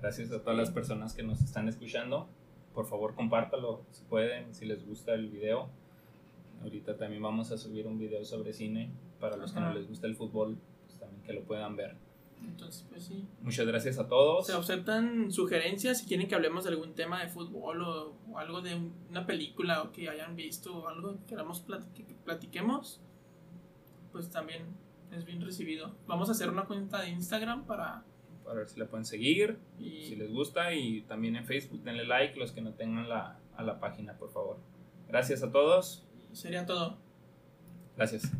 Gracias 0.02 0.32
a 0.32 0.40
todas 0.42 0.58
las 0.58 0.70
personas 0.70 1.14
que 1.14 1.24
nos 1.24 1.42
están 1.42 1.68
escuchando 1.68 2.30
por 2.76 2.86
favor 2.86 3.16
compártalo 3.16 3.82
si 3.90 4.04
pueden, 4.04 4.54
si 4.54 4.66
les 4.66 4.86
gusta 4.86 5.14
el 5.14 5.30
video. 5.30 5.70
Ahorita 6.62 6.98
también 6.98 7.24
vamos 7.24 7.52
a 7.52 7.58
subir 7.58 7.88
un 7.88 7.98
video 7.98 8.24
sobre 8.26 8.54
cine 8.54 8.92
para 9.20 9.38
los 9.38 9.54
que 9.54 9.60
no 9.62 9.74
les 9.74 9.88
gusta 9.88 10.08
el 10.08 10.16
fútbol, 10.16 10.58
pues 10.86 11.00
también 11.00 11.24
que 11.24 11.34
lo 11.34 11.44
puedan 11.44 11.76
ver. 11.76 11.96
Entonces, 12.44 12.86
pues 12.90 13.04
sí. 13.04 13.26
Muchas 13.42 13.66
gracias 13.66 13.98
a 13.98 14.08
todos. 14.08 14.48
Se 14.48 14.54
aceptan 14.54 15.32
sugerencias 15.32 16.00
si 16.00 16.06
quieren 16.06 16.28
que 16.28 16.36
hablemos 16.36 16.64
de 16.64 16.72
algún 16.72 16.94
tema 16.94 17.22
de 17.22 17.30
fútbol 17.30 17.82
o, 17.82 18.16
algo 18.38 18.62
de 18.62 18.76
una 19.10 19.26
película 19.26 19.82
o 19.82 19.92
que 19.92 20.10
hayan 20.10 20.36
visto 20.36 20.76
o 20.76 20.88
algo 20.88 21.18
que 21.20 21.26
queramos 21.26 21.66
platiquemos, 22.24 23.02
pues 24.12 24.30
también 24.30 24.64
es 25.12 25.26
bien 25.26 25.42
recibido. 25.42 25.96
Vamos 26.08 26.30
a 26.30 26.34
hacer 26.34 26.50
una 26.50 26.66
cuenta 26.66 27.02
de 27.02 27.10
Instagram 27.10 27.66
para 27.66 28.04
para 28.46 28.60
ver 28.60 28.70
si 28.70 28.80
la 28.80 28.86
pueden 28.86 29.06
seguir, 29.06 29.58
si 29.80 30.16
les 30.16 30.32
gusta 30.32 30.74
y 30.74 31.02
también 31.02 31.36
en 31.36 31.46
Facebook 31.46 31.82
denle 31.84 32.06
like 32.06 32.40
los 32.40 32.52
que 32.52 32.62
no 32.62 32.74
tengan 32.74 33.10
la, 33.10 33.40
a 33.58 33.64
la 33.64 33.80
página, 33.80 34.14
por 34.14 34.32
favor. 34.32 34.58
Gracias 35.08 35.42
a 35.44 35.52
todos. 35.52 36.06
Sería 36.32 36.66
todo. 36.66 36.98
Gracias. 37.98 38.32